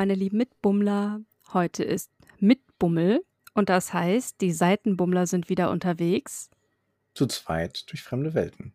Meine 0.00 0.14
lieben 0.14 0.38
Mitbummler. 0.38 1.20
Heute 1.52 1.84
ist 1.84 2.10
Mitbummel 2.38 3.22
und 3.52 3.68
das 3.68 3.92
heißt, 3.92 4.40
die 4.40 4.50
Seitenbummler 4.50 5.26
sind 5.26 5.50
wieder 5.50 5.70
unterwegs. 5.70 6.48
Zu 7.12 7.26
zweit 7.26 7.84
durch 7.90 8.02
fremde 8.02 8.32
Welten. 8.32 8.72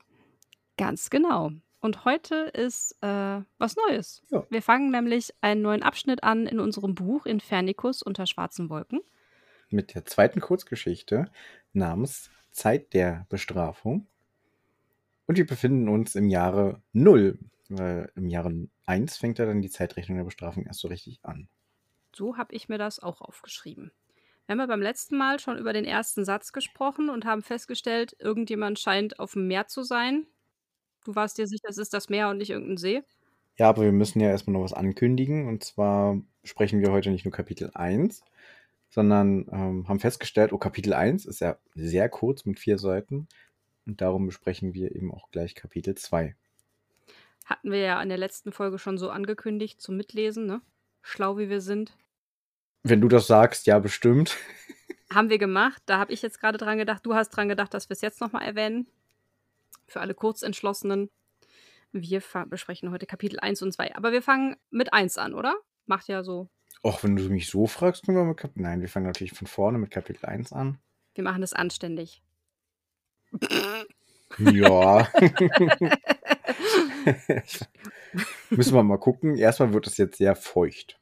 Ganz 0.77 1.09
genau. 1.09 1.49
Und 1.79 2.05
heute 2.05 2.51
ist 2.53 2.95
äh, 3.01 3.41
was 3.57 3.75
Neues. 3.75 4.21
Ja. 4.29 4.45
Wir 4.51 4.61
fangen 4.61 4.91
nämlich 4.91 5.33
einen 5.41 5.63
neuen 5.63 5.81
Abschnitt 5.81 6.23
an 6.23 6.45
in 6.45 6.59
unserem 6.59 6.93
Buch 6.93 7.25
Infernicus 7.25 8.03
unter 8.03 8.27
schwarzen 8.27 8.69
Wolken. 8.69 9.01
Mit 9.71 9.95
der 9.95 10.05
zweiten 10.05 10.41
Kurzgeschichte 10.41 11.31
namens 11.73 12.29
Zeit 12.51 12.93
der 12.93 13.25
Bestrafung. 13.29 14.05
Und 15.25 15.39
wir 15.39 15.47
befinden 15.47 15.89
uns 15.89 16.13
im 16.13 16.29
Jahre 16.29 16.83
Null. 16.93 17.39
Weil 17.69 18.11
im 18.15 18.29
Jahre 18.29 18.67
1 18.85 19.17
fängt 19.17 19.39
ja 19.39 19.45
dann 19.45 19.61
die 19.61 19.69
Zeitrechnung 19.69 20.17
der 20.17 20.25
Bestrafung 20.25 20.65
erst 20.65 20.79
so 20.81 20.87
richtig 20.87 21.19
an. 21.23 21.47
So 22.13 22.37
habe 22.37 22.53
ich 22.53 22.69
mir 22.69 22.77
das 22.77 22.99
auch 22.99 23.21
aufgeschrieben. 23.21 23.91
Wir 24.45 24.53
haben 24.53 24.59
ja 24.59 24.67
beim 24.67 24.81
letzten 24.81 25.17
Mal 25.17 25.39
schon 25.39 25.57
über 25.57 25.73
den 25.73 25.85
ersten 25.85 26.23
Satz 26.23 26.53
gesprochen 26.53 27.09
und 27.09 27.25
haben 27.25 27.41
festgestellt, 27.41 28.15
irgendjemand 28.19 28.79
scheint 28.79 29.19
auf 29.19 29.33
dem 29.33 29.47
Meer 29.47 29.67
zu 29.67 29.83
sein. 29.83 30.27
Du 31.03 31.15
warst 31.15 31.37
dir 31.37 31.47
sicher, 31.47 31.67
es 31.69 31.77
ist 31.77 31.93
das 31.93 32.09
Meer 32.09 32.29
und 32.29 32.37
nicht 32.37 32.51
irgendein 32.51 32.77
See? 32.77 33.03
Ja, 33.57 33.69
aber 33.69 33.83
wir 33.83 33.91
müssen 33.91 34.19
ja 34.19 34.29
erstmal 34.29 34.53
noch 34.53 34.63
was 34.63 34.73
ankündigen. 34.73 35.47
Und 35.47 35.63
zwar 35.63 36.21
sprechen 36.43 36.81
wir 36.81 36.91
heute 36.91 37.09
nicht 37.09 37.25
nur 37.25 37.31
Kapitel 37.31 37.71
1, 37.73 38.21
sondern 38.89 39.47
ähm, 39.51 39.87
haben 39.87 39.99
festgestellt, 39.99 40.53
oh, 40.53 40.57
Kapitel 40.57 40.93
1 40.93 41.25
ist 41.25 41.41
ja 41.41 41.57
sehr 41.73 42.09
kurz 42.09 42.45
mit 42.45 42.59
vier 42.59 42.77
Seiten. 42.77 43.27
Und 43.85 44.01
darum 44.01 44.27
besprechen 44.27 44.73
wir 44.73 44.95
eben 44.95 45.11
auch 45.11 45.31
gleich 45.31 45.55
Kapitel 45.55 45.95
2. 45.95 46.35
Hatten 47.45 47.71
wir 47.71 47.79
ja 47.79 48.01
in 48.01 48.09
der 48.09 48.17
letzten 48.17 48.51
Folge 48.51 48.79
schon 48.79 48.97
so 48.97 49.11
angekündigt 49.11 49.79
zum 49.79 49.97
Mitlesen, 49.97 50.47
ne? 50.47 50.61
Schlau 51.03 51.37
wie 51.37 51.47
wir 51.47 51.61
sind. 51.61 51.95
Wenn 52.81 53.01
du 53.01 53.07
das 53.07 53.27
sagst, 53.27 53.67
ja, 53.67 53.77
bestimmt. 53.77 54.35
Haben 55.13 55.29
wir 55.29 55.37
gemacht. 55.37 55.83
Da 55.85 55.99
habe 55.99 56.11
ich 56.11 56.23
jetzt 56.23 56.39
gerade 56.39 56.57
dran 56.57 56.79
gedacht. 56.79 57.05
Du 57.05 57.13
hast 57.13 57.29
dran 57.29 57.47
gedacht, 57.47 57.73
dass 57.73 57.89
wir 57.89 57.93
es 57.93 58.01
jetzt 58.01 58.19
nochmal 58.19 58.43
erwähnen. 58.45 58.87
Für 59.87 60.01
alle 60.01 60.15
Kurzentschlossenen. 60.15 61.11
Wir 61.91 62.21
besprechen 62.47 62.91
heute 62.91 63.05
Kapitel 63.05 63.39
1 63.39 63.61
und 63.61 63.71
2. 63.71 63.95
Aber 63.95 64.11
wir 64.11 64.23
fangen 64.23 64.57
mit 64.71 64.91
1 64.93 65.19
an, 65.19 65.35
oder? 65.35 65.55
Macht 65.85 66.07
ja 66.07 66.23
so. 66.23 66.49
Och, 66.83 67.03
wenn 67.03 67.15
du 67.15 67.29
mich 67.29 67.49
so 67.49 67.67
fragst, 67.67 68.05
können 68.05 68.17
wir 68.17 68.25
mit 68.25 68.37
Kapitel. 68.37 68.63
Nein, 68.63 68.81
wir 68.81 68.89
fangen 68.89 69.05
natürlich 69.05 69.33
von 69.33 69.47
vorne 69.47 69.77
mit 69.77 69.91
Kapitel 69.91 70.25
1 70.25 70.51
an. 70.51 70.79
Wir 71.13 71.23
machen 71.23 71.41
das 71.41 71.53
anständig. 71.53 72.23
Ja. 74.39 75.07
Müssen 78.49 78.73
wir 78.73 78.83
mal 78.83 78.99
gucken. 78.99 79.37
Erstmal 79.37 79.73
wird 79.73 79.87
es 79.87 79.97
jetzt 79.97 80.17
sehr 80.17 80.35
feucht. 80.35 80.99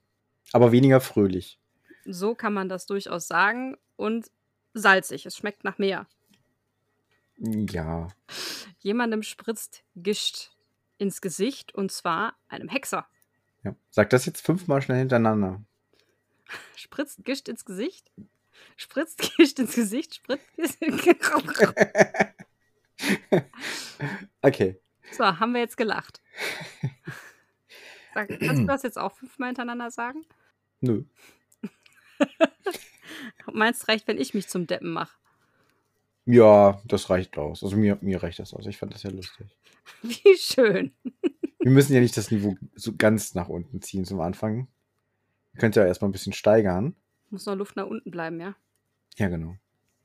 Aber 0.52 0.72
weniger 0.72 1.02
fröhlich. 1.02 1.60
So 2.06 2.36
kann 2.36 2.54
man 2.54 2.70
das 2.70 2.86
durchaus 2.86 3.28
sagen. 3.28 3.78
Und 3.96 4.30
salzig. 4.74 5.26
Es 5.26 5.38
schmeckt 5.38 5.64
nach 5.64 5.78
Meer. 5.78 6.08
Ja. 7.38 8.08
Jemandem 8.80 9.24
spritzt 9.24 9.84
Gischt 9.96 10.52
ins 10.98 11.22
Gesicht 11.22 11.74
und 11.74 11.92
zwar 11.92 12.36
einem 12.48 12.70
Hexer. 12.70 13.08
ja. 13.64 13.76
Sag 13.90 14.10
das 14.12 14.26
jetzt 14.26 14.46
fünfmal 14.46 14.82
schnell 14.82 15.00
hintereinander. 15.00 15.62
Spritzt 16.76 17.26
Gischt 17.26 17.50
ins 17.50 17.66
Gesicht? 17.66 18.12
Spritzt 18.78 19.22
Gischt 19.38 19.60
ins 19.60 19.76
Gesicht? 19.76 20.16
Spritzt 20.16 20.78
okay. 24.42 24.80
So, 25.18 25.24
haben 25.40 25.54
wir 25.54 25.62
jetzt 25.62 25.78
gelacht. 25.78 26.22
Sag, 28.14 28.30
kannst 28.40 28.64
du 28.64 28.66
das 28.68 28.84
jetzt 28.84 28.98
auch 28.98 29.14
fünfmal 29.14 29.50
hintereinander 29.50 29.92
sagen? 29.92 30.26
Nö. 30.82 31.04
Meinst 33.52 33.88
reicht, 33.88 34.08
wenn 34.08 34.18
ich 34.18 34.34
mich 34.34 34.48
zum 34.48 34.68
Deppen 34.68 34.92
mache? 34.92 35.16
Ja, 36.26 36.82
das 36.86 37.10
reicht 37.10 37.38
aus. 37.38 37.64
Also 37.64 37.76
mir, 37.76 37.98
mir 38.02 38.24
reicht 38.24 38.40
das 38.40 38.54
aus. 38.54 38.66
Ich 38.66 38.78
fand 38.78 38.94
das 38.94 39.04
ja 39.04 39.12
lustig. 39.12 39.48
Wie 40.02 40.38
schön. 40.38 40.94
Wir 41.60 41.72
müssen 41.72 41.94
ja 41.94 42.00
nicht 42.00 42.18
das 42.18 42.32
Niveau 42.32 42.56
so 42.76 42.96
ganz 42.96 43.36
nach 43.36 43.50
unten 43.50 43.82
ziehen 43.82 44.06
zum 44.06 44.22
Anfang. 44.22 44.68
Ihr 45.54 45.60
könnt 45.60 45.76
ja 45.76 45.86
erstmal 45.86 46.10
ein 46.10 46.14
bisschen 46.14 46.34
steigern. 46.34 46.96
Muss 47.30 47.46
noch 47.46 47.56
Luft 47.56 47.76
nach 47.76 47.88
unten 47.88 48.10
bleiben, 48.10 48.40
ja? 48.40 48.56
Ja, 49.18 49.28
genau. 49.28 49.58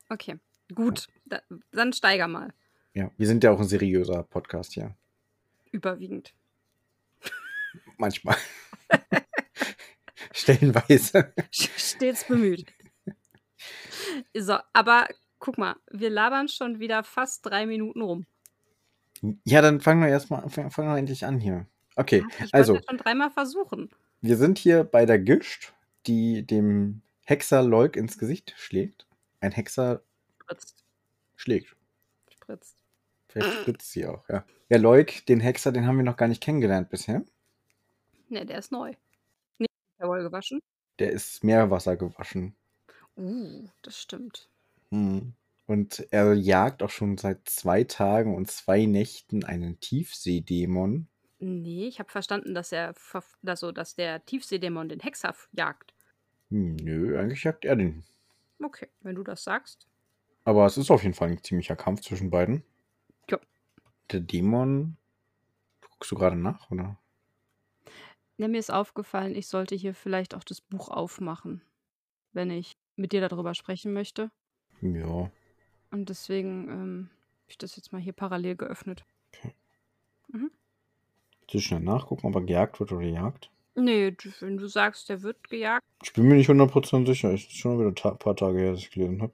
Okay. 0.08 0.38
Gut, 0.74 1.08
da, 1.24 1.40
dann 1.72 1.92
steiger 1.92 2.28
mal. 2.28 2.52
Ja, 2.94 3.10
wir 3.16 3.26
sind 3.26 3.44
ja 3.44 3.52
auch 3.52 3.60
ein 3.60 3.68
seriöser 3.68 4.24
Podcast 4.24 4.74
hier. 4.74 4.94
Überwiegend. 5.72 6.34
Manchmal. 7.96 8.36
Stellenweise. 10.32 11.32
Stets 11.50 12.24
bemüht. 12.26 12.66
So, 14.34 14.58
aber 14.72 15.08
guck 15.38 15.58
mal, 15.58 15.76
wir 15.90 16.10
labern 16.10 16.48
schon 16.48 16.80
wieder 16.80 17.04
fast 17.04 17.44
drei 17.44 17.66
Minuten 17.66 18.02
rum. 18.02 18.26
Ja, 19.44 19.62
dann 19.62 19.80
fangen 19.80 20.00
wir 20.00 20.08
erstmal 20.08 20.48
fangen 20.48 20.70
fang 20.70 20.86
wir 20.86 20.96
endlich 20.96 21.24
an 21.26 21.38
hier. 21.38 21.66
Okay, 21.96 22.24
Ich 22.44 22.54
also, 22.54 22.76
ja 22.76 22.80
schon 22.88 22.98
dreimal 22.98 23.30
versuchen. 23.30 23.90
wir 24.20 24.36
sind 24.36 24.58
hier 24.58 24.84
bei 24.84 25.04
der 25.06 25.18
Gischt, 25.18 25.72
die 26.06 26.46
dem 26.46 27.02
Hexer 27.26 27.62
Leuk 27.62 27.96
ins 27.96 28.18
Gesicht 28.18 28.54
schlägt. 28.56 29.06
Ein 29.40 29.52
Hexer 29.52 30.02
Spritzt. 30.40 30.84
schlägt. 31.36 31.76
Spritzt. 32.32 32.76
Vielleicht 33.28 33.52
spritzt 33.60 33.90
sie 33.90 34.06
auch, 34.06 34.26
ja. 34.28 34.44
Ja, 34.70 34.76
Leuk, 34.76 35.24
den 35.26 35.40
Hexer, 35.40 35.72
den 35.72 35.86
haben 35.86 35.96
wir 35.96 36.04
noch 36.04 36.16
gar 36.16 36.28
nicht 36.28 36.42
kennengelernt 36.42 36.90
bisher. 36.90 37.24
Ne, 38.28 38.44
der 38.44 38.58
ist 38.58 38.70
neu. 38.70 38.92
Nicht 39.58 39.70
jawohl 39.98 40.22
gewaschen. 40.22 40.60
Der 40.98 41.10
ist 41.10 41.42
Meerwasser 41.42 41.96
gewaschen. 41.96 42.54
Uh, 43.16 43.66
das 43.82 43.98
stimmt. 43.98 44.48
Mhm. 44.90 45.32
Und 45.66 46.06
er 46.10 46.34
jagt 46.34 46.82
auch 46.82 46.90
schon 46.90 47.18
seit 47.18 47.48
zwei 47.48 47.84
Tagen 47.84 48.34
und 48.34 48.50
zwei 48.50 48.84
Nächten 48.86 49.44
einen 49.44 49.80
Tiefseedämon. 49.80 51.08
Nee, 51.40 51.86
ich 51.86 51.98
habe 51.98 52.10
verstanden, 52.10 52.54
dass 52.54 52.72
er 52.72 52.94
also, 53.46 53.72
dass 53.72 53.94
der 53.94 54.24
Tiefseedämon 54.24 54.88
den 54.88 55.00
Hexer 55.00 55.34
jagt. 55.52 55.94
Hm, 56.50 56.76
Nö, 56.76 57.18
eigentlich 57.18 57.44
jagt 57.44 57.64
er 57.64 57.76
den. 57.76 58.04
Okay, 58.62 58.88
wenn 59.02 59.14
du 59.14 59.22
das 59.22 59.44
sagst. 59.44 59.86
Aber 60.44 60.66
es 60.66 60.78
ist 60.78 60.90
auf 60.90 61.02
jeden 61.02 61.14
Fall 61.14 61.28
ein 61.28 61.42
ziemlicher 61.42 61.76
Kampf 61.76 62.00
zwischen 62.00 62.30
beiden. 62.30 62.64
Der 64.10 64.20
Dämon. 64.20 64.96
Guckst 65.80 66.10
du 66.10 66.16
gerade 66.16 66.36
nach, 66.36 66.70
oder? 66.70 66.96
Ja, 68.36 68.48
mir 68.48 68.58
ist 68.58 68.70
aufgefallen, 68.70 69.34
ich 69.34 69.48
sollte 69.48 69.74
hier 69.74 69.94
vielleicht 69.94 70.34
auch 70.34 70.44
das 70.44 70.60
Buch 70.60 70.88
aufmachen, 70.88 71.60
wenn 72.32 72.50
ich 72.50 72.76
mit 72.94 73.12
dir 73.12 73.26
darüber 73.26 73.54
sprechen 73.54 73.92
möchte. 73.92 74.30
Ja. 74.80 75.30
Und 75.90 76.08
deswegen 76.08 76.68
ähm, 76.68 77.10
habe 77.42 77.50
ich 77.50 77.58
das 77.58 77.74
jetzt 77.76 77.92
mal 77.92 78.00
hier 78.00 78.12
parallel 78.12 78.54
geöffnet. 78.56 79.04
Willst 81.50 81.64
du 81.64 81.68
schnell 81.68 81.80
nachgucken, 81.80 82.26
ob 82.26 82.34
er 82.34 82.42
gejagt 82.42 82.78
wird 82.78 82.92
oder 82.92 83.06
jagt? 83.06 83.50
Nee, 83.74 84.14
wenn 84.40 84.58
du 84.58 84.68
sagst, 84.68 85.08
der 85.08 85.22
wird 85.22 85.48
gejagt. 85.48 85.86
Ich 86.02 86.12
bin 86.12 86.28
mir 86.28 86.34
nicht 86.34 86.50
100% 86.50 87.06
sicher. 87.06 87.32
Es 87.32 87.40
ist 87.40 87.56
schon 87.56 87.78
wieder 87.78 87.88
ein 87.88 88.18
paar 88.18 88.36
Tage 88.36 88.58
her, 88.58 88.72
dass 88.72 88.80
ich 88.80 88.90
gelesen 88.90 89.22
habe. 89.22 89.32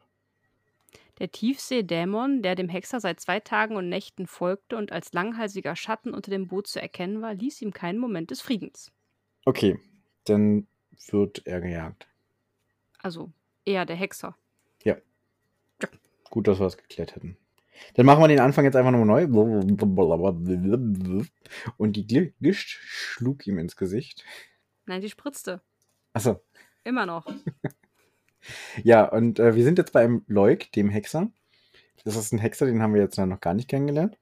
Der 1.19 1.31
Tiefseedämon, 1.31 2.43
der 2.43 2.55
dem 2.55 2.69
Hexer 2.69 3.01
seit 3.01 3.21
zwei 3.21 3.41
Tagen 3.41 3.77
und 3.77 3.89
Nächten 3.89 4.27
folgte 4.27 4.77
und 4.77 4.93
als 4.93 5.13
langhalsiger 5.13 5.77
Schatten 5.77 6.13
unter 6.13 6.31
dem 6.31 6.49
Boot 6.49 6.67
zu 6.67 6.81
erkennen 6.81 7.23
war, 7.23 7.35
ließ 7.35 7.63
ihm 7.63 7.73
keinen 7.73 7.99
Moment 7.99 8.31
des 8.31 8.41
Friedens. 8.41 8.93
Okay, 9.45 9.79
dann 10.25 10.67
wird 11.11 11.47
er 11.47 11.61
gejagt. 11.61 12.09
Also 12.99 13.31
eher 13.65 13.87
der 13.87 13.97
Hexer. 13.97 14.37
Gut, 16.35 16.49
dass 16.49 16.59
wir 16.59 16.65
das 16.65 16.77
geklärt 16.77 17.15
hätten. 17.15 17.37
Dann 17.95 18.07
machen 18.07 18.21
wir 18.21 18.27
den 18.27 18.41
Anfang 18.41 18.65
jetzt 18.65 18.75
einfach 18.75 18.91
nochmal 18.91 19.29
neu. 19.29 19.67
Und 21.77 21.93
die 21.93 22.33
Gischt 22.41 22.79
schlug 22.83 23.47
ihm 23.47 23.59
ins 23.59 23.77
Gesicht. 23.77 24.25
Nein, 24.85 25.01
die 25.01 25.09
spritzte. 25.09 25.61
Achso. 26.13 26.41
Immer 26.83 27.07
noch. 27.07 27.25
Ja, 28.83 29.05
und 29.05 29.39
äh, 29.39 29.55
wir 29.55 29.65
sind 29.65 29.79
jetzt 29.79 29.93
bei 29.93 30.05
einem 30.05 30.25
Leuk, 30.27 30.71
dem 30.73 30.91
Hexer. 30.91 31.31
Das 32.05 32.17
ist 32.17 32.33
ein 32.33 32.39
Hexer, 32.39 32.67
den 32.67 32.83
haben 32.83 32.95
wir 32.95 33.01
jetzt 33.01 33.17
noch 33.17 33.41
gar 33.41 33.55
nicht 33.55 33.69
kennengelernt. 33.69 34.19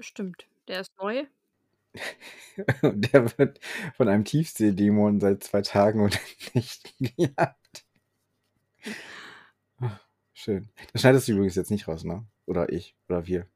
Stimmt. 0.00 0.46
Der 0.68 0.80
ist 0.80 0.92
neu. 0.98 1.24
Und 2.82 3.12
der 3.12 3.38
wird 3.38 3.60
von 3.96 4.08
einem 4.08 4.24
Tiefseedämon 4.24 5.20
seit 5.20 5.44
zwei 5.44 5.62
Tagen 5.62 6.00
und 6.00 6.18
Nächten 6.54 6.90
gejagt. 6.98 7.84
Ah, 9.78 10.00
Schön. 10.32 10.68
Das 10.92 11.02
schneidest 11.02 11.28
du 11.28 11.32
übrigens 11.32 11.54
jetzt 11.54 11.70
nicht 11.70 11.86
raus, 11.86 12.02
ne? 12.02 12.26
Oder 12.46 12.72
ich. 12.72 12.96
Oder 13.08 13.26
wir. 13.26 13.46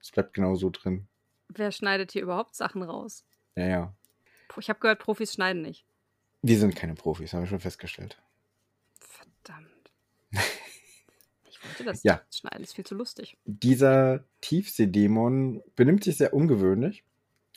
Es 0.00 0.10
bleibt 0.10 0.32
genau 0.32 0.54
so 0.54 0.70
drin. 0.70 1.06
Wer 1.48 1.70
schneidet 1.70 2.12
hier 2.12 2.22
überhaupt 2.22 2.54
Sachen 2.54 2.82
raus? 2.82 3.24
Ja, 3.56 3.66
ja. 3.66 3.94
Ich 4.58 4.68
habe 4.68 4.80
gehört, 4.80 5.00
Profis 5.00 5.34
schneiden 5.34 5.62
nicht. 5.62 5.84
Wir 6.42 6.58
sind 6.58 6.76
keine 6.76 6.94
Profis, 6.94 7.32
haben 7.32 7.40
wir 7.40 7.46
schon 7.46 7.60
festgestellt. 7.60 8.20
Verdammt. 9.00 9.92
Wollte 11.74 11.84
das 11.84 12.02
Ja. 12.04 12.20
schneiden, 12.32 12.62
ist 12.62 12.74
viel 12.74 12.86
zu 12.86 12.94
lustig. 12.94 13.36
Dieser 13.44 14.24
Tiefseedämon 14.40 15.62
benimmt 15.76 16.04
sich 16.04 16.16
sehr 16.16 16.32
ungewöhnlich. 16.34 17.04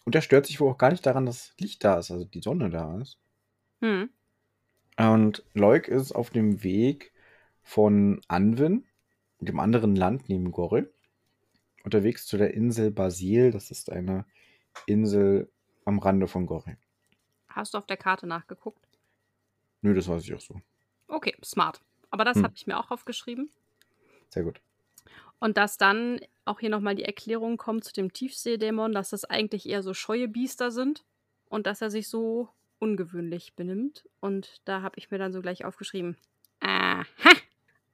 Und 0.06 0.16
er 0.16 0.22
stört 0.22 0.46
sich 0.46 0.60
wohl 0.60 0.72
auch 0.72 0.78
gar 0.78 0.92
nicht 0.92 1.06
daran, 1.06 1.25
dass 1.25 1.54
Licht 1.60 1.84
da 1.84 2.00
ist, 2.00 2.12
also 2.12 2.24
die 2.25 2.42
Sonne 2.42 2.69
da 2.69 2.98
ist. 3.00 3.18
Hm. 3.81 4.10
Und 4.98 5.44
Leuk 5.54 5.88
ist 5.88 6.14
auf 6.14 6.30
dem 6.30 6.64
Weg 6.64 7.12
von 7.62 8.22
Anvin, 8.28 8.86
dem 9.40 9.60
anderen 9.60 9.96
Land 9.96 10.30
neben 10.30 10.52
Gorre, 10.52 10.90
unterwegs 11.84 12.25
zu 12.25 12.38
der 12.38 12.54
Insel 12.54 12.90
Basil. 12.90 13.52
Das 13.52 13.70
ist 13.70 13.92
eine 13.92 14.25
Insel 14.86 15.52
am 15.86 16.00
Rande 16.00 16.28
von 16.28 16.46
Gorre. 16.46 16.78
Hast 17.50 17.74
du 17.74 17.78
auf 17.78 17.86
der 17.86 17.98
Karte 17.98 18.28
nachgeguckt? 18.28 18.88
Nö, 19.81 19.94
das 19.94 20.08
weiß 20.08 20.24
ich 20.24 20.34
auch 20.34 20.42
so. 20.42 20.62
Okay, 21.08 21.36
smart. 21.44 21.81
Aber 22.10 22.24
das 22.24 22.38
Hm. 22.38 22.44
habe 22.46 22.54
ich 22.56 22.66
mir 22.66 22.78
auch 22.80 22.92
aufgeschrieben. 22.92 23.52
Sehr 24.29 24.44
gut. 24.44 24.62
Und 25.39 25.57
dass 25.57 25.77
dann 25.77 26.19
auch 26.45 26.59
hier 26.59 26.69
nochmal 26.69 26.95
die 26.95 27.06
Erklärung 27.06 27.57
kommt 27.57 27.83
zu 27.83 27.94
dem 27.94 28.12
Tiefseedämon, 28.12 28.94
dass 28.94 29.12
das 29.12 29.25
eigentlich 29.25 29.68
eher 29.68 29.83
so 29.83 29.94
scheue 29.94 30.27
Biester 30.27 30.71
sind 30.71 31.06
und 31.45 31.68
dass 31.68 31.81
er 31.81 31.91
sich 31.91 32.09
so 32.09 32.50
ungewöhnlich 32.79 33.56
benimmt. 33.56 34.07
Und 34.19 34.62
da 34.65 34.81
habe 34.81 34.97
ich 34.97 35.12
mir 35.12 35.18
dann 35.18 35.33
so 35.33 35.41
gleich 35.41 35.65
aufgeschrieben, 35.65 36.18
aha, 36.59 37.06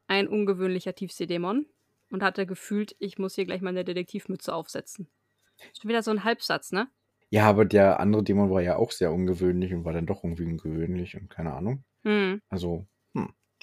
ein 0.07 0.27
ungewöhnlicher 0.27 0.95
Tiefseedämon. 0.95 1.65
Und 2.11 2.21
hatte 2.21 2.45
gefühlt, 2.45 2.95
ich 2.99 3.17
muss 3.17 3.33
hier 3.33 3.45
gleich 3.45 3.61
meine 3.61 3.83
Detektivmütze 3.83 4.53
aufsetzen. 4.53 5.07
Schon 5.75 5.89
wieder 5.89 6.03
so 6.03 6.11
ein 6.11 6.23
Halbsatz, 6.23 6.71
ne? 6.71 6.87
Ja, 7.31 7.49
aber 7.49 7.65
der 7.65 7.99
andere 7.99 8.23
Dämon 8.23 8.51
war 8.51 8.61
ja 8.61 8.75
auch 8.75 8.91
sehr 8.91 9.11
ungewöhnlich 9.11 9.73
und 9.73 9.83
war 9.83 9.93
dann 9.93 10.05
doch 10.05 10.23
irgendwie 10.23 10.45
ungewöhnlich 10.45 11.15
und 11.19 11.31
keine 11.31 11.53
Ahnung. 11.53 11.83
Hm. 12.03 12.39
Also. 12.49 12.85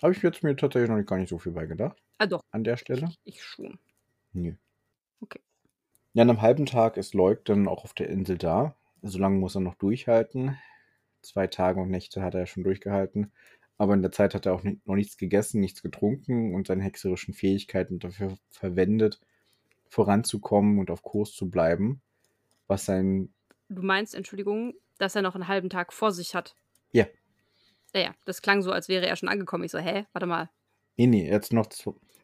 Habe 0.03 0.13
ich 0.13 0.23
jetzt 0.23 0.43
mir 0.43 0.57
tatsächlich 0.57 0.91
noch 0.91 1.03
gar 1.05 1.19
nicht 1.19 1.29
so 1.29 1.39
viel 1.39 1.53
bei 1.53 1.67
gedacht 1.67 2.03
Ah, 2.19 2.27
doch, 2.27 2.43
an 2.51 2.65
der 2.65 2.77
Stelle. 2.77 3.09
ich, 3.25 3.37
ich 3.37 3.43
schon. 3.43 3.79
Nö. 4.33 4.55
Okay. 5.21 5.41
Ja, 6.13 6.23
an 6.23 6.31
einem 6.31 6.43
halben 6.43 6.67
Tag 6.67 6.97
ist 6.97 7.15
Leuk 7.15 7.45
dann 7.45 7.69
auch 7.69 7.85
auf 7.85 7.95
der 7.95 8.09
Insel 8.09 8.39
da. 8.39 8.77
So 9.03 9.19
lange 9.19 9.39
muss 9.39 9.55
er 9.55 9.61
noch 9.61 9.75
durchhalten. 9.75 10.57
Zwei 11.23 11.47
Tage 11.47 11.81
und 11.81 11.91
Nächte 11.91 12.23
hat 12.23 12.35
er 12.35 12.41
ja 12.41 12.47
schon 12.47 12.65
durchgehalten. 12.65 13.33
Aber 13.79 13.95
in 13.95 14.03
der 14.03 14.13
Zeit 14.13 14.35
hat 14.35 14.45
er 14.47 14.55
auch 14.55 14.63
noch 14.63 14.95
nichts 14.95 15.17
gegessen, 15.17 15.61
nichts 15.61 15.83
getrunken 15.83 16.55
und 16.55 16.67
seine 16.67 16.83
hexerischen 16.83 17.33
Fähigkeiten 17.33 17.99
dafür 17.99 18.37
verwendet, 18.51 19.21
voranzukommen 19.89 20.79
und 20.79 20.91
auf 20.91 21.03
Kurs 21.03 21.33
zu 21.33 21.49
bleiben. 21.49 22.03
Was 22.67 22.85
sein. 22.85 23.33
Du 23.71 23.83
meinst, 23.83 24.15
Entschuldigung, 24.15 24.75
dass 24.99 25.17
er 25.17 25.23
noch 25.23 25.35
einen 25.35 25.49
halben 25.49 25.71
Tag 25.71 25.93
vor 25.95 26.13
sich 26.13 26.35
hat. 26.35 26.55
Ja. 26.93 27.07
Ja, 27.95 28.01
ja, 28.01 28.15
das 28.25 28.43
klang 28.43 28.63
so, 28.63 28.73
als 28.73 28.89
wäre 28.89 29.07
er 29.07 29.17
schon 29.17 29.29
angekommen. 29.29 29.65
Ich 29.65 29.73
so, 29.73 29.79
hä? 29.79 30.07
Warte 30.13 30.27
mal. 30.27 30.51
Nee, 30.97 31.07
nee, 31.07 31.29
jetzt 31.29 31.53
noch, 31.53 31.67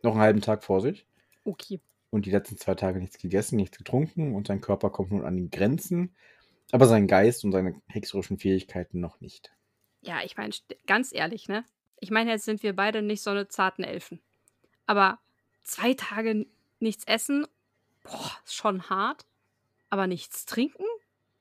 noch 0.03 0.13
einen 0.13 0.21
halben 0.21 0.41
Tag 0.41 0.63
vor 0.63 0.81
sich. 0.81 1.07
Okay. 1.45 1.81
Und 2.11 2.27
die 2.27 2.31
letzten 2.31 2.57
zwei 2.57 2.75
Tage 2.75 3.01
nichts 3.01 3.19
gegessen, 3.19 3.57
nichts 3.57 3.79
getrunken 3.79 4.35
und 4.35 4.47
sein 4.47 4.61
Körper 4.61 4.91
kommt 4.91 5.11
nun 5.11 5.25
an 5.25 5.37
die 5.37 5.51
Grenzen. 5.51 6.15
Aber 6.73 6.87
sein 6.87 7.07
Geist 7.07 7.45
und 7.45 7.53
seine 7.53 7.81
hexerischen 7.87 8.39
Fähigkeiten 8.39 9.01
noch 9.01 9.21
nicht. 9.21 9.53
Ja, 10.03 10.23
ich 10.25 10.37
meine, 10.37 10.53
ganz 10.87 11.13
ehrlich, 11.13 11.49
ne? 11.49 11.65
Ich 12.01 12.11
meine, 12.11 12.31
jetzt 12.31 12.45
sind 12.45 12.63
wir 12.63 12.75
beide 12.75 13.03
nicht 13.03 13.23
so 13.23 13.31
eine 13.31 13.49
zarten 13.49 13.85
Elfen. 13.85 14.21
Aber 14.87 15.19
zwei 15.63 15.95
Tage 15.95 16.47
nichts 16.81 17.05
essen, 17.07 17.47
boah, 18.03 18.31
ist 18.45 18.55
schon 18.55 18.89
hart. 18.89 19.27
Aber 19.91 20.07
nichts 20.07 20.47
trinken? 20.47 20.85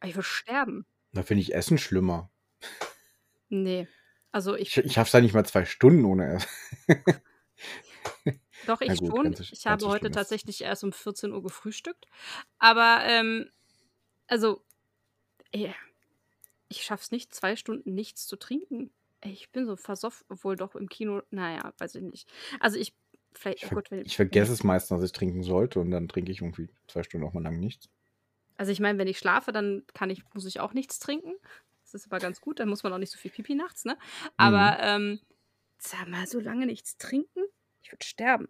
Ich 0.03 0.15
würde 0.15 0.23
sterben. 0.23 0.85
Da 1.13 1.23
finde 1.23 1.41
ich 1.41 1.53
Essen 1.53 1.77
schlimmer. 1.77 2.29
Nee. 3.49 3.87
Also 4.35 4.53
ich, 4.53 4.75
Ich, 4.75 4.85
ich 4.87 4.91
schaff's 4.91 5.13
ja 5.13 5.21
nicht 5.21 5.33
mal 5.33 5.45
zwei 5.45 5.63
Stunden 5.63 6.03
ohne 6.03 6.33
Essen. 6.33 6.49
doch, 8.67 8.81
ich 8.81 8.99
gut, 8.99 9.37
schon. 9.37 9.45
ich 9.49 9.65
habe 9.65 9.87
heute 9.87 10.11
tatsächlich 10.11 10.59
erst 10.59 10.83
um 10.83 10.91
14 10.91 11.31
Uhr 11.31 11.41
gefrühstückt. 11.41 12.05
Aber, 12.59 12.99
ähm, 13.05 13.49
also, 14.27 14.61
ey, 15.53 15.73
ich 16.67 16.83
schaff's 16.83 17.11
nicht, 17.11 17.33
zwei 17.33 17.55
Stunden 17.55 17.93
nichts 17.93 18.27
zu 18.27 18.35
trinken. 18.35 18.91
Ich 19.23 19.53
bin 19.53 19.65
so 19.65 19.77
versoffen, 19.77 20.25
obwohl 20.27 20.57
doch 20.57 20.75
im 20.75 20.89
Kino, 20.89 21.21
naja, 21.29 21.73
weiß 21.77 21.95
ich 21.95 22.03
nicht. 22.03 22.29
Also 22.59 22.77
ich, 22.77 22.93
vielleicht, 23.31 23.59
Ich, 23.59 23.63
oh 23.63 23.67
ver 23.69 23.75
Gott, 23.75 23.89
wenn, 23.89 24.05
ich 24.05 24.17
vergesse 24.17 24.51
es 24.51 24.65
meistens, 24.65 24.99
dass 24.99 25.09
ich 25.09 25.13
trinken 25.13 25.43
sollte 25.43 25.79
und 25.79 25.91
dann 25.91 26.09
trinke 26.09 26.33
ich 26.33 26.41
irgendwie 26.41 26.67
zwei 26.89 27.03
Stunden 27.03 27.25
auch 27.25 27.31
mal 27.31 27.41
lang 27.41 27.61
nichts. 27.61 27.87
Also 28.57 28.73
ich 28.73 28.81
meine, 28.81 28.99
wenn 28.99 29.07
ich 29.07 29.17
schlafe, 29.17 29.53
dann 29.53 29.83
kann 29.93 30.09
ich, 30.09 30.23
muss 30.33 30.45
ich 30.45 30.59
auch 30.59 30.73
nichts 30.73 30.99
trinken. 30.99 31.35
Das 31.95 32.01
ist 32.01 32.11
aber 32.11 32.19
ganz 32.19 32.41
gut, 32.41 32.59
dann 32.59 32.67
muss 32.67 32.83
man 32.83 32.91
auch 32.91 32.97
nicht 32.97 33.13
so 33.13 33.17
viel 33.17 33.31
Pipi 33.31 33.55
nachts, 33.55 33.85
ne? 33.85 33.97
Aber 34.35 34.79
ähm, 34.81 35.21
sag 35.77 36.09
mal, 36.09 36.27
so 36.27 36.41
lange 36.41 36.65
nichts 36.65 36.97
trinken, 36.97 37.39
ich 37.81 37.89
würde 37.89 38.05
sterben. 38.05 38.47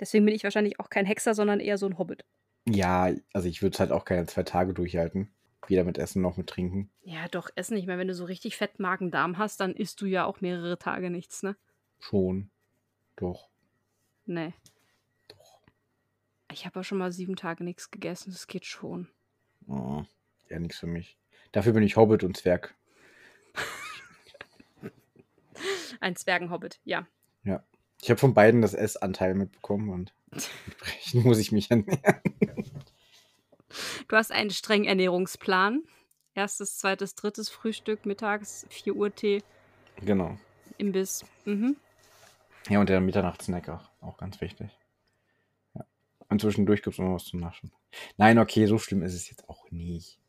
Deswegen 0.00 0.24
bin 0.24 0.34
ich 0.34 0.42
wahrscheinlich 0.42 0.80
auch 0.80 0.90
kein 0.90 1.06
Hexer, 1.06 1.34
sondern 1.34 1.60
eher 1.60 1.78
so 1.78 1.86
ein 1.86 1.98
Hobbit. 1.98 2.24
Ja, 2.66 3.14
also 3.32 3.46
ich 3.46 3.62
würde 3.62 3.74
es 3.74 3.78
halt 3.78 3.92
auch 3.92 4.04
keine 4.04 4.26
zwei 4.26 4.42
Tage 4.42 4.74
durchhalten. 4.74 5.30
Weder 5.68 5.84
mit 5.84 5.98
Essen 5.98 6.20
noch 6.20 6.36
mit 6.36 6.48
Trinken. 6.48 6.90
Ja, 7.02 7.28
doch, 7.28 7.48
essen. 7.54 7.76
Ich 7.76 7.86
meine, 7.86 8.00
wenn 8.00 8.08
du 8.08 8.14
so 8.14 8.24
richtig 8.24 8.56
fett 8.56 8.80
Magen-Darm 8.80 9.38
hast, 9.38 9.60
dann 9.60 9.72
isst 9.72 10.00
du 10.00 10.06
ja 10.06 10.24
auch 10.24 10.40
mehrere 10.40 10.80
Tage 10.80 11.10
nichts, 11.10 11.44
ne? 11.44 11.56
Schon. 12.00 12.50
Doch. 13.14 13.50
Nee. 14.24 14.52
Doch. 15.28 15.62
Ich 16.50 16.66
habe 16.66 16.80
ja 16.80 16.82
schon 16.82 16.98
mal 16.98 17.12
sieben 17.12 17.36
Tage 17.36 17.62
nichts 17.62 17.92
gegessen, 17.92 18.32
das 18.32 18.48
geht 18.48 18.64
schon. 18.64 19.06
Oh, 19.68 20.02
ja, 20.48 20.58
nichts 20.58 20.80
für 20.80 20.88
mich. 20.88 21.16
Dafür 21.56 21.72
bin 21.72 21.82
ich 21.82 21.96
Hobbit 21.96 22.22
und 22.22 22.36
Zwerg. 22.36 22.74
Ein 26.00 26.14
Zwergenhobbit, 26.14 26.80
ja. 26.84 27.06
Ja. 27.44 27.64
Ich 28.02 28.10
habe 28.10 28.20
von 28.20 28.34
beiden 28.34 28.60
das 28.60 28.74
Essanteil 28.74 29.34
mitbekommen 29.34 29.88
und 29.88 30.12
entsprechend 30.30 31.24
muss 31.24 31.38
ich 31.38 31.52
mich 31.52 31.70
ernähren. 31.70 32.20
Du 34.06 34.16
hast 34.16 34.32
einen 34.32 34.50
strengen 34.50 34.84
Ernährungsplan. 34.84 35.84
Erstes, 36.34 36.76
zweites, 36.76 37.14
drittes 37.14 37.48
Frühstück, 37.48 38.04
mittags, 38.04 38.66
4 38.68 38.94
Uhr 38.94 39.14
Tee, 39.14 39.42
Genau. 40.02 40.36
Imbiss. 40.76 41.24
Mhm. 41.46 41.76
Ja, 42.68 42.80
und 42.80 42.90
der 42.90 43.00
Mitternachtssnack 43.00 43.70
auch. 43.70 43.88
Auch 44.02 44.18
ganz 44.18 44.42
wichtig. 44.42 44.78
Ja. 45.74 45.86
Und 46.28 46.42
zwischendurch 46.42 46.82
gibt 46.82 46.92
es 46.92 46.98
noch 46.98 47.14
was 47.14 47.24
zu 47.24 47.38
naschen. 47.38 47.72
Nein, 48.18 48.38
okay, 48.38 48.66
so 48.66 48.76
schlimm 48.76 49.02
ist 49.02 49.14
es 49.14 49.30
jetzt 49.30 49.48
auch 49.48 49.70
nicht. 49.70 50.20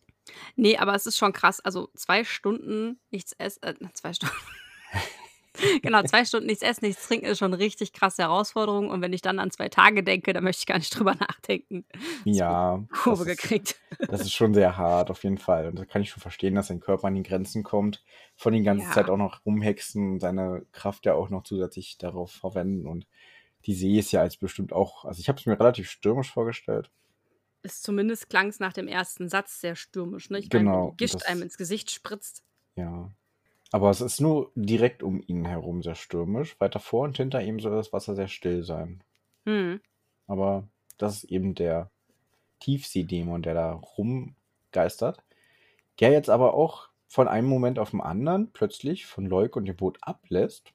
Nee, 0.55 0.77
aber 0.77 0.95
es 0.95 1.05
ist 1.05 1.17
schon 1.17 1.33
krass. 1.33 1.59
Also 1.59 1.89
zwei 1.95 2.23
Stunden 2.23 2.99
nichts 3.11 3.33
essen, 3.33 3.63
äh, 3.63 3.73
zwei 3.93 4.13
Stunden. 4.13 4.35
genau, 5.81 6.03
zwei 6.03 6.23
Stunden 6.25 6.45
nichts 6.47 6.61
essen, 6.63 6.85
nichts 6.85 7.07
trinken 7.07 7.25
ist 7.25 7.39
schon 7.39 7.53
eine 7.53 7.61
richtig 7.61 7.93
krasse 7.93 8.23
Herausforderung. 8.23 8.89
Und 8.89 9.01
wenn 9.01 9.13
ich 9.13 9.21
dann 9.21 9.39
an 9.39 9.51
zwei 9.51 9.69
Tage 9.69 10.03
denke, 10.03 10.33
dann 10.33 10.43
möchte 10.43 10.61
ich 10.61 10.65
gar 10.67 10.77
nicht 10.77 10.89
drüber 10.97 11.15
nachdenken. 11.15 11.85
Ja, 12.25 12.83
Kurve 13.03 13.25
das 13.25 13.33
ist, 13.33 13.41
gekriegt. 13.41 13.79
das 13.99 14.21
ist 14.21 14.33
schon 14.33 14.53
sehr 14.53 14.77
hart, 14.77 15.09
auf 15.09 15.23
jeden 15.23 15.37
Fall. 15.37 15.67
Und 15.69 15.79
da 15.79 15.85
kann 15.85 16.01
ich 16.01 16.09
schon 16.09 16.21
verstehen, 16.21 16.55
dass 16.55 16.67
sein 16.67 16.79
Körper 16.79 17.07
an 17.07 17.15
die 17.15 17.23
Grenzen 17.23 17.63
kommt. 17.63 18.03
Von 18.35 18.53
die 18.53 18.63
ganze 18.63 18.85
Ja. 18.85 18.91
Zeit 18.91 19.09
auch 19.09 19.17
noch 19.17 19.45
rumhexen 19.45 20.13
und 20.13 20.19
seine 20.19 20.65
Kraft 20.71 21.05
ja 21.05 21.13
auch 21.13 21.29
noch 21.29 21.43
zusätzlich 21.43 21.97
darauf 21.97 22.31
verwenden. 22.31 22.85
Und 22.87 23.07
die 23.65 23.73
See 23.73 23.97
ist 23.97 24.11
ja 24.11 24.21
als 24.21 24.37
bestimmt 24.37 24.71
auch, 24.73 25.05
also 25.05 25.19
ich 25.19 25.27
habe 25.27 25.39
es 25.39 25.45
mir 25.45 25.59
relativ 25.59 25.89
stürmisch 25.89 26.31
vorgestellt. 26.31 26.91
Ist 27.67 27.83
zumindest 27.83 28.29
klang 28.29 28.47
es 28.47 28.61
nach 28.61 28.71
dem 28.71 28.87
ersten 28.87 29.27
Satz 29.27 29.59
sehr 29.59 29.75
stürmisch. 29.75 30.29
Ne? 30.29 30.39
Ich 30.39 30.49
meine, 30.53 30.63
Genau, 30.63 30.91
die 30.91 30.97
Gischt 30.97 31.15
das- 31.15 31.25
einem 31.25 31.41
ins 31.41 31.57
Gesicht 31.57 31.91
spritzt. 31.91 32.41
Ja. 32.75 33.11
Aber 33.73 33.89
es 33.89 33.99
ist 33.99 34.21
nur 34.21 34.51
direkt 34.55 35.03
um 35.03 35.21
ihn 35.27 35.43
herum 35.43 35.83
sehr 35.83 35.95
stürmisch. 35.95 36.57
Weiter 36.61 36.79
vor 36.79 37.03
und 37.03 37.17
hinter 37.17 37.43
ihm 37.43 37.59
soll 37.59 37.75
das 37.75 37.91
Wasser 37.91 38.15
sehr 38.15 38.29
still 38.29 38.63
sein. 38.63 39.03
Hm. 39.45 39.81
Aber 40.27 40.65
das 40.97 41.17
ist 41.17 41.23
eben 41.25 41.55
der 41.55 41.91
Tiefseedämon, 42.61 43.41
der 43.41 43.53
da 43.53 43.71
rumgeistert. 43.73 45.21
Der 45.99 46.11
jetzt 46.11 46.29
aber 46.29 46.53
auch 46.53 46.87
von 47.09 47.27
einem 47.27 47.49
Moment 47.49 47.79
auf 47.79 47.91
den 47.91 47.99
anderen 48.01 48.51
plötzlich 48.53 49.05
von 49.05 49.25
Leuk 49.25 49.57
und 49.57 49.65
dem 49.65 49.75
Boot 49.75 49.97
ablässt. 49.99 50.71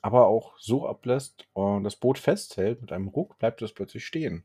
Aber 0.00 0.28
auch 0.28 0.54
so 0.58 0.86
ablässt 0.88 1.46
und 1.52 1.84
das 1.84 1.96
Boot 1.96 2.18
festhält. 2.18 2.80
Mit 2.80 2.90
einem 2.92 3.08
Ruck 3.08 3.38
bleibt 3.38 3.60
es 3.60 3.74
plötzlich 3.74 4.06
stehen. 4.06 4.44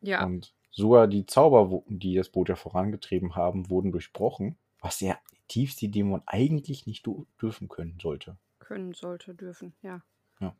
Ja. 0.00 0.24
Und 0.24 0.54
sogar 0.76 1.08
die 1.08 1.26
Zauber, 1.26 1.82
die 1.88 2.14
das 2.14 2.28
Boot 2.28 2.48
ja 2.48 2.56
vorangetrieben 2.56 3.34
haben, 3.34 3.70
wurden 3.70 3.92
durchbrochen. 3.92 4.56
Was 4.80 4.98
der 4.98 5.18
Tiefseedämon 5.48 6.22
eigentlich 6.26 6.86
nicht 6.86 7.06
dürfen 7.40 7.68
können 7.68 7.98
sollte. 8.00 8.36
Können 8.58 8.92
sollte, 8.92 9.34
dürfen, 9.34 9.74
ja. 9.82 10.02
Ja. 10.40 10.54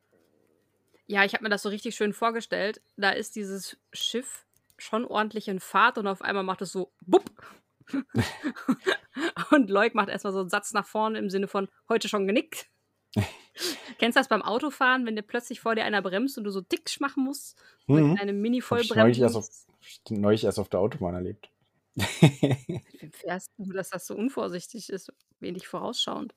Ja, 1.05 1.23
ich 1.23 1.33
habe 1.33 1.43
mir 1.43 1.49
das 1.49 1.61
so 1.61 1.69
richtig 1.69 1.95
schön 1.95 2.13
vorgestellt. 2.13 2.81
Da 2.97 3.11
ist 3.11 3.35
dieses 3.35 3.77
Schiff 3.93 4.45
schon 4.77 5.05
ordentlich 5.05 5.47
in 5.47 5.59
Fahrt 5.59 5.97
und 5.97 6.07
auf 6.07 6.21
einmal 6.21 6.43
macht 6.43 6.61
es 6.61 6.71
so 6.71 6.91
bupp. 7.05 7.31
und 9.51 9.69
Leuk 9.69 9.95
macht 9.95 10.09
erstmal 10.09 10.33
so 10.33 10.39
einen 10.39 10.49
Satz 10.49 10.73
nach 10.73 10.85
vorne 10.85 11.19
im 11.19 11.29
Sinne 11.29 11.47
von 11.47 11.69
heute 11.89 12.09
schon 12.09 12.27
genickt. 12.27 12.67
Kennst 13.99 14.15
du 14.15 14.19
das 14.19 14.27
beim 14.27 14.41
Autofahren, 14.41 15.05
wenn 15.05 15.15
dir 15.15 15.21
plötzlich 15.23 15.59
vor 15.61 15.75
dir 15.75 15.85
einer 15.85 16.01
bremst 16.01 16.37
und 16.37 16.43
du 16.43 16.51
so 16.51 16.61
ticksch 16.61 16.99
machen 16.99 17.23
musst? 17.23 17.59
Mit 17.87 18.03
Mhm. 18.03 18.17
einem 18.19 18.41
mini 18.41 18.61
Hab 18.61 18.79
ich 18.81 18.89
neulich 18.93 19.19
erst, 19.19 19.33
vollbremsen 19.35 19.76
auf, 19.87 20.11
neulich 20.11 20.43
erst 20.43 20.59
auf 20.59 20.69
der 20.69 20.79
Autobahn 20.79 21.15
erlebt. 21.15 21.49
Wem 22.99 23.11
fährst 23.11 23.51
du, 23.57 23.71
dass 23.71 23.89
das 23.89 24.05
so 24.07 24.15
unvorsichtig 24.15 24.89
ist? 24.89 25.11
Wenig 25.39 25.67
vorausschauend. 25.67 26.33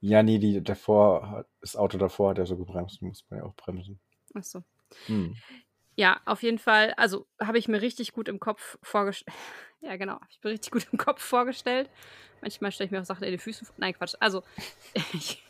ja, 0.00 0.22
nee, 0.22 0.38
die 0.38 0.62
davor, 0.62 1.30
hat- 1.30 1.48
das 1.60 1.76
Auto 1.76 1.98
davor 1.98 2.30
hat 2.30 2.38
ja 2.38 2.46
so 2.46 2.56
gebremst, 2.56 3.02
muss 3.02 3.24
man 3.30 3.40
ja 3.40 3.46
auch 3.46 3.54
bremsen. 3.54 3.98
Achso. 4.34 4.62
Hm. 5.06 5.36
Ja, 5.96 6.20
auf 6.24 6.42
jeden 6.42 6.58
Fall. 6.58 6.92
Also, 6.96 7.26
habe 7.40 7.58
ich 7.58 7.68
mir 7.68 7.80
richtig 7.80 8.12
gut 8.12 8.28
im 8.28 8.40
Kopf 8.40 8.78
vorgestellt. 8.82 9.36
ja, 9.80 9.96
genau, 9.96 10.14
habe 10.14 10.26
ich 10.30 10.42
mir 10.42 10.50
richtig 10.50 10.72
gut 10.72 10.86
im 10.90 10.98
Kopf 10.98 11.22
vorgestellt. 11.22 11.88
Manchmal 12.40 12.72
stelle 12.72 12.86
ich 12.86 12.90
mir 12.92 13.00
auch 13.00 13.04
Sachen 13.04 13.24
in 13.24 13.30
die 13.32 13.38
Füße 13.38 13.64
vor. 13.64 13.74
Nein, 13.78 13.94
Quatsch. 13.94 14.14
Also, 14.20 14.42
ich 15.12 15.42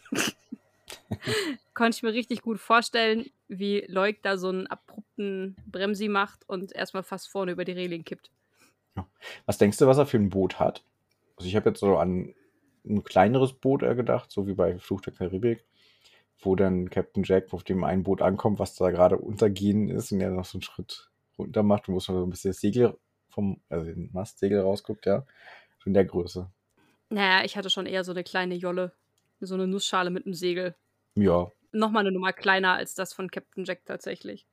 konnte 1.75 1.97
ich 1.97 2.03
mir 2.03 2.13
richtig 2.13 2.43
gut 2.43 2.59
vorstellen, 2.59 3.27
wie 3.49 3.85
Leuk 3.89 4.17
da 4.23 4.37
so 4.37 4.49
einen 4.49 4.67
abrupten 4.67 5.57
Bremsi 5.67 6.09
macht 6.09 6.49
und 6.49 6.75
erstmal 6.75 7.03
fast 7.03 7.29
vorne 7.29 7.53
über 7.53 7.65
die 7.65 7.73
Reling 7.73 8.05
kippt. 8.05 8.31
Ja. 8.97 9.07
Was 9.47 9.59
denkst 9.59 9.79
du, 9.79 9.87
was 9.87 9.99
er 9.99 10.07
für 10.07 10.17
ein 10.17 10.31
Boot 10.31 10.59
hat? 10.59 10.85
Also 11.37 11.49
ich 11.49 11.57
habe 11.57 11.71
jetzt 11.71 11.81
so 11.81 11.97
an 11.97 12.35
ein 12.87 13.03
kleineres 13.05 13.53
Boot 13.53 13.81
gedacht, 13.81 14.31
so 14.31 14.47
wie 14.47 14.55
bei 14.55 14.79
Fluch 14.79 15.01
der 15.01 15.13
Karibik, 15.13 15.65
wo 16.41 16.55
dann 16.55 16.91
Captain 16.91 17.25
Jack 17.25 17.53
auf 17.53 17.65
dem 17.65 17.83
einen 17.85 18.03
Boot 18.03 18.23
ankommt, 18.23 18.59
was 18.59 18.75
da 18.75 18.91
gerade 18.91 19.17
untergehen 19.17 19.89
ist 19.89 20.13
und 20.13 20.21
er 20.21 20.31
noch 20.31 20.45
so 20.45 20.59
einen 20.59 20.63
Schritt 20.63 21.11
runter 21.39 21.63
macht 21.63 21.89
und 21.89 21.95
wo 21.95 22.01
so 22.01 22.23
ein 22.23 22.31
bisschen 22.31 22.51
das 22.51 22.61
Segel 22.61 22.97
vom, 23.29 23.61
also 23.69 23.87
den 23.87 24.11
Mastsegel 24.13 24.61
rausguckt, 24.61 25.07
ja. 25.07 25.27
So 25.79 25.87
in 25.87 25.95
der 25.95 26.05
Größe. 26.05 26.51
Naja, 27.11 27.45
ich 27.45 27.57
hatte 27.57 27.71
schon 27.71 27.87
eher 27.87 28.05
so 28.05 28.13
eine 28.13 28.25
kleine 28.25 28.55
Jolle. 28.55 28.93
So 29.41 29.55
eine 29.55 29.67
Nussschale 29.67 30.11
mit 30.11 30.25
einem 30.25 30.35
Segel. 30.35 30.75
Ja. 31.15 31.51
Nochmal 31.73 32.01
eine 32.01 32.13
Nummer 32.13 32.33
kleiner 32.33 32.75
als 32.75 32.95
das 32.95 33.13
von 33.13 33.31
Captain 33.31 33.65
Jack 33.65 33.85
tatsächlich. 33.85 34.47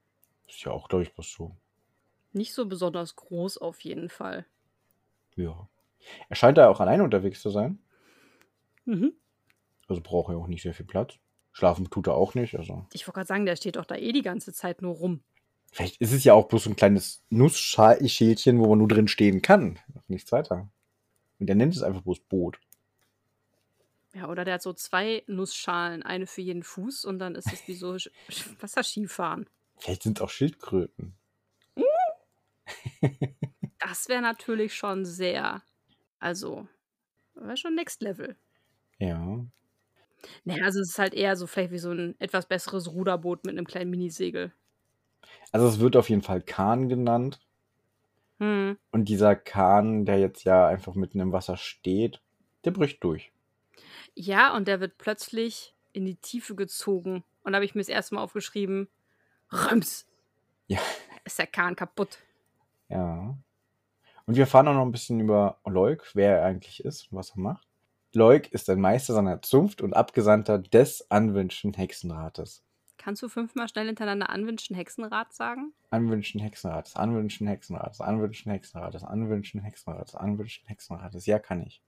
Ist 0.48 0.64
ja 0.64 0.72
auch, 0.72 0.90
glaube 0.90 1.04
ich, 1.04 1.18
was 1.18 1.32
so. 1.32 1.56
Nicht 2.34 2.54
so 2.54 2.66
besonders 2.66 3.16
groß 3.16 3.58
auf 3.58 3.82
jeden 3.82 4.10
Fall. 4.10 4.46
Ja. 5.36 5.68
Er 6.30 6.36
scheint 6.36 6.58
da 6.58 6.70
auch 6.70 6.80
alleine 6.80 7.04
unterwegs 7.04 7.42
zu 7.42 7.50
sein. 7.50 7.80
Mhm. 8.86 9.14
Also 9.88 10.02
braucht 10.02 10.32
er 10.32 10.38
auch 10.38 10.48
nicht 10.48 10.64
sehr 10.64 10.74
viel 10.74 10.86
Platz. 10.86 11.16
Schlafen 11.52 11.90
tut 11.90 12.08
er 12.08 12.16
auch 12.16 12.34
nicht. 12.34 12.58
Also. 12.58 12.86
Ich 12.94 13.08
wollte 13.08 13.16
gerade 13.16 13.28
sagen, 13.28 13.46
der 13.46 13.56
steht 13.56 13.76
doch 13.76 13.86
da 13.86 13.96
eh 13.96 14.12
die 14.12 14.22
ganze 14.22 14.54
Zeit 14.54 14.82
nur 14.82 14.96
rum. 14.96 15.22
Vielleicht 15.72 16.02
ist 16.02 16.12
es 16.12 16.24
ja 16.24 16.34
auch 16.34 16.48
bloß 16.48 16.66
so 16.66 16.70
ein 16.70 16.76
kleines 16.76 17.24
Nussschälchen, 17.30 18.60
wo 18.60 18.68
man 18.68 18.80
nur 18.80 18.88
drin 18.88 19.08
stehen 19.08 19.42
kann. 19.42 19.80
Nichts 20.08 20.32
weiter. 20.32 20.70
Und 21.40 21.48
der 21.48 21.56
nennt 21.56 21.76
es 21.76 21.82
einfach 21.82 22.02
bloß 22.02 22.20
Boot. 22.22 22.60
Ja, 24.14 24.28
oder 24.28 24.44
der 24.44 24.56
hat 24.56 24.62
so 24.62 24.74
zwei 24.74 25.24
Nussschalen, 25.28 26.04
eine 26.04 26.28
für 26.28 26.42
jeden 26.42 26.64
Fuß 26.64 27.06
und 27.06 27.20
dann 27.20 27.36
ist 27.36 27.52
es 27.52 27.68
wie 27.68 27.76
so 27.76 27.96
Wasserskifahren. 28.60 29.50
Vielleicht 29.78 30.04
sind 30.04 30.18
es 30.18 30.22
auch 30.22 30.30
Schildkröten. 30.30 31.16
das 33.80 34.10
wäre 34.10 34.22
natürlich 34.22 34.76
schon 34.76 35.06
sehr, 35.06 35.64
also, 36.20 36.68
wäre 37.36 37.58
schon 37.58 37.76
Next 37.76 38.02
Level. 38.02 38.36
Ja. 39.00 39.46
Naja, 40.44 40.66
also 40.66 40.82
es 40.82 40.90
ist 40.90 41.00
halt 41.00 41.14
eher 41.14 41.36
so 41.36 41.48
vielleicht 41.48 41.72
wie 41.72 41.80
so 41.80 41.92
ein 41.92 42.16
etwas 42.20 42.48
besseres 42.48 42.92
Ruderboot 42.92 43.46
mit 43.46 43.58
einem 43.58 43.66
kleinen 43.66 43.90
Minisegel. 43.90 44.52
Also 45.52 45.68
es 45.68 45.80
wird 45.80 45.96
auf 45.96 46.10
jeden 46.10 46.22
Fall 46.22 46.42
Kahn 46.42 46.90
genannt. 46.90 47.40
Hm. 48.40 48.78
Und 48.92 49.06
dieser 49.10 49.36
Kahn, 49.36 50.06
der 50.06 50.20
jetzt 50.20 50.44
ja 50.44 50.68
einfach 50.68 50.96
mitten 50.96 51.20
im 51.20 51.32
Wasser 51.32 51.58
steht, 51.58 52.22
der 52.66 52.72
bricht 52.72 53.04
durch. 53.04 53.32
Ja, 54.16 54.56
und 54.56 54.68
der 54.68 54.80
wird 54.80 54.98
plötzlich 54.98 55.76
in 55.94 56.06
die 56.06 56.16
Tiefe 56.16 56.56
gezogen. 56.56 57.24
Und 57.44 57.52
da 57.52 57.58
habe 57.58 57.66
ich 57.66 57.76
mir 57.76 57.82
das 57.82 57.90
erste 57.90 58.16
Mal 58.16 58.22
aufgeschrieben, 58.22 58.88
Röms. 59.52 60.08
Ja. 60.68 60.80
Ist 61.24 61.40
der 61.40 61.48
Kahn 61.48 61.76
kaputt. 61.76 62.18
Ja. 62.90 63.38
Und 64.26 64.36
wir 64.36 64.48
fahren 64.48 64.68
auch 64.68 64.74
noch 64.74 64.86
ein 64.86 64.92
bisschen 64.92 65.20
über 65.20 65.60
Leuk, 65.66 66.12
wer 66.14 66.38
er 66.38 66.46
eigentlich 66.46 66.84
ist 66.84 67.12
und 67.12 67.18
was 67.18 67.32
er 67.32 67.40
macht. 67.40 67.68
Leuk 68.14 68.52
ist 68.52 68.70
ein 68.70 68.82
Meister 68.82 69.14
seiner 69.14 69.42
Zunft 69.42 69.82
und 69.82 69.94
Abgesandter 69.94 70.60
des 70.60 71.10
Anwünschen 71.10 71.74
Hexenrates. 71.74 72.64
Kannst 72.98 73.24
du 73.24 73.30
fünfmal 73.30 73.68
schnell 73.68 73.88
hintereinander 73.88 74.30
Anwünschen 74.30 74.76
Hexenrat 74.76 75.34
sagen? 75.34 75.74
Anwünschen 75.90 76.40
Hexenrates, 76.40 76.96
Anwünschen 76.96 77.48
Hexenrates, 77.48 78.00
Anwünschen 78.00 78.52
Hexenrates, 78.52 79.04
Anwünschen 79.04 79.62
Hexenrates, 79.62 80.16
Anwünschen 80.16 80.68
Hexenrates. 80.68 81.26
Ja, 81.26 81.40
kann 81.40 81.64
ich. 81.66 81.82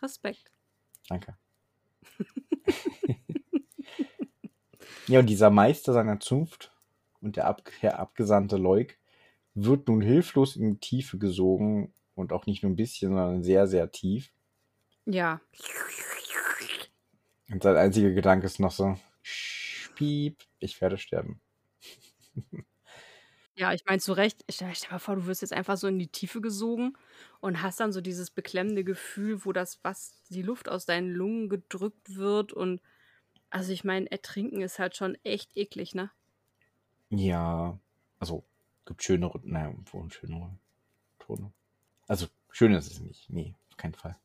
Respekt. 0.00 0.52
Danke. 1.08 1.36
Ja, 5.06 5.20
und 5.20 5.26
dieser 5.26 5.50
Meister 5.50 5.92
seiner 5.92 6.20
Zunft 6.20 6.72
und 7.20 7.36
der, 7.36 7.46
Ab 7.46 7.62
der 7.82 7.98
Abgesandte 7.98 8.56
Leuk 8.56 8.96
wird 9.54 9.88
nun 9.88 10.00
hilflos 10.00 10.56
in 10.56 10.72
die 10.72 10.80
Tiefe 10.80 11.18
gesogen 11.18 11.92
und 12.14 12.32
auch 12.32 12.46
nicht 12.46 12.62
nur 12.62 12.72
ein 12.72 12.76
bisschen, 12.76 13.10
sondern 13.10 13.42
sehr, 13.42 13.66
sehr 13.66 13.90
tief. 13.90 14.32
Ja. 15.04 15.40
Und 17.50 17.62
sein 17.62 17.76
einziger 17.76 18.10
Gedanke 18.10 18.46
ist 18.46 18.60
noch 18.60 18.72
so, 18.72 18.96
piep, 19.94 20.42
ich 20.58 20.80
werde 20.80 20.98
sterben. 20.98 21.40
Ja, 23.56 23.72
ich 23.74 23.84
meine, 23.84 24.00
zu 24.00 24.14
Recht. 24.14 24.44
Stell 24.50 24.72
dir 24.72 24.90
mal 24.90 24.98
vor, 24.98 25.16
du 25.16 25.26
wirst 25.26 25.42
jetzt 25.42 25.52
einfach 25.52 25.76
so 25.76 25.86
in 25.86 25.98
die 25.98 26.08
Tiefe 26.08 26.40
gesogen 26.40 26.96
und 27.40 27.60
hast 27.62 27.80
dann 27.80 27.92
so 27.92 28.00
dieses 28.00 28.30
beklemmende 28.30 28.82
Gefühl, 28.84 29.44
wo 29.44 29.52
das 29.52 29.78
was 29.82 30.22
die 30.30 30.42
Luft 30.42 30.68
aus 30.70 30.86
deinen 30.86 31.10
Lungen 31.10 31.48
gedrückt 31.50 32.16
wird 32.16 32.52
und 32.52 32.80
also 33.50 33.72
ich 33.72 33.84
meine, 33.84 34.10
ertrinken 34.10 34.62
ist 34.62 34.78
halt 34.78 34.96
schon 34.96 35.16
echt 35.24 35.56
eklig, 35.56 35.94
ne? 35.94 36.10
Ja, 37.10 37.78
also 38.18 38.44
gibt 38.86 39.02
schönere, 39.04 39.40
naja, 39.44 39.72
wo 39.92 40.08
schönere 40.08 40.58
Tone. 41.20 41.52
Also 42.08 42.28
schön 42.50 42.74
ist 42.74 42.90
es 42.92 43.00
nicht, 43.00 43.30
nee, 43.30 43.56
auf 43.70 43.76
keinen 43.78 43.94
Fall. 43.94 44.16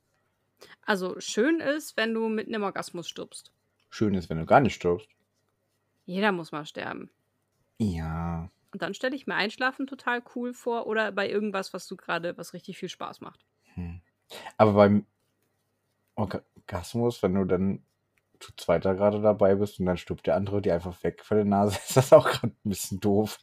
Also 0.81 1.19
schön 1.19 1.59
ist, 1.59 1.97
wenn 1.97 2.15
du 2.15 2.29
mit 2.29 2.47
einem 2.47 2.63
Orgasmus 2.63 3.07
stirbst. 3.07 3.51
Schön 3.89 4.13
ist, 4.13 4.29
wenn 4.29 4.37
du 4.37 4.45
gar 4.45 4.61
nicht 4.61 4.75
stirbst. 4.75 5.09
Jeder 6.05 6.31
muss 6.31 6.51
mal 6.51 6.65
sterben. 6.65 7.11
Ja. 7.79 8.49
Und 8.71 8.81
dann 8.81 8.93
stelle 8.93 9.15
ich 9.15 9.27
mir 9.27 9.35
Einschlafen 9.35 9.87
total 9.87 10.21
cool 10.35 10.53
vor 10.53 10.87
oder 10.87 11.11
bei 11.11 11.29
irgendwas, 11.29 11.73
was 11.73 11.87
du 11.87 11.95
gerade, 11.95 12.37
was 12.37 12.53
richtig 12.53 12.77
viel 12.77 12.89
Spaß 12.89 13.21
macht. 13.21 13.45
Hm. 13.75 14.01
Aber 14.57 14.73
beim 14.73 15.05
Orgasmus, 16.15 17.23
wenn 17.23 17.35
du 17.35 17.45
dann 17.45 17.83
zu 18.39 18.51
zweiter 18.55 18.95
gerade 18.95 19.21
dabei 19.21 19.55
bist 19.55 19.79
und 19.79 19.85
dann 19.85 19.97
stirbt 19.97 20.27
der 20.27 20.35
andere 20.35 20.61
dir 20.61 20.73
einfach 20.73 21.01
weg 21.03 21.23
von 21.23 21.37
der 21.37 21.45
Nase, 21.45 21.77
ist 21.87 21.97
das 21.97 22.13
auch 22.13 22.27
gerade 22.27 22.53
ein 22.65 22.69
bisschen 22.69 22.99
doof. 22.99 23.39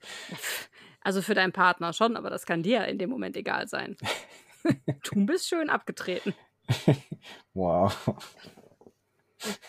Also 1.01 1.23
für 1.23 1.35
deinen 1.35 1.53
Partner 1.53 1.93
schon, 1.93 2.17
aber 2.17 2.31
das 2.31 2.47
kann 2.47 2.63
dir 2.63 2.87
in 2.87 2.99
dem 2.99 3.11
Moment 3.11 3.37
egal 3.37 3.69
sein. 3.69 3.97
du 5.05 5.27
bist 5.27 5.49
schön 5.49 5.71
abgetreten. 5.71 6.35
wow. 7.53 7.95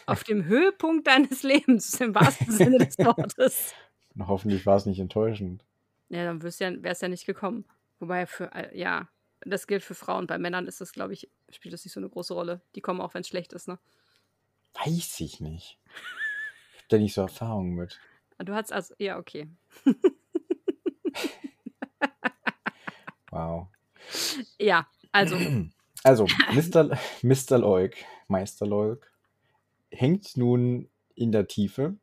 Auf 0.05 0.23
dem 0.23 0.45
Höhepunkt 0.45 1.07
deines 1.07 1.43
Lebens, 1.43 1.99
im 1.99 2.15
wahrsten 2.15 2.51
Sinne 2.51 2.77
des 2.77 2.97
Wortes. 2.99 3.73
Und 4.15 4.27
hoffentlich 4.27 4.65
war 4.65 4.77
es 4.77 4.85
nicht 4.85 4.99
enttäuschend. 4.99 5.63
Ja, 6.09 6.23
dann 6.23 6.41
wäre 6.41 6.49
es 6.91 7.01
ja, 7.01 7.07
nicht 7.07 7.25
gekommen. 7.25 7.65
Wobei 7.99 8.25
für, 8.25 8.53
äh, 8.53 8.77
ja, 8.77 9.09
das 9.41 9.67
gilt 9.67 9.83
für 9.83 9.95
Frauen. 9.95 10.27
Bei 10.27 10.37
Männern 10.37 10.67
ist 10.67 10.81
das, 10.81 10.93
glaube 10.93 11.13
ich, 11.13 11.29
spielt 11.49 11.73
das 11.73 11.83
nicht 11.83 11.93
so 11.93 11.99
eine 11.99 12.09
große 12.09 12.33
Rolle. 12.33 12.61
Die 12.75 12.81
kommen 12.81 13.01
auch, 13.01 13.13
wenn 13.13 13.21
es 13.21 13.27
schlecht 13.27 13.53
ist, 13.53 13.67
ne? 13.67 13.79
Weiß 14.73 15.19
ich 15.19 15.39
nicht. 15.39 15.79
Ich 16.71 16.77
habe 16.77 16.87
da 16.89 16.97
nicht 16.97 17.13
so 17.13 17.21
Erfahrungen 17.21 17.75
mit. 17.75 17.99
Du 18.39 18.53
hast 18.53 18.73
also, 18.73 18.93
ja, 18.97 19.17
okay. 19.17 19.47
wow. 23.31 23.67
Ja, 24.59 24.87
also. 25.11 25.37
Also, 26.03 26.27
Mr. 26.53 26.99
Mr. 27.23 27.57
Leuk, 27.57 27.93
Meister 28.27 28.67
Leuk, 28.67 29.11
hängt 29.89 30.37
nun 30.37 30.87
in 31.15 31.31
der 31.31 31.47
Tiefe. 31.47 31.97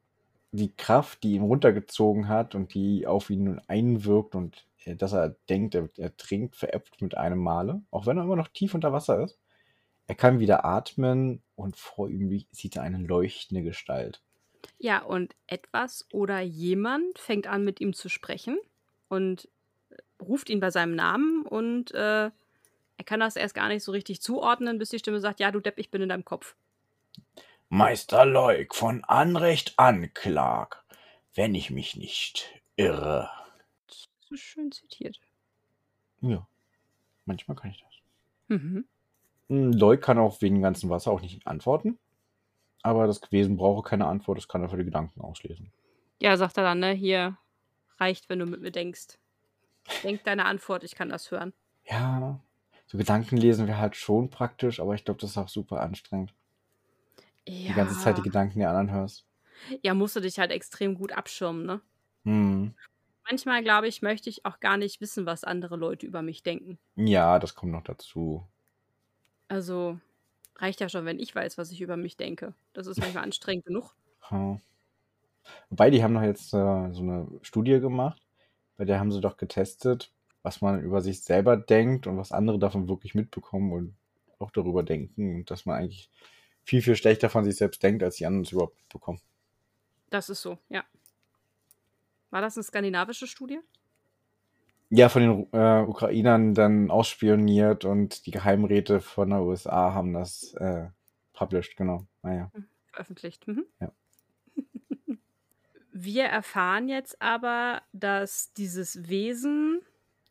Die 0.53 0.75
Kraft, 0.75 1.23
die 1.23 1.35
ihn 1.35 1.43
runtergezogen 1.43 2.29
hat 2.29 2.55
und 2.55 2.75
die 2.75 3.07
auf 3.07 3.31
ihn 3.31 3.45
nun 3.45 3.61
einwirkt 3.69 4.35
und 4.35 4.67
äh, 4.85 4.97
dass 4.97 5.13
er 5.13 5.37
denkt, 5.49 5.75
er, 5.75 5.89
er 5.97 6.17
trinkt, 6.17 6.57
veräppt 6.57 7.01
mit 7.03 7.17
einem 7.17 7.39
Male, 7.39 7.83
auch 7.91 8.07
wenn 8.07 8.19
er 8.19 8.25
immer 8.25 8.37
noch 8.37 8.49
tief 8.49 8.75
unter 8.75 8.93
Wasser 8.93 9.23
ist. 9.23 9.39
Er 10.07 10.15
kann 10.15 10.41
wieder 10.41 10.65
atmen 10.65 11.43
und 11.55 11.77
vor 11.77 12.09
ihm 12.09 12.45
sieht 12.51 12.77
er 12.77 12.83
eine 12.83 12.99
leuchtende 12.99 13.63
Gestalt. 13.63 14.23
Ja, 14.79 15.03
und 15.03 15.35
etwas 15.47 16.07
oder 16.13 16.41
jemand 16.41 17.19
fängt 17.19 17.47
an, 17.47 17.65
mit 17.65 17.81
ihm 17.81 17.95
zu 17.95 18.09
sprechen 18.09 18.59
und 19.09 19.49
äh, 19.91 19.97
ruft 20.23 20.51
ihn 20.51 20.61
bei 20.61 20.71
seinem 20.71 20.95
Namen 20.95 21.47
und 21.47 21.93
äh, 21.93 22.31
er 22.97 23.05
kann 23.05 23.21
das 23.21 23.37
erst 23.37 23.55
gar 23.55 23.69
nicht 23.69 23.83
so 23.83 23.93
richtig 23.93 24.21
zuordnen, 24.21 24.79
bis 24.79 24.91
die 24.91 24.99
Stimme 24.99 25.21
sagt, 25.21 25.41
ja, 25.41 25.51
du 25.51 25.61
Depp, 25.61 25.79
ich 25.79 25.91
bin 25.91 26.03
in 26.03 26.09
deinem 26.09 26.25
Kopf. 26.25 26.55
Meister 27.75 28.27
Leuk 28.27 28.75
von 28.75 29.03
Anrecht 29.05 29.79
Anklag, 29.79 30.85
wenn 31.35 31.55
ich 31.55 31.71
mich 31.71 31.97
nicht 31.97 32.61
irre. 32.77 33.31
Das 33.87 34.31
ist 34.31 34.41
schön 34.41 34.71
zitiert. 34.71 35.19
Ja, 36.21 36.47
manchmal 37.25 37.57
kann 37.57 37.71
ich 37.71 37.83
das. 37.83 37.95
Mhm. 38.49 38.85
Hm, 39.49 39.73
Leuk 39.73 40.03
kann 40.03 40.19
auch 40.19 40.43
wegen 40.43 40.57
dem 40.57 40.63
ganzen 40.63 40.91
Wasser 40.91 41.11
auch 41.13 41.23
nicht 41.23 41.47
antworten. 41.47 41.99
Aber 42.83 43.07
das 43.07 43.23
Wesen 43.33 43.57
brauche 43.57 43.89
keine 43.89 44.05
Antwort, 44.05 44.37
das 44.37 44.49
kann 44.49 44.61
er 44.61 44.69
für 44.69 44.77
die 44.77 44.85
Gedanken 44.85 45.23
auslesen. 45.23 45.73
Ja, 46.21 46.37
sagt 46.37 46.59
er 46.59 46.65
dann, 46.65 46.81
ne? 46.81 46.93
Hier 46.93 47.39
reicht, 47.97 48.29
wenn 48.29 48.41
du 48.41 48.45
mit 48.45 48.61
mir 48.61 48.71
denkst. 48.71 49.17
Denk 50.05 50.25
deine 50.25 50.45
Antwort, 50.45 50.85
ich 50.85 50.95
kann 50.95 51.09
das 51.09 51.31
hören. 51.31 51.55
Ja, 51.87 52.39
so 52.85 52.99
Gedanken 52.99 53.39
lesen 53.39 53.67
wäre 53.67 53.79
halt 53.79 53.97
schon 53.97 54.29
praktisch, 54.29 54.79
aber 54.79 54.95
ich 54.95 55.07
glaube, 55.07 55.21
das 55.23 55.31
ist 55.31 55.39
auch 55.39 55.49
super 55.49 55.81
anstrengend. 55.81 56.35
Ja. 57.49 57.69
Die 57.69 57.75
ganze 57.75 57.99
Zeit 57.99 58.19
die 58.19 58.23
Gedanken 58.23 58.59
der 58.59 58.71
anderen 58.71 58.91
hörst. 58.91 59.27
Ja, 59.83 59.95
musst 59.95 60.17
du 60.17 60.21
dich 60.21 60.39
halt 60.39 60.51
extrem 60.51 60.95
gut 60.95 61.13
abschirmen, 61.13 61.65
ne? 61.65 61.81
Hm. 62.25 62.75
Manchmal, 63.29 63.63
glaube 63.63 63.89
ich, 63.89 64.03
möchte 64.03 64.29
ich 64.29 64.45
auch 64.45 64.61
gar 64.61 64.77
nicht 64.77 65.01
wissen, 65.01 65.27
was 65.27 65.45
andere 65.45 65.77
Leute 65.77 66.07
über 66.07 66.23
mich 66.23 66.43
denken. 66.43 66.79
Ja, 66.97 67.39
das 67.39 67.55
kommt 67.55 67.73
noch 67.73 67.85
dazu. 67.85 68.47
Also 69.49 69.99
reicht 70.57 70.81
ja 70.81 70.89
schon, 70.89 71.05
wenn 71.05 71.21
ich 71.21 71.35
weiß, 71.35 71.59
was 71.59 71.71
ich 71.71 71.81
über 71.81 71.97
mich 71.97 72.17
denke. 72.17 72.55
Das 72.73 72.87
ist 72.87 72.99
manchmal 72.99 73.25
anstrengend 73.25 73.65
genug. 73.65 73.95
Wobei, 75.71 75.91
die 75.91 76.03
haben 76.03 76.15
doch 76.15 76.23
jetzt 76.23 76.55
äh, 76.55 76.93
so 76.93 77.03
eine 77.03 77.29
Studie 77.43 77.81
gemacht, 77.81 78.23
bei 78.77 78.85
der 78.85 78.99
haben 78.99 79.13
sie 79.13 79.21
doch 79.21 79.37
getestet, 79.37 80.13
was 80.43 80.61
man 80.61 80.81
über 80.81 81.01
sich 81.01 81.23
selber 81.23 81.57
denkt 81.57 82.07
und 82.07 82.17
was 82.17 82.33
andere 82.33 82.59
davon 82.59 82.89
wirklich 82.89 83.15
mitbekommen 83.15 83.73
und 83.73 83.97
auch 84.39 84.51
darüber 84.51 84.83
denken 84.83 85.37
und 85.37 85.51
dass 85.51 85.67
man 85.67 85.77
eigentlich 85.77 86.11
viel, 86.65 86.83
viel 86.83 86.97
schlechter 86.97 87.29
von 87.29 87.45
sich 87.45 87.57
selbst 87.57 87.83
denkt, 87.83 88.03
als 88.03 88.17
die 88.17 88.27
anderen 88.27 88.45
es 88.45 88.53
überhaupt 88.53 88.77
mitbekommen. 88.79 89.21
Das 90.11 90.29
ist 90.29 90.43
so, 90.43 90.59
ja. 90.69 90.85
War 92.31 92.41
das 92.41 92.57
eine 92.57 92.65
skandinavische 92.65 93.27
Studie? 93.27 93.61
Ja, 94.91 95.09
von 95.09 95.23
den 95.23 95.53
äh, 95.53 95.83
Ukrainern 95.87 96.55
dann 96.55 96.91
ausspioniert 96.91 97.87
und 97.87 98.27
die 98.27 98.31
Geheimräte 98.31 99.01
von 99.01 99.31
der 99.31 99.41
USA 99.41 99.95
haben 99.95 100.13
das 100.13 100.53
äh, 100.55 100.89
published, 101.33 101.77
genau. 101.77 102.07
Naja. 102.23 102.51
Hm, 102.53 102.67
veröffentlicht. 102.91 103.49
Mhm. 103.49 103.65
Ja. 103.81 103.93
Wir 105.93 106.25
erfahren 106.25 106.89
jetzt 106.89 107.21
aber, 107.23 107.83
dass 107.93 108.53
dieses 108.53 109.09
Wesen, 109.09 109.81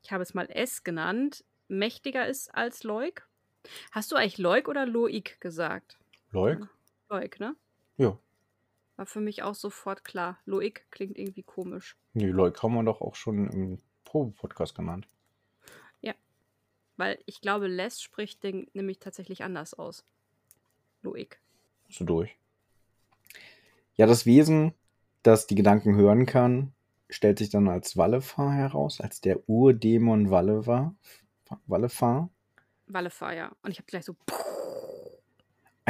ich 0.03 0.11
habe 0.11 0.21
es 0.21 0.35
mal 0.35 0.47
S 0.49 0.83
genannt, 0.83 1.43
mächtiger 1.67 2.27
ist 2.27 2.53
als 2.53 2.83
Leuk. 2.83 3.27
Hast 3.91 4.11
du 4.11 4.15
eigentlich 4.15 4.37
Leuk 4.37 4.67
oder 4.67 4.85
Loik 4.85 5.41
gesagt? 5.41 5.97
Leuk? 6.31 6.69
Leuk, 7.09 7.39
ne? 7.39 7.55
Ja. 7.97 8.17
War 8.95 9.05
für 9.05 9.19
mich 9.19 9.43
auch 9.43 9.55
sofort 9.55 10.05
klar. 10.05 10.39
Loik 10.45 10.85
klingt 10.91 11.17
irgendwie 11.17 11.43
komisch. 11.43 11.97
Nee, 12.13 12.27
Leuk 12.27 12.61
haben 12.63 12.73
wir 12.73 12.83
doch 12.83 13.01
auch 13.01 13.15
schon 13.15 13.49
im 13.49 13.79
Probe-Podcast 14.05 14.75
genannt. 14.75 15.07
Ja. 15.99 16.13
Weil 16.97 17.19
ich 17.25 17.41
glaube, 17.41 17.67
Les 17.67 18.01
spricht 18.01 18.43
den 18.43 18.69
nämlich 18.73 18.99
tatsächlich 18.99 19.43
anders 19.43 19.73
aus. 19.73 20.05
Loik. 21.01 21.41
Bist 21.87 21.99
du 21.99 22.05
durch? 22.05 22.37
Ja, 23.95 24.05
das 24.05 24.25
Wesen, 24.25 24.73
das 25.23 25.47
die 25.47 25.55
Gedanken 25.55 25.95
hören 25.95 26.25
kann, 26.25 26.73
stellt 27.09 27.39
sich 27.39 27.49
dann 27.49 27.67
als 27.67 27.97
Wallefar 27.97 28.53
heraus, 28.53 29.01
als 29.01 29.19
der 29.19 29.49
Urdämon 29.49 30.31
Wallefar. 30.31 30.95
Wallefar. 31.67 32.29
Wallefar, 32.87 33.33
ja. 33.33 33.51
Und 33.63 33.71
ich 33.71 33.79
habe 33.79 33.87
gleich 33.87 34.05
so. 34.05 34.15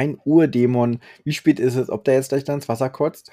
Ein 0.02 0.18
Urdämon. 0.24 0.98
Wie 1.22 1.32
spät 1.32 1.60
ist 1.60 1.76
es? 1.76 1.88
Ob 1.88 2.02
der 2.02 2.14
jetzt 2.14 2.30
gleich 2.30 2.42
dann 2.42 2.56
ins 2.56 2.68
Wasser 2.68 2.90
kotzt? 2.90 3.30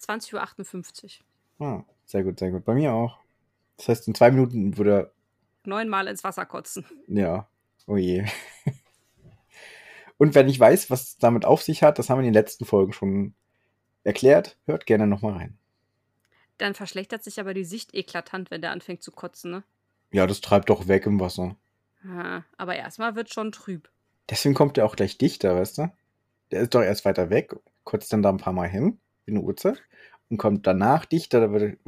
20.58 0.00 1.18
Uhr. 1.58 1.66
Ah, 1.66 1.84
sehr 2.04 2.22
gut, 2.22 2.38
sehr 2.38 2.52
gut. 2.52 2.64
Bei 2.64 2.74
mir 2.74 2.92
auch. 2.92 3.18
Das 3.76 3.88
heißt, 3.88 4.06
in 4.06 4.14
zwei 4.14 4.30
Minuten 4.30 4.78
würde 4.78 4.92
er. 4.92 5.10
Neunmal 5.64 6.06
ins 6.06 6.22
Wasser 6.22 6.46
kotzen. 6.46 6.86
Ja. 7.08 7.48
Oh 7.88 7.96
je. 7.96 8.24
Und 10.16 10.36
wenn 10.36 10.48
ich 10.48 10.60
weiß, 10.60 10.90
was 10.90 11.02
es 11.02 11.18
damit 11.18 11.44
auf 11.44 11.60
sich 11.60 11.82
hat, 11.82 11.98
das 11.98 12.08
haben 12.08 12.18
wir 12.18 12.20
in 12.20 12.32
den 12.32 12.40
letzten 12.40 12.64
Folgen 12.64 12.92
schon 12.92 13.34
erklärt, 14.04 14.56
hört 14.64 14.86
gerne 14.86 15.08
nochmal 15.08 15.32
rein. 15.32 15.58
Dann 16.58 16.74
verschlechtert 16.74 17.24
sich 17.24 17.40
aber 17.40 17.52
die 17.52 17.64
Sicht 17.64 17.94
eklatant, 17.94 18.52
wenn 18.52 18.60
der 18.60 18.70
anfängt 18.70 19.02
zu 19.02 19.10
kotzen, 19.10 19.50
ne? 19.50 19.64
Ja, 20.12 20.28
das 20.28 20.40
treibt 20.40 20.70
doch 20.70 20.86
weg 20.86 21.06
im 21.06 21.18
Wasser. 21.18 21.56
Ja, 22.04 22.44
aber 22.56 22.76
erstmal 22.76 23.16
wird 23.16 23.34
schon 23.34 23.50
trüb. 23.50 23.90
Deswegen 24.30 24.54
kommt 24.54 24.76
der 24.76 24.86
auch 24.86 24.96
gleich 24.96 25.18
dichter, 25.18 25.56
weißt 25.56 25.78
du? 25.78 25.92
Der 26.50 26.60
ist 26.62 26.74
doch 26.74 26.82
erst 26.82 27.04
weiter 27.04 27.30
weg, 27.30 27.54
kotzt 27.84 28.12
dann 28.12 28.22
da 28.22 28.30
ein 28.30 28.38
paar 28.38 28.52
Mal 28.52 28.68
hin, 28.68 28.98
wie 29.24 29.32
eine 29.32 29.40
Uhrzeit, 29.40 29.82
und 30.30 30.38
kommt 30.38 30.66
danach 30.66 31.04
dichter, 31.04 31.52
weil 31.52 31.78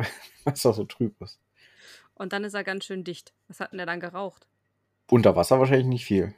es 0.45 0.67
auch 0.67 0.75
so 0.75 0.85
trüb 0.85 1.21
ist. 1.23 1.41
Und 2.15 2.33
dann 2.33 2.45
ist 2.45 2.55
er 2.55 2.65
ganz 2.65 2.85
schön 2.85 3.05
dicht. 3.05 3.33
Was 3.49 3.61
hat 3.61 3.73
denn 3.73 3.79
der 3.79 3.87
dann 3.87 4.01
geraucht? 4.01 4.47
Unter 5.11 5.37
Wasser 5.37 5.59
wahrscheinlich 5.59 5.87
nicht 5.87 6.05
viel. 6.05 6.35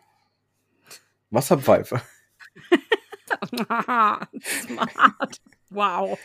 Wasserpfeife. 1.31 2.01
Smart. 3.49 5.41
Wow. 5.71 6.19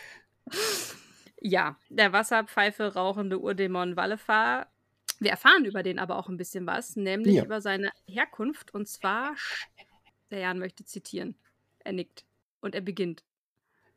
Ja, 1.40 1.76
der 1.88 2.12
Wasserpfeife 2.12 2.94
rauchende 2.94 3.38
Urdämon 3.40 3.96
Wallefar. 3.96 4.66
Wir 5.20 5.30
erfahren 5.30 5.64
über 5.64 5.82
den 5.82 5.98
aber 5.98 6.18
auch 6.18 6.28
ein 6.28 6.36
bisschen 6.36 6.66
was, 6.66 6.96
nämlich 6.96 7.34
Ja. 7.36 7.44
über 7.44 7.60
seine 7.60 7.90
Herkunft. 8.06 8.74
Und 8.74 8.88
zwar, 8.88 9.34
der 10.30 10.40
Jan 10.40 10.58
möchte 10.58 10.84
zitieren. 10.84 11.36
Er 11.80 11.92
nickt 11.92 12.24
und 12.60 12.74
er 12.74 12.80
beginnt. 12.80 13.24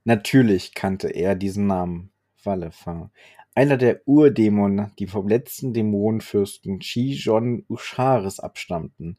Natürlich 0.03 0.73
kannte 0.73 1.09
er 1.09 1.35
diesen 1.35 1.67
Namen. 1.67 2.11
Wallefar. 2.43 3.11
Einer 3.55 3.77
der 3.77 4.07
Urdämonen, 4.07 4.91
die 4.99 5.07
vom 5.07 5.27
letzten 5.27 5.73
Dämonenfürsten 5.73 6.81
Shijon 6.81 7.65
Usharis 7.67 8.39
abstammten. 8.39 9.17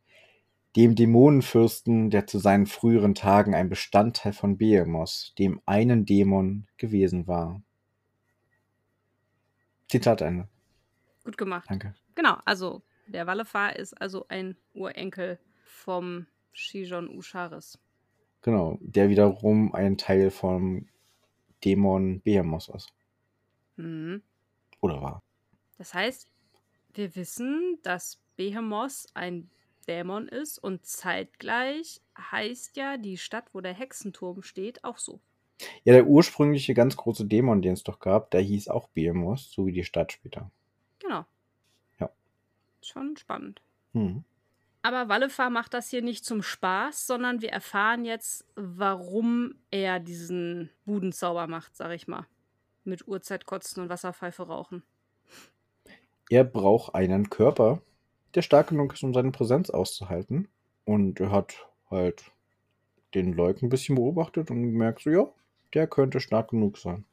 Dem 0.77 0.95
Dämonenfürsten, 0.95 2.11
der 2.11 2.27
zu 2.27 2.39
seinen 2.39 2.67
früheren 2.67 3.15
Tagen 3.15 3.55
ein 3.55 3.69
Bestandteil 3.69 4.33
von 4.33 4.57
Behemoth, 4.57 5.35
dem 5.39 5.61
einen 5.67 6.07
Dämon, 6.07 6.69
gewesen 6.77 7.27
war. 7.27 7.61
Zitat 9.89 10.21
Ende. 10.21 10.49
Gut 11.29 11.37
gemacht. 11.37 11.69
Danke. 11.69 11.95
Genau, 12.15 12.39
also 12.47 12.81
der 13.07 13.27
Wallefar 13.27 13.77
ist 13.77 13.93
also 14.01 14.25
ein 14.29 14.57
Urenkel 14.73 15.39
vom 15.63 16.27
Shijon 16.53 17.11
Usharis. 17.11 17.79
Genau, 18.41 18.79
der 18.81 19.11
wiederum 19.11 19.75
ein 19.75 19.99
Teil 19.99 20.31
vom 20.31 20.89
Dämon 21.63 22.23
Behemoth 22.23 22.71
ist. 22.71 22.95
Mhm. 23.77 24.23
Oder 24.81 25.03
war. 25.03 25.23
Das 25.77 25.93
heißt, 25.93 26.31
wir 26.95 27.15
wissen, 27.15 27.79
dass 27.83 28.23
Behemoth 28.37 29.05
ein 29.13 29.51
Dämon 29.87 30.29
ist 30.29 30.57
und 30.57 30.87
zeitgleich 30.87 32.01
heißt 32.17 32.75
ja 32.79 32.97
die 32.97 33.19
Stadt, 33.19 33.53
wo 33.53 33.61
der 33.61 33.75
Hexenturm 33.75 34.41
steht, 34.41 34.83
auch 34.83 34.97
so. 34.97 35.21
Ja, 35.85 35.93
der 35.93 36.07
ursprüngliche 36.07 36.73
ganz 36.73 36.97
große 36.97 37.27
Dämon, 37.27 37.61
den 37.61 37.75
es 37.75 37.83
doch 37.83 38.01
gab, 38.01 38.31
der 38.31 38.41
hieß 38.41 38.69
auch 38.69 38.89
Behemoth, 38.89 39.41
so 39.41 39.67
wie 39.67 39.73
die 39.73 39.85
Stadt 39.85 40.13
später. 40.13 40.51
Schon 42.89 43.17
spannend. 43.19 43.61
Hm. 43.93 44.25
Aber 44.81 45.09
Wallefar 45.11 45.51
macht 45.51 45.75
das 45.75 45.91
hier 45.91 46.01
nicht 46.01 46.25
zum 46.25 46.43
Spaß, 46.43 47.07
sondern 47.07 47.43
wir 47.43 47.51
erfahren 47.51 48.07
jetzt, 48.07 48.47
warum 48.55 49.57
er 49.71 50.01
diesen 50.01 50.71
Budenzauber 50.87 51.47
macht, 51.47 51.77
sag 51.77 51.93
ich 51.93 52.09
mal. 52.09 52.27
Mit 52.85 53.07
Uhrzeitkotzen 53.07 53.83
und 53.83 53.89
Wasserpfeife 53.91 54.45
rauchen. 54.45 54.83
Er 56.31 56.45
braucht 56.45 56.95
einen 56.95 57.29
Körper, 57.29 57.83
der 58.35 58.41
stark 58.43 58.69
genug 58.69 58.95
ist, 58.95 59.03
um 59.03 59.13
seine 59.13 59.33
Präsenz 59.33 59.69
auszuhalten. 59.69 60.49
Und 60.87 61.21
er 61.21 61.31
hat 61.31 61.69
halt 61.91 62.31
den 63.15 63.35
Leuk 63.35 63.63
ein 63.63 63.69
bisschen 63.69 63.97
beobachtet 63.97 64.51
und 64.51 64.63
gemerkt, 64.63 65.03
so, 65.03 65.11
ja, 65.11 65.29
der 65.75 65.87
könnte 65.87 66.21
stark 66.21 66.51
genug 66.51 66.79
sein. 66.79 67.05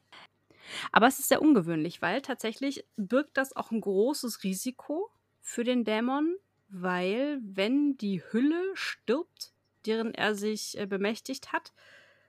Aber 0.92 1.06
es 1.06 1.18
ist 1.18 1.28
sehr 1.28 1.42
ungewöhnlich, 1.42 2.00
weil 2.00 2.22
tatsächlich 2.22 2.84
birgt 2.96 3.36
das 3.36 3.54
auch 3.54 3.70
ein 3.70 3.80
großes 3.80 4.42
Risiko 4.44 5.10
für 5.46 5.62
den 5.62 5.84
Dämon, 5.84 6.36
weil 6.68 7.38
wenn 7.40 7.96
die 7.96 8.20
Hülle 8.32 8.60
stirbt, 8.74 9.52
deren 9.86 10.12
er 10.12 10.34
sich 10.34 10.76
äh, 10.76 10.86
bemächtigt 10.86 11.52
hat, 11.52 11.72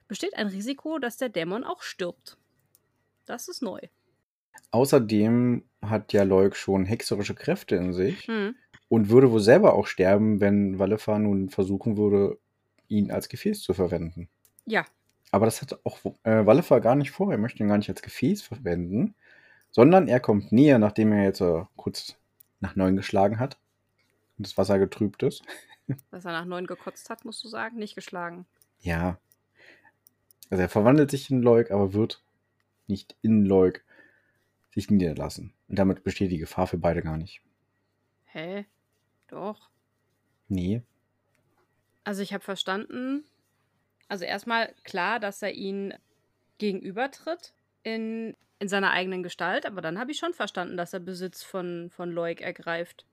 besteht 0.08 0.36
ein 0.38 0.45
Risiko, 0.47 0.99
dass 0.99 1.17
der 1.17 1.30
Dämon 1.30 1.63
auch 1.63 1.82
stirbt. 1.82 2.38
Das 3.25 3.47
ist 3.47 3.63
neu. 3.63 3.80
Außerdem 4.71 5.63
hat 5.82 6.13
ja 6.13 6.21
Leuk 6.23 6.56
schon 6.56 6.86
hexerische 6.86 7.34
Kräfte 7.34 7.75
in 7.75 7.91
sich 7.93 8.27
Hm. 8.27 8.56
und 8.88 9.10
würde 9.10 9.32
wohl 9.32 9.39
selber 9.39 9.73
auch 9.73 9.88
sterben, 9.88 10.39
wenn 10.39 10.77
Wallefar 10.77 11.17
nun 11.17 11.49
versuchen 11.49 11.97
würde, 11.97 12.38
ihn 12.88 13.12
als 13.12 13.30
Gefäß 13.30 13.62
zu 13.62 13.73
verwenden. 13.73 14.30
Ja, 14.65 14.86
Aber 15.32 15.45
das 15.45 15.62
hat 15.62 15.80
auch 15.86 15.99
äh, 16.23 16.45
Wallefar 16.45 16.82
gar 16.82 16.95
nicht 16.95 17.12
vor. 17.12 17.32
Er 17.32 17.38
möchte 17.39 17.63
ihn 17.63 17.69
gar 17.69 17.77
nicht 17.77 17.89
als 17.89 18.01
Gefäß 18.03 18.43
verwenden, 18.43 19.15
sondern 19.71 20.08
er 20.08 20.19
kommt 20.19 20.51
näher, 20.51 20.80
nachdem 20.80 21.12
er 21.13 21.23
jetzt 21.23 21.41
äh, 21.41 21.63
kurz 21.75 22.15
nach 22.60 22.76
neun 22.76 22.96
geschlagen 22.96 23.39
hat 23.39 23.58
und 24.38 24.48
das 24.48 24.58
Wasser 24.58 24.80
getrübt 24.80 25.24
ist. 25.24 25.43
dass 26.12 26.26
er 26.26 26.32
nach 26.32 26.46
neun 26.46 26.67
gekotzt 26.67 27.10
hat, 27.10 27.26
musst 27.26 27.43
du 27.43 27.48
sagen, 27.48 27.78
nicht 27.78 27.96
geschlagen. 27.96 28.46
Ja. 28.82 29.20
Also 30.50 30.62
er 30.62 30.70
verwandelt 30.70 31.12
sich 31.12 31.30
in 31.30 31.41
Leuk, 31.41 31.72
aber 31.72 31.93
wird 31.93 32.22
nicht 32.88 33.15
in 33.22 33.46
Leuk 33.46 33.84
sich 34.74 34.89
niederlassen. 34.89 35.54
Und 35.67 35.80
damit 35.80 36.04
besteht 36.04 36.32
die 36.32 36.38
Gefahr 36.38 36.67
für 36.67 36.78
beide 36.78 37.02
gar 37.02 37.17
nicht. 37.17 37.41
Hä? 38.26 38.65
Doch. 39.28 39.70
Nee. 40.48 40.82
Also 42.04 42.22
ich 42.22 42.34
habe 42.34 42.43
verstanden, 42.43 43.26
also 44.08 44.24
erstmal 44.24 44.74
klar, 44.84 45.20
dass 45.20 45.41
er 45.41 45.54
ihn 45.54 45.93
gegenübertritt 46.58 47.54
in, 47.84 48.36
in 48.60 48.70
seiner 48.70 48.91
eigenen 48.91 49.24
Gestalt, 49.24 49.65
aber 49.65 49.82
dann 49.82 50.00
habe 50.00 50.12
ich 50.12 50.17
schon 50.17 50.34
verstanden, 50.34 50.78
dass 50.78 50.93
er 50.93 51.00
Besitz 51.00 51.43
von, 51.43 51.89
von 51.91 52.12
Leuk 52.12 52.41
ergreift. 52.41 53.06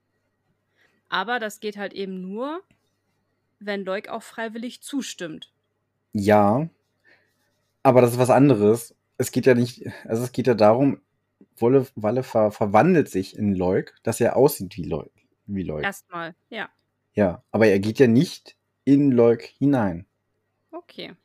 Aber 1.09 1.39
das 1.39 1.59
geht 1.59 1.77
halt 1.77 1.93
eben 1.93 2.21
nur, 2.21 2.61
wenn 3.59 3.85
Leuk 3.85 4.07
auch 4.07 4.23
freiwillig 4.23 4.81
zustimmt. 4.81 5.51
Ja. 6.13 6.67
Aber 7.83 8.01
das 8.01 8.13
ist 8.13 8.19
was 8.19 8.29
anderes. 8.31 8.95
Es 9.17 9.31
geht 9.31 9.45
ja 9.45 9.53
nicht, 9.53 9.85
also 10.05 10.23
es 10.23 10.31
geht 10.31 10.47
ja 10.47 10.55
darum, 10.55 10.99
Wolle, 11.57 11.87
Walle 11.95 12.23
ver, 12.23 12.51
verwandelt 12.51 13.09
sich 13.09 13.37
in 13.37 13.55
Leuk, 13.55 13.95
dass 14.03 14.19
er 14.19 14.35
aussieht 14.35 14.75
wie 14.77 14.83
Leuk. 14.83 15.11
Wie 15.45 15.63
Leuk. 15.63 15.83
Erstmal, 15.83 16.35
ja. 16.49 16.69
Ja, 17.13 17.43
aber 17.51 17.67
er 17.67 17.79
geht 17.79 17.99
ja 17.99 18.07
nicht 18.07 18.57
in 18.83 19.11
Leuk 19.11 19.43
hinein. 19.43 20.05
Okay. 20.71 21.15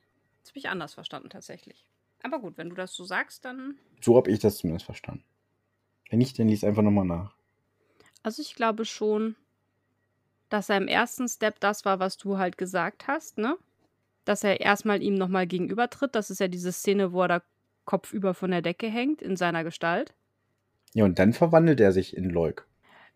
Das 0.42 0.50
habe 0.50 0.58
ich 0.58 0.68
anders 0.68 0.94
verstanden 0.94 1.30
tatsächlich. 1.30 1.86
Aber 2.22 2.38
gut, 2.40 2.56
wenn 2.56 2.70
du 2.70 2.76
das 2.76 2.94
so 2.94 3.04
sagst, 3.04 3.44
dann. 3.44 3.76
So 4.00 4.16
habe 4.16 4.30
ich 4.30 4.38
das 4.38 4.58
zumindest 4.58 4.86
verstanden. 4.86 5.24
Wenn 6.10 6.18
nicht, 6.18 6.38
dann 6.38 6.48
lies 6.48 6.64
einfach 6.64 6.82
nochmal 6.82 7.06
nach. 7.06 7.34
Also 8.22 8.42
ich 8.42 8.54
glaube 8.54 8.84
schon, 8.84 9.36
dass 10.48 10.68
er 10.68 10.76
im 10.76 10.88
ersten 10.88 11.28
Step 11.28 11.60
das 11.60 11.84
war, 11.84 12.00
was 12.00 12.16
du 12.16 12.36
halt 12.36 12.58
gesagt 12.58 13.06
hast, 13.06 13.38
ne? 13.38 13.56
Dass 14.24 14.44
er 14.44 14.60
erstmal 14.60 15.02
ihm 15.02 15.14
nochmal 15.14 15.46
gegenübertritt. 15.46 16.14
Das 16.14 16.30
ist 16.30 16.40
ja 16.40 16.48
diese 16.48 16.72
Szene, 16.72 17.12
wo 17.12 17.22
er 17.22 17.28
da 17.28 17.42
kopfüber 17.84 18.34
von 18.34 18.50
der 18.50 18.62
Decke 18.62 18.88
hängt, 18.88 19.22
in 19.22 19.36
seiner 19.36 19.64
Gestalt. 19.64 20.12
Ja, 20.92 21.04
und 21.04 21.18
dann 21.18 21.32
verwandelt 21.32 21.80
er 21.80 21.92
sich 21.92 22.16
in 22.16 22.24
Leuk. 22.24 22.66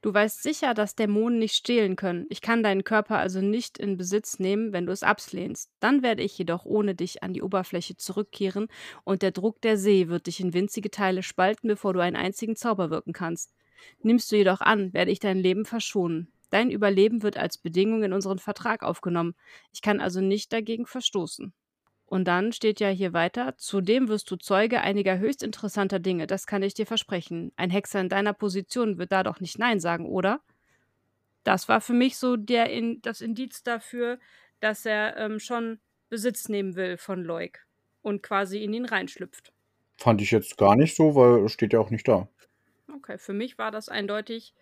Du 0.04 0.12
weißt 0.12 0.42
sicher, 0.42 0.74
dass 0.74 0.96
Dämonen 0.96 1.38
nicht 1.38 1.54
stehlen 1.54 1.96
können. 1.96 2.26
Ich 2.28 2.42
kann 2.42 2.62
deinen 2.62 2.84
Körper 2.84 3.16
also 3.16 3.40
nicht 3.40 3.78
in 3.78 3.96
Besitz 3.96 4.38
nehmen, 4.38 4.74
wenn 4.74 4.84
du 4.84 4.92
es 4.92 5.02
ablehnst. 5.02 5.70
Dann 5.80 6.02
werde 6.02 6.22
ich 6.22 6.36
jedoch 6.36 6.66
ohne 6.66 6.94
dich 6.94 7.22
an 7.22 7.32
die 7.32 7.40
Oberfläche 7.40 7.96
zurückkehren 7.96 8.68
und 9.04 9.22
der 9.22 9.30
Druck 9.30 9.62
der 9.62 9.78
See 9.78 10.08
wird 10.08 10.26
dich 10.26 10.40
in 10.40 10.52
winzige 10.52 10.90
Teile 10.90 11.22
spalten, 11.22 11.68
bevor 11.68 11.94
du 11.94 12.00
einen 12.00 12.16
einzigen 12.16 12.54
Zauber 12.54 12.90
wirken 12.90 13.14
kannst. 13.14 13.54
Nimmst 14.02 14.30
du 14.30 14.36
jedoch 14.36 14.60
an, 14.60 14.92
werde 14.92 15.10
ich 15.10 15.20
dein 15.20 15.38
Leben 15.38 15.64
verschonen. 15.64 16.30
Dein 16.50 16.70
Überleben 16.70 17.22
wird 17.22 17.38
als 17.38 17.56
Bedingung 17.56 18.02
in 18.02 18.12
unseren 18.12 18.38
Vertrag 18.38 18.82
aufgenommen. 18.82 19.34
Ich 19.72 19.80
kann 19.80 20.00
also 20.00 20.20
nicht 20.20 20.52
dagegen 20.52 20.84
verstoßen. 20.84 21.54
Und 22.06 22.26
dann 22.26 22.52
steht 22.52 22.80
ja 22.80 22.88
hier 22.88 23.12
weiter, 23.12 23.56
zudem 23.56 24.08
wirst 24.08 24.30
du 24.30 24.36
Zeuge 24.36 24.80
einiger 24.80 25.18
höchst 25.18 25.42
interessanter 25.42 25.98
Dinge, 25.98 26.26
das 26.26 26.46
kann 26.46 26.62
ich 26.62 26.74
dir 26.74 26.86
versprechen. 26.86 27.52
Ein 27.56 27.70
Hexer 27.70 28.00
in 28.00 28.08
deiner 28.08 28.34
Position 28.34 28.98
wird 28.98 29.10
da 29.10 29.22
doch 29.22 29.40
nicht 29.40 29.58
Nein 29.58 29.80
sagen, 29.80 30.06
oder? 30.06 30.40
Das 31.44 31.68
war 31.68 31.80
für 31.80 31.92
mich 31.92 32.16
so 32.16 32.36
der 32.36 32.70
in, 32.70 33.00
das 33.02 33.20
Indiz 33.20 33.62
dafür, 33.62 34.18
dass 34.60 34.86
er 34.86 35.16
ähm, 35.16 35.40
schon 35.40 35.78
Besitz 36.08 36.48
nehmen 36.48 36.76
will 36.76 36.96
von 36.96 37.22
Leuk 37.22 37.60
und 38.02 38.22
quasi 38.22 38.62
in 38.62 38.72
ihn 38.72 38.84
reinschlüpft. 38.84 39.52
Fand 39.96 40.20
ich 40.20 40.30
jetzt 40.30 40.56
gar 40.56 40.76
nicht 40.76 40.96
so, 40.96 41.14
weil 41.14 41.44
es 41.44 41.52
steht 41.52 41.72
ja 41.72 41.80
auch 41.80 41.90
nicht 41.90 42.06
da. 42.06 42.28
Okay, 42.94 43.18
für 43.18 43.32
mich 43.32 43.58
war 43.58 43.70
das 43.70 43.88
eindeutig, 43.88 44.54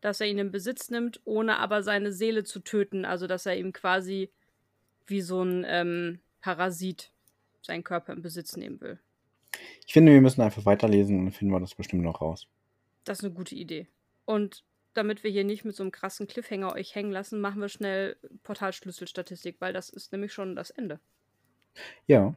dass 0.00 0.20
er 0.20 0.28
ihn 0.28 0.38
in 0.38 0.50
Besitz 0.50 0.90
nimmt, 0.90 1.20
ohne 1.24 1.58
aber 1.58 1.82
seine 1.82 2.12
Seele 2.12 2.44
zu 2.44 2.60
töten. 2.60 3.04
Also, 3.04 3.26
dass 3.26 3.46
er 3.46 3.56
ihm 3.56 3.72
quasi 3.72 4.30
wie 5.06 5.20
so 5.20 5.42
ein 5.42 5.64
ähm, 5.66 6.20
Parasit 6.40 7.10
seinen 7.62 7.84
Körper 7.84 8.12
in 8.12 8.22
Besitz 8.22 8.56
nehmen 8.56 8.80
will. 8.80 8.98
Ich 9.86 9.92
finde, 9.92 10.12
wir 10.12 10.20
müssen 10.20 10.42
einfach 10.42 10.64
weiterlesen 10.66 11.18
und 11.18 11.24
dann 11.26 11.32
finden 11.32 11.52
wir 11.52 11.60
das 11.60 11.74
bestimmt 11.74 12.02
noch 12.02 12.20
raus. 12.20 12.46
Das 13.04 13.18
ist 13.18 13.24
eine 13.24 13.34
gute 13.34 13.54
Idee. 13.54 13.88
Und 14.24 14.64
damit 14.94 15.24
wir 15.24 15.30
hier 15.30 15.44
nicht 15.44 15.64
mit 15.64 15.74
so 15.76 15.82
einem 15.82 15.92
krassen 15.92 16.26
Cliffhanger 16.26 16.74
euch 16.74 16.94
hängen 16.94 17.12
lassen, 17.12 17.40
machen 17.40 17.60
wir 17.60 17.68
schnell 17.68 18.16
Portalschlüsselstatistik, 18.42 19.56
weil 19.60 19.72
das 19.72 19.88
ist 19.88 20.12
nämlich 20.12 20.32
schon 20.32 20.56
das 20.56 20.70
Ende. 20.70 21.00
Ja, 22.06 22.34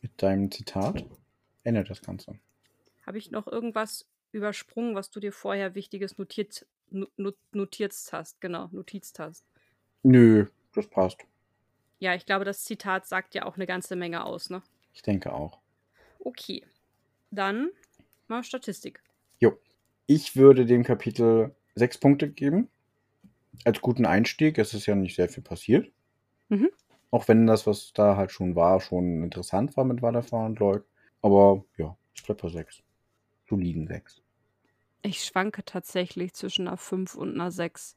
mit 0.00 0.22
deinem 0.22 0.50
Zitat 0.50 1.04
endet 1.64 1.90
das 1.90 2.02
Ganze. 2.02 2.38
Habe 3.06 3.18
ich 3.18 3.30
noch 3.30 3.46
irgendwas 3.46 4.06
übersprungen, 4.32 4.94
was 4.94 5.10
du 5.10 5.20
dir 5.20 5.32
vorher 5.32 5.74
Wichtiges 5.74 6.18
notiert, 6.18 6.66
notiert 7.52 7.94
hast? 8.12 8.40
Genau, 8.40 8.68
Notiz 8.72 9.12
hast. 9.18 9.44
Nö, 10.02 10.46
das 10.74 10.86
passt. 10.88 11.24
Ja, 11.98 12.14
ich 12.14 12.26
glaube, 12.26 12.44
das 12.44 12.64
Zitat 12.64 13.06
sagt 13.06 13.34
ja 13.34 13.46
auch 13.46 13.56
eine 13.56 13.66
ganze 13.66 13.96
Menge 13.96 14.24
aus, 14.24 14.50
ne? 14.50 14.62
Ich 14.92 15.02
denke 15.02 15.32
auch. 15.32 15.58
Okay. 16.20 16.64
Dann 17.30 17.70
mal 18.28 18.44
Statistik. 18.44 19.02
Jo. 19.38 19.58
Ich 20.06 20.36
würde 20.36 20.66
dem 20.66 20.84
Kapitel 20.84 21.54
sechs 21.74 21.98
Punkte 21.98 22.30
geben. 22.30 22.68
Als 23.64 23.80
guten 23.80 24.06
Einstieg. 24.06 24.58
Es 24.58 24.74
ist 24.74 24.86
ja 24.86 24.94
nicht 24.94 25.16
sehr 25.16 25.28
viel 25.28 25.42
passiert. 25.42 25.90
Mhm. 26.48 26.70
Auch 27.10 27.28
wenn 27.28 27.46
das, 27.46 27.66
was 27.66 27.92
da 27.92 28.16
halt 28.16 28.30
schon 28.30 28.54
war, 28.54 28.80
schon 28.80 29.22
interessant 29.22 29.76
war 29.76 29.84
mit 29.84 30.02
Wadafar 30.02 30.46
und 30.46 30.58
Leuk. 30.58 30.86
Aber 31.22 31.64
ja, 31.76 31.96
ich 32.14 32.22
bleibe 32.22 32.42
bei 32.42 32.48
sechs. 32.48 32.82
Soliden 33.48 33.86
sechs. 33.86 34.20
Ich 35.02 35.24
schwanke 35.24 35.64
tatsächlich 35.64 36.34
zwischen 36.34 36.66
einer 36.66 36.76
5 36.76 37.14
und 37.14 37.34
einer 37.34 37.50
6. 37.50 37.94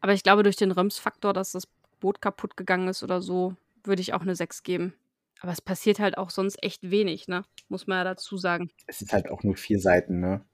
Aber 0.00 0.14
ich 0.14 0.22
glaube, 0.22 0.42
durch 0.42 0.56
den 0.56 0.72
Rems-Faktor, 0.72 1.32
dass 1.32 1.52
das 1.52 1.68
Boot 2.00 2.20
kaputt 2.20 2.56
gegangen 2.56 2.88
ist 2.88 3.02
oder 3.02 3.22
so, 3.22 3.54
würde 3.84 4.02
ich 4.02 4.14
auch 4.14 4.22
eine 4.22 4.34
6 4.34 4.62
geben. 4.62 4.94
Aber 5.40 5.52
es 5.52 5.60
passiert 5.60 6.00
halt 6.00 6.18
auch 6.18 6.30
sonst 6.30 6.62
echt 6.62 6.90
wenig, 6.90 7.28
ne? 7.28 7.44
Muss 7.68 7.86
man 7.86 7.98
ja 7.98 8.04
dazu 8.04 8.36
sagen. 8.36 8.70
Es 8.86 9.00
ist 9.00 9.12
halt 9.12 9.30
auch 9.30 9.42
nur 9.42 9.56
vier 9.56 9.80
Seiten, 9.80 10.20
ne? 10.20 10.44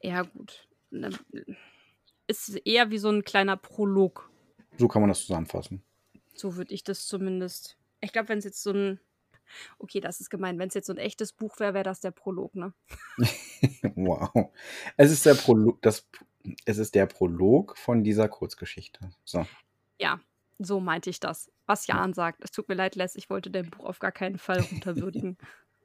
Ja, 0.00 0.22
gut. 0.22 0.66
Ne, 0.90 1.10
ist 2.26 2.56
eher 2.64 2.90
wie 2.90 2.98
so 2.98 3.10
ein 3.10 3.24
kleiner 3.24 3.56
Prolog. 3.56 4.30
So 4.78 4.88
kann 4.88 5.02
man 5.02 5.08
das 5.08 5.20
zusammenfassen. 5.20 5.82
So 6.34 6.56
würde 6.56 6.72
ich 6.72 6.84
das 6.84 7.06
zumindest. 7.06 7.76
Ich 8.00 8.12
glaube, 8.12 8.28
wenn 8.28 8.38
es 8.38 8.44
jetzt 8.44 8.62
so 8.62 8.70
ein. 8.72 9.00
Okay, 9.78 10.00
das 10.00 10.20
ist 10.20 10.30
gemein. 10.30 10.58
Wenn 10.58 10.68
es 10.68 10.74
jetzt 10.74 10.86
so 10.86 10.92
ein 10.92 10.98
echtes 10.98 11.32
Buch 11.32 11.58
wäre, 11.58 11.74
wäre 11.74 11.84
das 11.84 12.00
der 12.00 12.12
Prolog, 12.12 12.54
ne? 12.54 12.72
wow. 13.96 14.52
Es 14.96 15.10
ist 15.10 15.26
der 15.26 15.34
Prolog, 15.34 15.82
das, 15.82 16.08
es 16.64 16.78
ist 16.78 16.94
der 16.94 17.06
Prolog 17.06 17.76
von 17.76 18.04
dieser 18.04 18.28
Kurzgeschichte. 18.28 19.10
So. 19.24 19.44
Ja, 19.98 20.20
so 20.64 20.80
meinte 20.80 21.10
ich 21.10 21.20
das. 21.20 21.50
Was 21.66 21.86
Jan 21.86 22.12
sagt. 22.12 22.44
Es 22.44 22.50
tut 22.50 22.68
mir 22.68 22.74
leid, 22.74 22.94
Les, 22.94 23.16
ich 23.16 23.30
wollte 23.30 23.50
dein 23.50 23.70
Buch 23.70 23.84
auf 23.84 23.98
gar 23.98 24.12
keinen 24.12 24.38
Fall 24.38 24.60
runterwürdigen. 24.60 25.38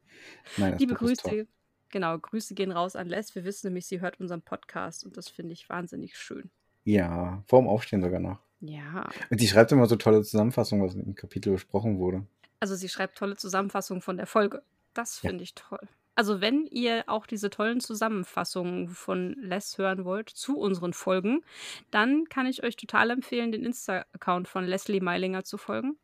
Nein, 0.57 0.77
Liebe 0.77 0.95
Grüße. 0.95 1.47
Genau, 1.89 2.17
Grüße 2.17 2.55
gehen 2.55 2.71
raus 2.71 2.95
an 2.95 3.07
Les. 3.07 3.33
Wir 3.35 3.45
wissen 3.45 3.67
nämlich, 3.67 3.85
sie 3.85 4.01
hört 4.01 4.19
unseren 4.19 4.41
Podcast 4.41 5.05
und 5.05 5.17
das 5.17 5.29
finde 5.29 5.53
ich 5.53 5.69
wahnsinnig 5.69 6.17
schön. 6.17 6.49
Ja, 6.83 7.43
vorm 7.47 7.67
Aufstehen 7.67 8.01
sogar 8.01 8.19
noch. 8.19 8.39
Ja. 8.59 9.09
Und 9.29 9.39
sie 9.39 9.47
schreibt 9.47 9.71
immer 9.71 9.85
so 9.85 9.95
tolle 9.95 10.23
Zusammenfassungen, 10.23 10.85
was 10.85 10.95
im 10.95 11.15
Kapitel 11.15 11.53
besprochen 11.53 11.97
wurde. 11.99 12.25
Also 12.59 12.75
sie 12.75 12.89
schreibt 12.89 13.17
tolle 13.17 13.37
Zusammenfassungen 13.37 14.01
von 14.01 14.17
der 14.17 14.27
Folge. 14.27 14.61
Das 14.93 15.19
finde 15.19 15.37
ja. 15.37 15.43
ich 15.43 15.55
toll. 15.55 15.87
Also, 16.15 16.39
wenn 16.39 16.65
ihr 16.67 17.03
auch 17.07 17.27
diese 17.27 17.49
tollen 17.49 17.81
Zusammenfassungen 17.81 18.87
von 18.87 19.35
Les 19.37 19.77
hören 19.77 20.05
wollt 20.05 20.29
zu 20.29 20.57
unseren 20.57 20.93
Folgen, 20.93 21.43
dann 21.91 22.25
kann 22.29 22.47
ich 22.47 22.63
euch 22.63 22.77
total 22.77 23.09
empfehlen, 23.09 23.51
den 23.51 23.65
Insta-Account 23.65 24.47
von 24.47 24.63
Leslie 24.63 25.01
Meilinger 25.01 25.43
zu 25.43 25.57
folgen. 25.57 25.97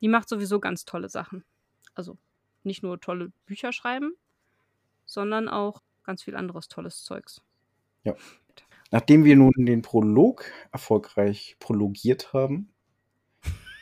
Die 0.00 0.08
macht 0.08 0.28
sowieso 0.28 0.58
ganz 0.58 0.86
tolle 0.86 1.10
Sachen. 1.10 1.44
Also 1.94 2.16
nicht 2.62 2.82
nur 2.82 2.98
tolle 3.00 3.30
Bücher 3.44 3.72
schreiben, 3.72 4.12
sondern 5.04 5.48
auch 5.48 5.82
ganz 6.02 6.22
viel 6.22 6.36
anderes 6.36 6.68
tolles 6.68 7.04
Zeugs. 7.04 7.42
Ja. 8.04 8.14
Nachdem 8.90 9.24
wir 9.24 9.36
nun 9.36 9.52
den 9.58 9.82
Prolog 9.82 10.46
erfolgreich 10.72 11.56
prologiert 11.58 12.32
haben, 12.32 12.70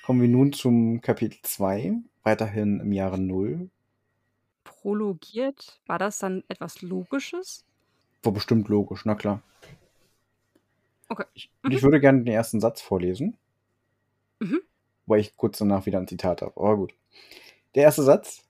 kommen 0.05 0.20
wir 0.20 0.29
nun 0.29 0.53
zum 0.53 1.01
Kapitel 1.01 1.38
2, 1.42 1.94
weiterhin 2.25 2.81
im 2.81 2.92
Jahre 2.92 3.20
0, 3.20 3.70
prologiert, 4.67 5.81
war 5.87 5.99
das 5.99 6.19
dann 6.19 6.45
etwas 6.49 6.83
Logisches? 6.83 7.65
War 8.23 8.33
bestimmt 8.33 8.69
logisch, 8.69 9.05
na 9.05 9.15
klar. 9.15 9.43
Okay. 11.09 11.25
Ich, 11.35 11.51
mhm. 11.63 11.71
ich 11.71 11.83
würde 11.83 12.01
gerne 12.01 12.25
den 12.25 12.35
ersten 12.35 12.61
Satz 12.61 12.81
vorlesen. 12.81 13.37
Mhm. 14.41 14.61
Weil 15.07 15.21
ich 15.21 15.37
kurz 15.37 15.59
danach 15.59 15.87
wieder 15.87 15.99
ein 15.99 16.09
Zitat 16.09 16.43
habe. 16.43 16.57
Aber 16.57 16.77
gut. 16.77 16.95
Der 17.75 17.85
erste 17.85 18.03
Satz. 18.03 18.43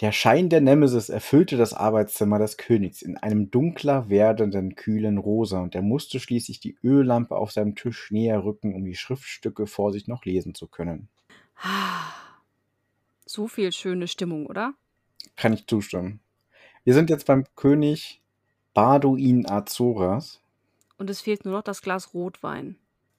Der 0.00 0.12
Schein 0.12 0.48
der 0.48 0.60
Nemesis 0.60 1.08
erfüllte 1.08 1.56
das 1.56 1.74
Arbeitszimmer 1.74 2.38
des 2.38 2.56
Königs 2.56 3.02
in 3.02 3.16
einem 3.16 3.50
dunkler 3.50 4.08
werdenden, 4.08 4.76
kühlen 4.76 5.18
Rosa 5.18 5.60
und 5.60 5.74
er 5.74 5.82
musste 5.82 6.20
schließlich 6.20 6.60
die 6.60 6.78
Öllampe 6.84 7.34
auf 7.34 7.50
seinem 7.50 7.74
Tisch 7.74 8.12
näher 8.12 8.44
rücken, 8.44 8.76
um 8.76 8.84
die 8.84 8.94
Schriftstücke 8.94 9.66
vor 9.66 9.90
sich 9.90 10.06
noch 10.06 10.24
lesen 10.24 10.54
zu 10.54 10.68
können. 10.68 11.08
So 13.26 13.48
viel 13.48 13.72
schöne 13.72 14.06
Stimmung, 14.06 14.46
oder? 14.46 14.74
Kann 15.36 15.52
ich 15.52 15.66
zustimmen. 15.66 16.20
Wir 16.84 16.94
sind 16.94 17.10
jetzt 17.10 17.26
beim 17.26 17.44
König 17.54 18.20
Baduin 18.74 19.48
Azoras. 19.48 20.40
Und 20.96 21.10
es 21.10 21.20
fehlt 21.20 21.44
nur 21.44 21.54
noch 21.54 21.62
das 21.62 21.82
Glas 21.82 22.14
Rotwein. 22.14 22.76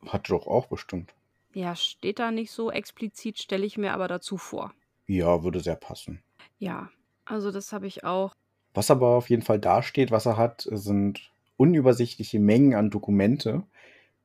Hat 0.07 0.29
doch 0.29 0.47
auch 0.47 0.67
bestimmt. 0.67 1.13
Ja, 1.53 1.75
steht 1.75 2.19
da 2.19 2.31
nicht 2.31 2.51
so 2.51 2.71
explizit, 2.71 3.39
stelle 3.39 3.65
ich 3.65 3.77
mir 3.77 3.93
aber 3.93 4.07
dazu 4.07 4.37
vor. 4.37 4.73
Ja, 5.07 5.43
würde 5.43 5.59
sehr 5.59 5.75
passen. 5.75 6.21
Ja, 6.59 6.89
also 7.25 7.51
das 7.51 7.73
habe 7.73 7.87
ich 7.87 8.03
auch. 8.03 8.33
Was 8.73 8.91
aber 8.91 9.07
auf 9.09 9.29
jeden 9.29 9.41
Fall 9.41 9.59
dasteht, 9.59 10.11
was 10.11 10.25
er 10.25 10.37
hat, 10.37 10.67
sind 10.71 11.31
unübersichtliche 11.57 12.39
Mengen 12.39 12.75
an 12.75 12.89
Dokumente, 12.89 13.63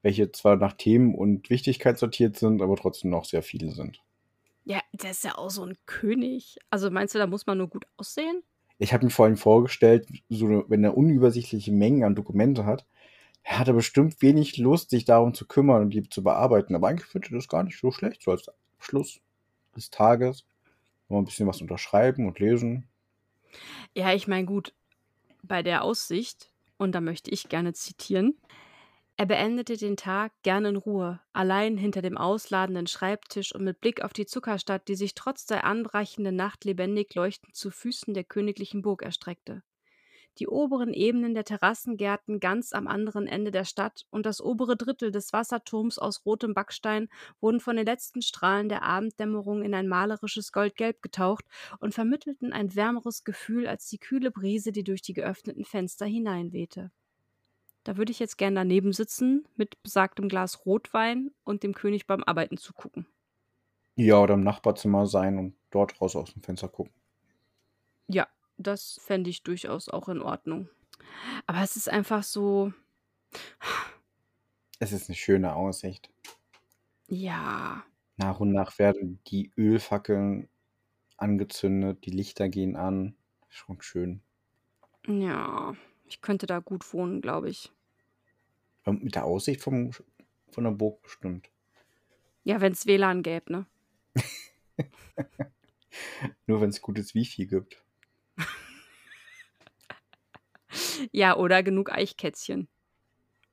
welche 0.03 0.31
zwar 0.33 0.57
nach 0.57 0.75
Themen 0.75 1.15
und 1.15 1.51
Wichtigkeit 1.51 1.99
sortiert 1.99 2.37
sind, 2.37 2.61
aber 2.61 2.77
trotzdem 2.77 3.11
noch 3.11 3.25
sehr 3.25 3.43
viele 3.43 3.73
sind. 3.73 4.03
Ja, 4.65 4.81
der 4.93 5.11
ist 5.11 5.25
ja 5.25 5.37
auch 5.37 5.51
so 5.51 5.65
ein 5.65 5.77
König. 5.87 6.57
Also 6.71 6.91
meinst 6.91 7.15
du, 7.15 7.19
da 7.19 7.27
muss 7.27 7.47
man 7.47 7.59
nur 7.59 7.69
gut 7.69 7.87
aussehen? 7.97 8.43
Ich 8.79 8.93
habe 8.93 9.05
mir 9.05 9.11
vorhin 9.11 9.37
vorgestellt, 9.37 10.09
so, 10.29 10.65
wenn 10.69 10.85
er 10.85 10.97
unübersichtliche 10.97 11.71
Mengen 11.71 12.03
an 12.03 12.15
Dokumente 12.15 12.65
hat, 12.65 12.87
hat 13.45 13.69
er 13.69 13.75
bestimmt 13.75 14.21
wenig 14.23 14.57
Lust, 14.57 14.91
sich 14.91 15.05
darum 15.05 15.35
zu 15.35 15.47
kümmern 15.47 15.83
und 15.83 15.91
die 15.91 16.09
zu 16.09 16.23
bearbeiten. 16.23 16.75
Aber 16.75 16.89
eigentlich 16.89 17.09
finde 17.09 17.29
ich 17.29 17.35
das 17.35 17.49
gar 17.49 17.63
nicht 17.63 17.79
so 17.79 17.93
schlecht, 17.93 18.23
so 18.23 18.31
als 18.31 18.51
Schluss 18.79 19.21
des 19.77 19.91
Tages. 19.91 20.47
Mal 21.09 21.19
ein 21.19 21.25
bisschen 21.27 21.47
was 21.47 21.61
unterschreiben 21.61 22.27
und 22.27 22.39
lesen. 22.39 22.89
Ja, 23.95 24.15
ich 24.15 24.27
meine, 24.27 24.47
gut, 24.47 24.73
bei 25.43 25.63
der 25.63 25.85
Aussicht, 25.85 26.51
und 26.79 26.93
da 26.93 27.01
möchte 27.01 27.31
ich 27.31 27.49
gerne 27.51 27.75
zitieren, 27.75 28.37
er 29.17 29.27
beendete 29.27 29.77
den 29.77 29.97
Tag 29.97 30.33
gern 30.43 30.65
in 30.65 30.77
Ruhe, 30.77 31.21
allein 31.33 31.77
hinter 31.77 32.03
dem 32.03 32.19
ausladenden 32.19 32.89
Schreibtisch 32.89 33.55
und 33.55 33.63
mit 33.63 33.81
Blick 33.81 34.03
auf 34.03 34.13
die 34.13 34.27
Zuckerstadt, 34.27 34.89
die 34.89 34.97
sich 34.97 35.15
trotz 35.15 35.47
der 35.47 35.65
anbrechenden 35.65 36.35
Nacht 36.35 36.65
lebendig 36.65 37.15
leuchtend 37.15 37.55
zu 37.55 37.71
Füßen 37.71 38.13
der 38.13 38.25
königlichen 38.25 38.83
Burg 38.83 39.03
erstreckte. 39.03 39.63
Die 40.39 40.49
oberen 40.49 40.93
Ebenen 40.93 41.33
der 41.33 41.45
Terrassengärten 41.45 42.41
ganz 42.41 42.73
am 42.73 42.89
anderen 42.89 43.29
Ende 43.29 43.53
der 43.53 43.65
Stadt 43.65 44.05
und 44.11 44.27
das 44.27 44.41
obere 44.41 44.77
Drittel 44.77 45.13
des 45.13 45.33
Wasserturms 45.33 46.01
aus 46.01 46.27
rotem 46.27 46.55
Backstein 46.55 47.09
wurden 47.41 47.61
von 47.61 47.77
den 47.77 47.87
letzten 47.87 48.21
Strahlen 48.21 48.69
der 48.69 48.83
Abenddämmerung 48.83 49.63
in 49.63 49.75
ein 49.75 49.87
malerisches 49.87 50.51
Goldgelb 50.51 51.03
getaucht 51.03 51.45
und 51.79 51.95
vermittelten 51.95 52.53
ein 52.53 52.75
wärmeres 52.75 53.23
Gefühl 53.23 53.69
als 53.69 53.89
die 53.89 53.99
kühle 53.99 54.33
Brise, 54.33 54.73
die 54.73 54.83
durch 54.83 55.03
die 55.03 55.15
geöffneten 55.15 55.65
Fenster 55.65 56.05
hineinwehte. 56.05 56.91
Da 57.85 57.99
würde 57.99 58.13
ich 58.13 58.19
jetzt 58.19 58.39
gern 58.39 58.55
daneben 58.55 58.93
sitzen 58.93 59.47
mit 59.57 59.81
besagtem 59.83 60.29
Glas 60.29 60.65
Rotwein 60.65 61.31
und 61.45 61.63
dem 61.63 61.75
König 61.75 62.07
beim 62.07 62.25
Arbeiten 62.25 62.57
zugucken. 62.57 63.07
Ja, 63.97 64.21
oder 64.21 64.35
im 64.35 64.43
Nachbarzimmer 64.43 65.07
sein 65.07 65.39
und 65.39 65.55
dort 65.71 66.01
raus 66.01 66.17
aus 66.17 66.33
dem 66.33 66.43
Fenster 66.43 66.69
gucken. 66.69 66.93
Ja, 68.09 68.27
das 68.57 69.01
fände 69.05 69.31
ich 69.31 69.43
durchaus 69.43 69.89
auch 69.89 70.09
in 70.09 70.21
Ordnung. 70.21 70.69
Aber 71.47 71.63
es 71.63 71.77
ist 71.77 71.89
einfach 71.89 72.23
so. 72.23 72.73
Es 74.79 74.93
ist 74.93 75.09
eine 75.09 75.17
schöne 75.17 75.55
Aussicht. 75.55 76.11
Ja. 77.09 77.85
Nach 78.17 78.41
und 78.41 78.53
nach 78.53 78.79
werden 78.79 79.21
die 79.27 79.53
Ölfackeln 79.57 80.49
angezündet, 81.17 82.05
die 82.07 82.11
Lichter 82.11 82.49
gehen 82.49 82.77
an. 82.77 83.15
Schon 83.49 83.81
schön. 83.83 84.23
Ja. 85.07 85.77
Ich 86.05 86.21
könnte 86.21 86.47
da 86.47 86.59
gut 86.59 86.93
wohnen, 86.93 87.21
glaube 87.21 87.51
ich. 87.51 87.73
Mit 88.87 89.15
der 89.15 89.25
Aussicht 89.25 89.61
vom, 89.61 89.93
von 90.51 90.65
der 90.65 90.73
Burg 90.73 91.03
bestimmt. 91.03 91.49
Ja, 92.45 92.61
wenn 92.61 92.73
es 92.73 92.87
WLAN 92.87 93.23
gäbe, 93.23 93.53
ne? 93.53 93.67
Nur 96.47 96.61
wenn 96.61 96.69
es 96.69 96.83
gutes 96.83 97.15
Wifi 97.15 97.47
gibt. 97.47 97.83
ja, 101.13 101.37
oder 101.37 101.63
genug 101.63 101.91
Eichkätzchen, 101.91 102.69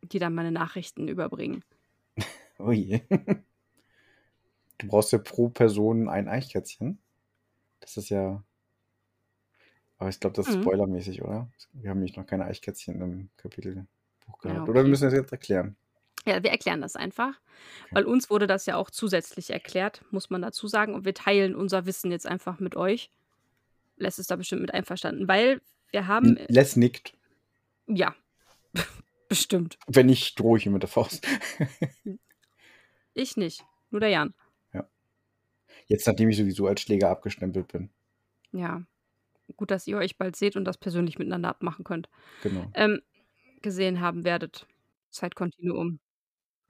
die 0.01 0.19
dann 0.19 0.35
meine 0.35 0.51
Nachrichten 0.51 1.07
überbringen. 1.07 1.63
Oh 2.63 2.71
je. 2.71 3.01
Du 4.77 4.87
brauchst 4.87 5.11
ja 5.13 5.17
pro 5.17 5.49
Person 5.49 6.07
ein 6.07 6.27
Eichkätzchen. 6.27 6.99
Das 7.79 7.97
ist 7.97 8.09
ja 8.09 8.43
aber 10.01 10.09
ich 10.09 10.19
glaube, 10.19 10.35
das 10.35 10.47
ist 10.47 10.57
mhm. 10.57 10.61
spoilermäßig, 10.63 11.21
oder? 11.21 11.47
Wir 11.73 11.91
haben 11.91 11.99
nämlich 11.99 12.15
noch 12.15 12.25
keine 12.25 12.45
Eichkätzchen 12.45 12.99
im 13.01 13.29
Kapitelbuch 13.37 13.85
gehabt. 14.39 14.45
Ja, 14.45 14.61
okay. 14.63 14.71
Oder 14.71 14.83
wir 14.83 14.89
müssen 14.89 15.03
das 15.03 15.13
jetzt 15.13 15.31
erklären. 15.31 15.75
Ja, 16.25 16.41
wir 16.41 16.49
erklären 16.49 16.81
das 16.81 16.95
einfach, 16.95 17.29
okay. 17.83 17.89
weil 17.91 18.05
uns 18.05 18.31
wurde 18.31 18.47
das 18.47 18.65
ja 18.65 18.77
auch 18.77 18.89
zusätzlich 18.89 19.51
erklärt, 19.51 20.03
muss 20.09 20.31
man 20.31 20.41
dazu 20.41 20.67
sagen. 20.67 20.95
Und 20.95 21.05
wir 21.05 21.13
teilen 21.13 21.53
unser 21.53 21.85
Wissen 21.85 22.09
jetzt 22.09 22.25
einfach 22.25 22.59
mit 22.59 22.75
euch. 22.75 23.11
Les 23.97 24.17
ist 24.17 24.31
da 24.31 24.37
bestimmt 24.37 24.63
mit 24.63 24.73
einverstanden, 24.73 25.27
weil 25.27 25.61
wir 25.91 26.07
haben. 26.07 26.39
Les 26.47 26.75
nickt. 26.75 27.13
Ja, 27.85 28.15
bestimmt. 29.29 29.77
Wenn 29.85 30.07
nicht, 30.07 30.39
drohe 30.39 30.57
ich 30.57 30.65
ihm 30.65 30.73
mit 30.73 30.81
der 30.81 30.89
Faust. 30.89 31.27
ich 33.13 33.37
nicht, 33.37 33.63
nur 33.91 33.99
der 33.99 34.09
Jan. 34.09 34.33
Ja. 34.73 34.89
Jetzt, 35.85 36.07
nachdem 36.07 36.29
ich 36.29 36.37
sowieso 36.37 36.65
als 36.65 36.81
Schläger 36.81 37.11
abgestempelt 37.11 37.67
bin. 37.67 37.91
Ja, 38.51 38.81
gut, 39.57 39.71
dass 39.71 39.87
ihr 39.87 39.97
euch 39.97 40.17
bald 40.17 40.35
seht 40.35 40.55
und 40.55 40.65
das 40.65 40.77
persönlich 40.77 41.19
miteinander 41.19 41.49
abmachen 41.49 41.83
könnt. 41.83 42.09
Genau. 42.43 42.69
Ähm, 42.73 43.01
gesehen 43.61 44.01
haben 44.01 44.23
werdet. 44.23 44.67
Zeitkontinuum. 45.11 45.99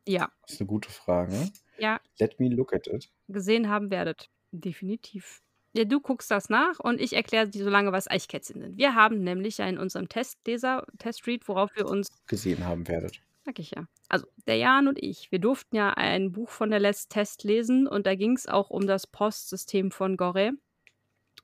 Ja. 0.08 0.32
Das 0.42 0.54
ist 0.54 0.62
eine 0.62 0.68
gute 0.68 0.90
Frage. 0.90 1.52
Ja. 1.78 2.00
Let 2.20 2.40
me 2.40 2.50
look 2.50 2.74
at 2.74 2.88
it. 2.88 3.10
Gesehen 3.28 3.70
haben 3.70 3.92
werdet. 3.92 4.30
Definitiv. 4.52 5.42
Ja, 5.74 5.86
du 5.86 6.02
guckst 6.02 6.30
das 6.30 6.50
nach 6.50 6.80
und 6.80 7.00
ich 7.00 7.14
erkläre 7.14 7.48
dir 7.48 7.64
so 7.64 7.70
lange, 7.70 7.94
was 7.94 8.10
Eichkätzchen 8.10 8.60
sind. 8.60 8.78
Wir 8.78 8.94
haben 8.94 9.24
nämlich 9.24 9.58
ja 9.58 9.68
in 9.68 9.78
unserem 9.78 10.10
Testleser, 10.10 10.86
Testread, 10.98 11.48
worauf 11.48 11.70
wir 11.76 11.86
uns 11.86 12.10
gesehen 12.28 12.66
haben 12.66 12.88
werdet. 12.90 13.22
Sag 13.46 13.58
ich 13.58 13.72
ja. 13.72 13.88
Also, 14.10 14.28
der 14.48 14.58
Jan 14.58 14.88
und 14.88 15.02
ich, 15.02 15.32
wir 15.32 15.40
durften 15.40 15.76
ja 15.76 15.92
ein 15.92 16.34
Buch 16.34 16.50
von 16.50 16.70
der 16.70 16.80
Let's 16.80 17.08
Test 17.08 17.44
lesen 17.44 17.88
und 17.88 18.06
da 18.06 18.16
ging 18.16 18.34
es 18.36 18.48
auch 18.48 18.70
um 18.70 18.86
das 18.86 19.08
Postsystem 19.08 19.92
von 19.92 20.18
Gore. 20.18 20.52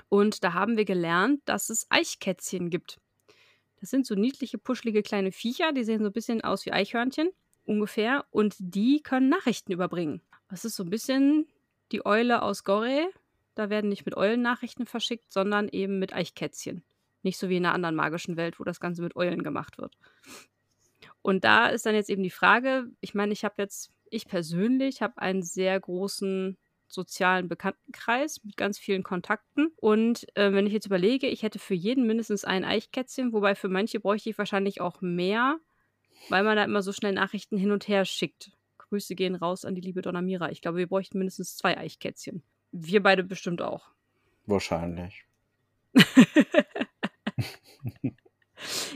Und 0.09 0.43
da 0.43 0.53
haben 0.53 0.77
wir 0.77 0.85
gelernt, 0.85 1.41
dass 1.45 1.69
es 1.69 1.87
Eichkätzchen 1.89 2.69
gibt. 2.69 2.99
Das 3.79 3.89
sind 3.89 4.05
so 4.05 4.15
niedliche, 4.15 4.57
puschelige 4.57 5.03
kleine 5.03 5.31
Viecher, 5.31 5.71
die 5.71 5.83
sehen 5.83 6.01
so 6.01 6.07
ein 6.07 6.13
bisschen 6.13 6.41
aus 6.41 6.65
wie 6.65 6.71
Eichhörnchen 6.71 7.29
ungefähr 7.65 8.25
und 8.31 8.55
die 8.59 9.01
können 9.01 9.29
Nachrichten 9.29 9.71
überbringen. 9.71 10.21
Das 10.49 10.65
ist 10.65 10.75
so 10.75 10.83
ein 10.83 10.89
bisschen 10.89 11.47
die 11.91 12.05
Eule 12.05 12.41
aus 12.41 12.63
Gorey. 12.63 13.07
Da 13.55 13.69
werden 13.69 13.89
nicht 13.89 14.05
mit 14.05 14.15
Eulen 14.15 14.41
Nachrichten 14.41 14.85
verschickt, 14.85 15.31
sondern 15.31 15.67
eben 15.69 15.99
mit 15.99 16.13
Eichkätzchen. 16.13 16.83
Nicht 17.23 17.37
so 17.37 17.49
wie 17.49 17.57
in 17.57 17.65
einer 17.65 17.75
anderen 17.75 17.95
magischen 17.95 18.37
Welt, 18.37 18.59
wo 18.59 18.63
das 18.63 18.79
Ganze 18.79 19.01
mit 19.01 19.15
Eulen 19.15 19.43
gemacht 19.43 19.77
wird. 19.77 19.97
Und 21.21 21.43
da 21.43 21.67
ist 21.67 21.85
dann 21.85 21.95
jetzt 21.95 22.09
eben 22.09 22.23
die 22.23 22.29
Frage, 22.29 22.89
ich 23.01 23.13
meine, 23.13 23.33
ich 23.33 23.43
habe 23.43 23.55
jetzt, 23.57 23.91
ich 24.09 24.27
persönlich 24.27 25.01
habe 25.01 25.17
einen 25.17 25.43
sehr 25.43 25.79
großen 25.79 26.57
sozialen 26.87 27.47
Bekanntenkreis 27.47 28.43
mit 28.43 28.57
ganz 28.57 28.79
vielen 28.79 29.03
Kontakten. 29.03 29.71
Und 29.77 30.25
äh, 30.35 30.53
wenn 30.53 30.67
ich 30.67 30.73
jetzt 30.73 30.85
überlege, 30.85 31.27
ich 31.27 31.43
hätte 31.43 31.59
für 31.59 31.73
jeden 31.73 32.07
mindestens 32.07 32.45
ein 32.45 32.63
Eichkätzchen, 32.63 33.33
wobei 33.33 33.55
für 33.55 33.69
manche 33.69 33.99
bräuchte 33.99 34.29
ich 34.29 34.37
wahrscheinlich 34.37 34.81
auch 34.81 35.01
mehr, 35.01 35.59
weil 36.29 36.43
man 36.43 36.55
da 36.55 36.63
immer 36.63 36.81
so 36.81 36.91
schnell 36.91 37.13
Nachrichten 37.13 37.57
hin 37.57 37.71
und 37.71 37.87
her 37.87 38.05
schickt. 38.05 38.51
Grüße 38.77 39.15
gehen 39.15 39.35
raus 39.35 39.65
an 39.65 39.75
die 39.75 39.81
liebe 39.81 40.01
Donna 40.01 40.21
Mira. 40.21 40.51
Ich 40.51 40.61
glaube, 40.61 40.77
wir 40.77 40.87
bräuchten 40.87 41.17
mindestens 41.17 41.57
zwei 41.57 41.77
Eichkätzchen. 41.77 42.43
Wir 42.71 43.03
beide 43.03 43.23
bestimmt 43.23 43.61
auch. 43.61 43.91
Wahrscheinlich. 44.45 45.25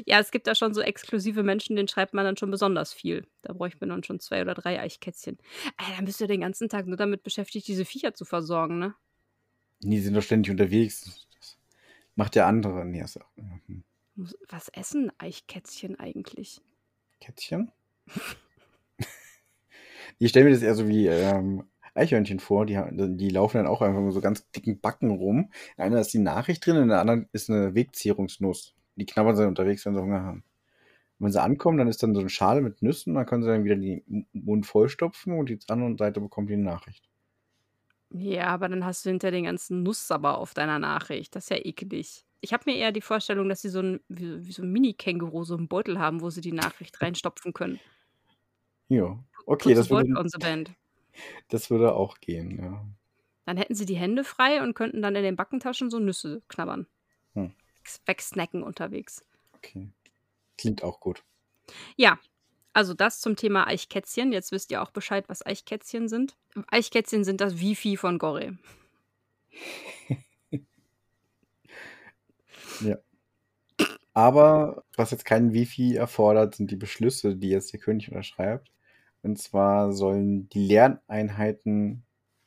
Ja, 0.05 0.19
es 0.19 0.31
gibt 0.31 0.47
da 0.47 0.55
schon 0.55 0.73
so 0.73 0.81
exklusive 0.81 1.43
Menschen, 1.43 1.75
denen 1.75 1.87
schreibt 1.87 2.13
man 2.13 2.25
dann 2.25 2.37
schon 2.37 2.51
besonders 2.51 2.93
viel. 2.93 3.25
Da 3.41 3.53
bräuchte 3.53 3.77
man 3.81 3.89
dann 3.89 4.03
schon 4.03 4.19
zwei 4.19 4.41
oder 4.41 4.53
drei 4.53 4.79
Eichkätzchen. 4.79 5.37
Dann 5.95 6.05
bist 6.05 6.21
du 6.21 6.27
den 6.27 6.41
ganzen 6.41 6.69
Tag 6.69 6.87
nur 6.87 6.97
damit 6.97 7.23
beschäftigt, 7.23 7.67
diese 7.67 7.85
Viecher 7.85 8.13
zu 8.13 8.25
versorgen, 8.25 8.79
ne? 8.79 8.95
Die 9.81 9.99
sind 9.99 10.13
doch 10.13 10.21
ständig 10.21 10.51
unterwegs. 10.51 11.27
Das 11.39 11.57
macht 12.15 12.35
der 12.35 12.45
andere. 12.45 12.85
Nee, 12.85 13.01
ist 13.01 13.19
auch, 13.19 13.29
hm. 13.35 13.83
Was 14.49 14.69
essen 14.69 15.11
Eichkätzchen 15.17 15.99
eigentlich? 15.99 16.61
Kätzchen? 17.19 17.71
ich 20.19 20.29
stelle 20.29 20.45
mir 20.45 20.51
das 20.51 20.61
eher 20.61 20.75
so 20.75 20.87
wie 20.87 21.07
ähm, 21.07 21.63
Eichhörnchen 21.93 22.39
vor. 22.39 22.65
Die, 22.65 22.79
die 22.91 23.29
laufen 23.29 23.57
dann 23.57 23.67
auch 23.67 23.81
einfach 23.81 24.11
so 24.11 24.21
ganz 24.21 24.49
dicken 24.51 24.79
Backen 24.79 25.11
rum. 25.11 25.51
In 25.77 25.83
einer 25.83 26.01
ist 26.01 26.13
die 26.13 26.19
Nachricht 26.19 26.65
drin, 26.65 26.75
in 26.77 26.89
der 26.89 26.99
anderen 26.99 27.29
ist 27.31 27.49
eine 27.49 27.73
Wegzehrungsnuss. 27.75 28.75
Die 28.95 29.05
knabbern 29.05 29.35
sie 29.35 29.47
unterwegs, 29.47 29.85
wenn 29.85 29.95
sie 29.95 30.01
Hunger 30.01 30.21
haben. 30.21 30.43
Und 31.19 31.25
wenn 31.25 31.31
sie 31.31 31.41
ankommen, 31.41 31.77
dann 31.77 31.87
ist 31.87 32.01
dann 32.03 32.13
so 32.13 32.19
eine 32.19 32.29
Schale 32.29 32.61
mit 32.61 32.81
Nüssen, 32.81 33.13
dann 33.13 33.25
können 33.25 33.43
sie 33.43 33.49
dann 33.49 33.63
wieder 33.63 33.75
den 33.75 34.27
Mund 34.33 34.65
vollstopfen 34.65 35.37
und 35.37 35.49
die 35.49 35.59
andere 35.69 35.95
Seite 35.97 36.19
bekommt 36.19 36.49
die 36.49 36.57
Nachricht. 36.57 37.07
Ja, 38.09 38.47
aber 38.47 38.67
dann 38.67 38.83
hast 38.85 39.05
du 39.05 39.09
hinter 39.09 39.31
den 39.31 39.45
ganzen 39.45 39.83
Nusssabber 39.83 40.37
auf 40.37 40.53
deiner 40.53 40.79
Nachricht. 40.79 41.35
Das 41.35 41.45
ist 41.45 41.49
ja 41.49 41.57
eklig. 41.57 42.25
Ich 42.41 42.53
habe 42.53 42.63
mir 42.65 42.75
eher 42.75 42.91
die 42.91 43.01
Vorstellung, 43.01 43.47
dass 43.47 43.61
sie 43.61 43.69
so 43.69 43.81
ein, 43.81 43.99
wie, 44.09 44.45
wie 44.45 44.51
so 44.51 44.63
ein 44.63 44.71
Mini-Känguru 44.71 45.43
so 45.43 45.55
einen 45.55 45.67
Beutel 45.67 45.99
haben, 45.99 46.21
wo 46.21 46.29
sie 46.29 46.41
die 46.41 46.51
Nachricht 46.51 47.01
reinstopfen 47.01 47.53
können. 47.53 47.79
Ja, 48.89 49.23
okay, 49.45 49.73
das 49.73 49.89
würde, 49.89 50.11
das 51.47 51.69
würde 51.69 51.93
auch 51.93 52.19
gehen, 52.19 52.59
ja. 52.59 52.85
Dann 53.45 53.57
hätten 53.57 53.75
sie 53.75 53.85
die 53.85 53.95
Hände 53.95 54.23
frei 54.23 54.61
und 54.61 54.73
könnten 54.73 55.01
dann 55.01 55.15
in 55.15 55.23
den 55.23 55.35
Backentaschen 55.35 55.89
so 55.89 55.99
Nüsse 55.99 56.41
knabbern. 56.47 56.87
Hm 57.33 57.53
wegsnacken 58.05 58.63
unterwegs. 58.63 59.23
Okay. 59.53 59.89
Klingt 60.57 60.83
auch 60.83 60.99
gut. 60.99 61.23
Ja, 61.95 62.19
also 62.73 62.93
das 62.93 63.19
zum 63.19 63.35
Thema 63.35 63.67
Eichkätzchen. 63.67 64.31
Jetzt 64.31 64.51
wisst 64.51 64.71
ihr 64.71 64.81
auch 64.81 64.91
Bescheid, 64.91 65.27
was 65.27 65.45
Eichkätzchen 65.45 66.07
sind. 66.07 66.35
Eichkätzchen 66.67 67.23
sind 67.23 67.41
das 67.41 67.59
Wifi 67.59 67.97
von 67.97 68.17
Gorre. 68.17 68.57
ja. 72.81 72.97
Aber 74.13 74.83
was 74.95 75.11
jetzt 75.11 75.25
kein 75.25 75.53
Wifi 75.53 75.95
erfordert, 75.95 76.55
sind 76.55 76.71
die 76.71 76.75
Beschlüsse, 76.75 77.35
die 77.35 77.49
jetzt 77.49 77.71
der 77.73 77.79
König 77.79 78.09
unterschreibt. 78.09 78.71
Und 79.21 79.37
zwar 79.39 79.93
sollen 79.93 80.49
die 80.49 80.65
Lerneinheiten 80.67 82.03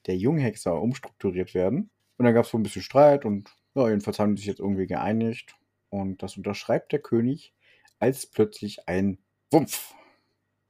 der 0.07 0.17
Junghexer 0.17 0.81
umstrukturiert 0.81 1.55
werden. 1.55 1.91
Und 2.17 2.25
dann 2.25 2.35
gab 2.35 2.45
es 2.45 2.51
so 2.51 2.59
ein 2.59 2.63
bisschen 2.63 2.83
Streit 2.83 3.25
und 3.25 3.51
ja, 3.75 3.89
jedenfalls 3.89 4.19
haben 4.19 4.37
die 4.37 4.41
sich 4.41 4.49
jetzt 4.49 4.61
irgendwie 4.61 4.87
geeinigt 4.87 5.57
und 5.91 6.23
das 6.23 6.37
unterschreibt 6.37 6.93
der 6.93 7.01
König, 7.01 7.53
als 7.99 8.27
plötzlich 8.27 8.89
ein 8.89 9.19
Wumpf 9.51 9.95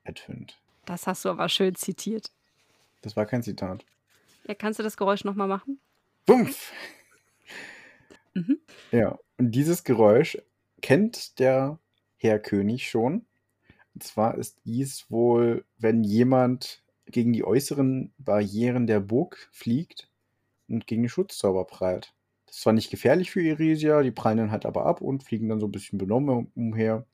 ertönt. 0.05 0.61
Das 0.85 1.07
hast 1.07 1.25
du 1.25 1.31
aber 1.31 1.49
schön 1.49 1.75
zitiert. 1.75 2.31
Das 3.03 3.17
war 3.17 3.27
kein 3.27 3.43
Zitat. 3.43 3.85
Ja, 4.47 4.55
kannst 4.55 4.79
du 4.79 4.83
das 4.83 4.97
Geräusch 4.97 5.25
nochmal 5.25 5.49
machen? 5.49 5.81
Wumpf! 6.27 6.73
Mhm. 8.35 8.59
Ja, 8.91 9.19
und 9.39 9.53
dieses 9.53 9.85
Geräusch 9.85 10.39
kennt 10.83 11.39
der 11.39 11.79
Herr 12.17 12.39
König 12.39 12.91
schon. 12.91 13.27
Und 13.95 14.03
zwar 14.03 14.37
ist 14.37 14.59
dies 14.65 15.11
wohl, 15.11 15.65
wenn 15.79 16.03
jemand 16.03 16.83
gegen 17.07 17.33
die 17.33 17.45
äußeren 17.45 18.13
Barrieren 18.19 18.87
der 18.87 19.01
Burg 19.01 19.49
fliegt 19.53 20.09
und 20.69 20.87
gegen 20.87 21.03
die 21.03 21.09
Schutzzauber 21.09 21.65
prallt. 21.65 22.15
Ist 22.55 22.61
zwar 22.61 22.73
nicht 22.73 22.89
gefährlich 22.93 23.33
für 23.33 23.43
Irisia, 23.43 24.03
die 24.03 24.13
prallen 24.13 24.39
dann 24.39 24.51
halt 24.53 24.65
aber 24.65 24.87
ab 24.87 25.01
und 25.01 25.25
fliegen 25.25 25.49
dann 25.49 25.59
so 25.59 25.67
ein 25.67 25.73
bisschen 25.73 25.99
benommen 25.99 26.53
umher. 26.55 27.05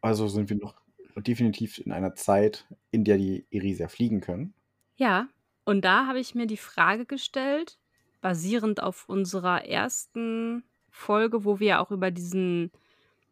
Also 0.00 0.28
sind 0.28 0.50
wir 0.50 0.56
noch 0.56 0.76
definitiv 1.16 1.78
in 1.78 1.90
einer 1.90 2.14
Zeit, 2.14 2.68
in 2.92 3.02
der 3.02 3.18
die 3.18 3.44
Irisia 3.50 3.88
fliegen 3.88 4.20
können. 4.20 4.54
Ja, 4.96 5.26
und 5.64 5.84
da 5.84 6.06
habe 6.06 6.20
ich 6.20 6.36
mir 6.36 6.46
die 6.46 6.56
Frage 6.56 7.06
gestellt, 7.06 7.80
basierend 8.20 8.80
auf 8.80 9.08
unserer 9.08 9.64
ersten 9.64 10.62
Folge, 10.90 11.44
wo 11.44 11.58
wir 11.58 11.80
auch 11.80 11.90
über 11.90 12.12
diesen, 12.12 12.70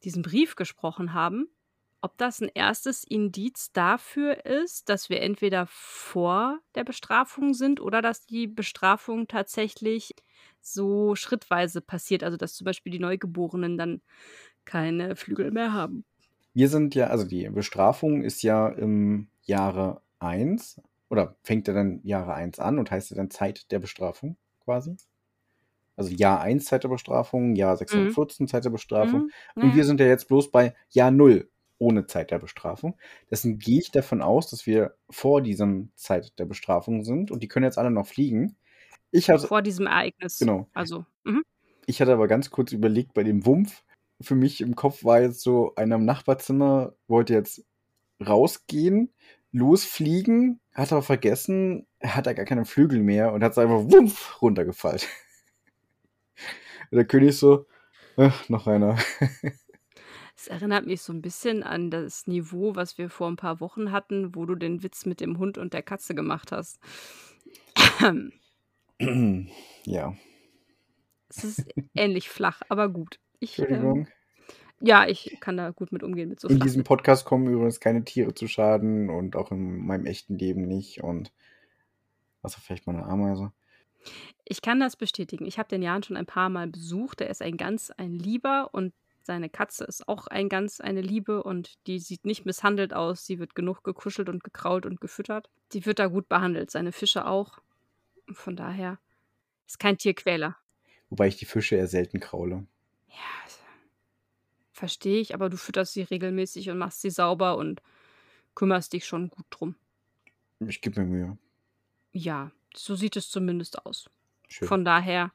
diesen 0.03 0.23
Brief 0.23 0.57
gesprochen 0.57 1.13
haben, 1.13 1.47
ob 2.01 2.19
das 2.19 2.41
ein 2.43 2.51
erstes 2.53 3.05
Indiz 3.05 3.71
dafür 3.73 4.45
ist, 4.45 4.89
dass 4.89 5.09
wir 5.09 5.23
entweder 5.23 5.69
vor 5.69 6.59
der 6.75 6.83
Bestrafung 6.83 7.55
sind 7.55 7.81
oder 7.81 8.03
dass 8.03 8.27
die 8.27 8.49
Bestrafung 8.49 9.29
tatsächlich 9.29 10.13
so 10.63 11.15
schrittweise 11.15 11.81
passiert. 11.81 12.23
Also 12.25 12.37
dass 12.37 12.55
zum 12.55 12.65
Beispiel 12.65 12.93
die 12.93 12.99
Neugeborenen 12.99 13.77
dann 13.77 14.01
keine 14.65 15.17
Flügel 15.17 15.51
mehr 15.51 15.73
haben. 15.73 16.05
Wir 16.55 16.69
sind 16.69 16.95
ja, 16.95 17.07
also 17.07 17.25
die 17.25 17.49
Bestrafung 17.49 18.23
ist 18.23 18.43
ja 18.43 18.69
im 18.69 19.29
Jahre 19.43 20.03
1 20.19 20.81
oder 21.09 21.37
fängt 21.43 21.69
ja 21.69 21.75
dann 21.75 22.01
Jahre 22.05 22.35
1 22.35 22.59
an 22.59 22.79
und 22.79 22.91
heißt 22.91 23.11
ja 23.11 23.17
dann 23.17 23.31
Zeit 23.31 23.71
der 23.71 23.79
Bestrafung 23.79 24.37
quasi. 24.65 24.97
Also 25.97 26.11
Jahr 26.15 26.41
1 26.41 26.65
Zeit 26.65 26.85
der 26.85 26.89
Bestrafung, 26.89 27.55
Jahr 27.55 27.77
614 27.77 28.45
mhm. 28.45 28.49
Zeit 28.49 28.65
der 28.65 28.71
Bestrafung. 28.71 29.31
Mhm. 29.55 29.63
Und 29.63 29.75
wir 29.75 29.85
sind 29.85 30.01
ja 30.01 30.07
jetzt 30.07 30.29
bloß 30.29 30.51
bei 30.51 30.75
Jahr 30.91 31.11
0 31.11 31.49
ohne 31.79 32.07
Zeit 32.07 32.31
der 32.31 32.39
Bestrafung. 32.39 32.97
Deswegen 33.31 33.59
gehe 33.59 33.81
ich 33.81 33.91
davon 33.91 34.23
aus, 34.23 34.49
dass 34.49 34.67
wir 34.67 34.95
vor 35.11 35.43
diesem 35.43 35.91
Zeit 35.97 36.39
der 36.39 36.45
Bestrafung 36.45 37.05
sind 37.05 37.31
und 37.31 37.43
die 37.43 37.49
können 37.49 37.65
jetzt 37.65 37.79
alle 37.79 37.91
noch 37.91 38.07
fliegen. 38.07 38.57
Ich 39.13 39.31
hatte, 39.31 39.47
vor 39.47 39.63
diesem 39.63 39.87
Ereignis. 39.87 40.39
Genau. 40.39 40.69
Also. 40.75 41.05
Mhm. 41.25 41.45
Ich 41.87 42.01
hatte 42.01 42.13
aber 42.13 42.27
ganz 42.27 42.51
kurz 42.51 42.73
überlegt 42.73 43.15
bei 43.15 43.23
dem 43.23 43.47
Wumpf. 43.47 43.85
Für 44.21 44.35
mich 44.35 44.61
im 44.61 44.75
Kopf 44.75 45.05
war 45.05 45.21
jetzt 45.21 45.43
so, 45.43 45.75
einer 45.77 45.97
im 45.97 46.05
Nachbarzimmer 46.05 46.95
wollte 47.07 47.35
jetzt 47.35 47.65
rausgehen, 48.27 49.13
losfliegen, 49.53 50.61
hat 50.73 50.93
aber 50.93 51.03
vergessen, 51.03 51.87
er 51.99 52.17
hat 52.17 52.27
ja 52.27 52.33
gar 52.33 52.45
keine 52.45 52.65
Flügel 52.65 53.01
mehr 53.01 53.33
und 53.33 53.43
hat 53.45 53.53
es 53.53 53.59
einfach 53.59 53.91
wumpf 53.91 54.41
runtergefallen. 54.41 55.01
der 56.93 57.05
König 57.05 57.37
so, 57.37 57.67
ach, 58.17 58.49
noch 58.49 58.67
einer. 58.67 58.97
Es 60.35 60.49
erinnert 60.49 60.87
mich 60.87 61.03
so 61.03 61.13
ein 61.13 61.23
bisschen 61.23 61.63
an 61.63 61.89
das 61.89 62.27
Niveau, 62.27 62.75
was 62.75 62.99
wir 62.99 63.11
vor 63.11 63.29
ein 63.29 63.37
paar 63.37 63.61
Wochen 63.61 63.93
hatten, 63.93 64.35
wo 64.35 64.45
du 64.45 64.57
den 64.57 64.83
Witz 64.83 65.07
mit 65.07 65.21
dem 65.21 65.39
Hund 65.39 65.57
und 65.57 65.73
der 65.73 65.85
Katze 65.85 66.17
gemacht 66.17 66.51
hast. 66.51 66.81
Ja. 69.85 70.15
Es 71.29 71.45
ist 71.45 71.65
ähnlich 71.95 72.29
flach, 72.29 72.61
aber 72.69 72.89
gut. 72.89 73.19
Ich, 73.41 73.59
ähm, 73.59 73.65
Entschuldigung. 73.65 74.09
ja, 74.81 75.07
ich 75.09 75.39
kann 75.41 75.57
da 75.57 75.71
gut 75.71 75.91
mit 75.91 76.03
umgehen 76.03 76.29
mit 76.29 76.41
so 76.41 76.49
In 76.49 76.61
diesem 76.61 76.85
Podcast 76.85 77.25
kommen 77.25 77.49
übrigens 77.49 77.81
keine 77.81 78.05
Tiere 78.05 78.35
zu 78.35 78.47
Schaden 78.47 79.11
und 79.11 79.35
auch 79.35 79.51
in 79.51 79.85
meinem 79.85 80.07
echten 80.07 80.39
Leben 80.39 80.63
nicht 80.69 81.03
und 81.03 81.33
außer 82.43 82.61
vielleicht 82.61 82.87
mal 82.87 82.95
eine 82.95 83.07
Ameise. 83.07 83.53
Ich 84.45 84.63
kann 84.63 84.81
das 84.81 84.97
bestätigen. 84.97 85.47
Ich 85.47 85.59
habe 85.59 85.69
den 85.69 85.83
Jan 85.83 86.03
schon 86.03 86.17
ein 86.17 86.27
paar 86.27 86.49
Mal 86.49 86.67
besucht. 86.67 87.21
Er 87.21 87.31
ist 87.31 87.43
ein 87.43 87.57
ganz 87.57 87.91
ein 87.91 88.19
Lieber 88.19 88.71
und 88.73 88.93
seine 89.23 89.49
Katze 89.49 89.85
ist 89.85 90.09
auch 90.09 90.27
ein 90.27 90.49
ganz 90.49 90.81
eine 90.81 91.01
Liebe 91.01 91.45
und 91.45 91.75
die 91.87 92.01
sieht 92.01 92.25
nicht 92.25 92.45
misshandelt 92.45 92.93
aus. 92.93 93.25
Sie 93.25 93.39
wird 93.39 93.55
genug 93.55 93.85
gekuschelt 93.85 94.29
und 94.29 94.43
gekrault 94.43 94.85
und 94.85 95.01
gefüttert. 95.01 95.49
Die 95.73 95.87
wird 95.87 96.01
da 96.01 96.09
gut 96.09 96.29
behandelt, 96.29 96.71
seine 96.71 96.93
Fische 96.93 97.27
auch. 97.27 97.61
Von 98.35 98.57
daher 98.57 98.99
ist 99.67 99.79
kein 99.79 99.99
Tierquäler. 99.99 100.57
Wobei 101.11 101.29
ich 101.29 101.37
die 101.37 101.45
Fische 101.45 101.77
eher 101.77 101.89
selten 101.89 102.21
kraule. 102.21 102.67
Ja, 103.09 103.17
verstehe 104.73 105.21
ich, 105.21 105.35
aber 105.35 105.49
du 105.49 105.57
fütterst 105.57 105.93
sie 105.93 106.03
regelmäßig 106.03 106.71
und 106.71 106.79
machst 106.79 107.01
sie 107.03 107.11
sauber 107.11 107.57
und 107.57 107.83
kümmerst 108.55 108.93
dich 108.93 109.07
schon 109.07 109.29
gut 109.29 109.47
drum. 109.51 109.77
Ich 110.61 110.81
gebe 110.81 111.01
mir 111.01 111.07
Mühe. 111.07 111.39
Ja, 112.13 112.51
so 112.75 112.95
sieht 112.95 113.17
es 113.17 113.31
zumindest 113.31 113.85
aus. 113.87 114.11
Schön. 114.49 114.69
Von 114.69 114.85
daher 114.85 115.33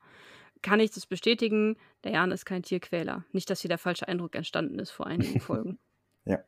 kann 0.61 0.79
ich 0.79 0.91
das 0.91 1.05
bestätigen. 1.05 1.77
Der 2.03 2.11
Jan 2.13 2.31
ist 2.31 2.45
kein 2.45 2.63
Tierquäler. 2.63 3.23
Nicht, 3.31 3.49
dass 3.49 3.61
hier 3.61 3.69
der 3.69 3.77
falsche 3.77 4.07
Eindruck 4.07 4.35
entstanden 4.35 4.79
ist 4.79 4.91
vor 4.91 5.07
einigen 5.07 5.39
Folgen. 5.39 5.79
ja, 6.25 6.39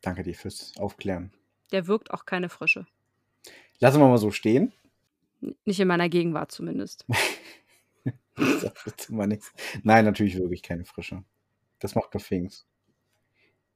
danke 0.00 0.22
dir 0.22 0.34
fürs 0.34 0.76
Aufklären. 0.78 1.32
Der 1.72 1.86
wirkt 1.86 2.12
auch 2.12 2.24
keine 2.24 2.48
Frische. 2.48 2.86
Lassen 3.80 4.00
wir 4.00 4.08
mal 4.08 4.18
so 4.18 4.30
stehen. 4.30 4.72
Nicht 5.64 5.80
in 5.80 5.88
meiner 5.88 6.08
Gegenwart 6.08 6.52
zumindest. 6.52 7.06
Nein, 9.82 10.04
natürlich 10.04 10.36
wirklich 10.36 10.62
keine 10.62 10.84
Frische. 10.84 11.24
Das 11.78 11.94
macht 11.94 12.14
nur 12.14 12.20
Fings. 12.20 12.66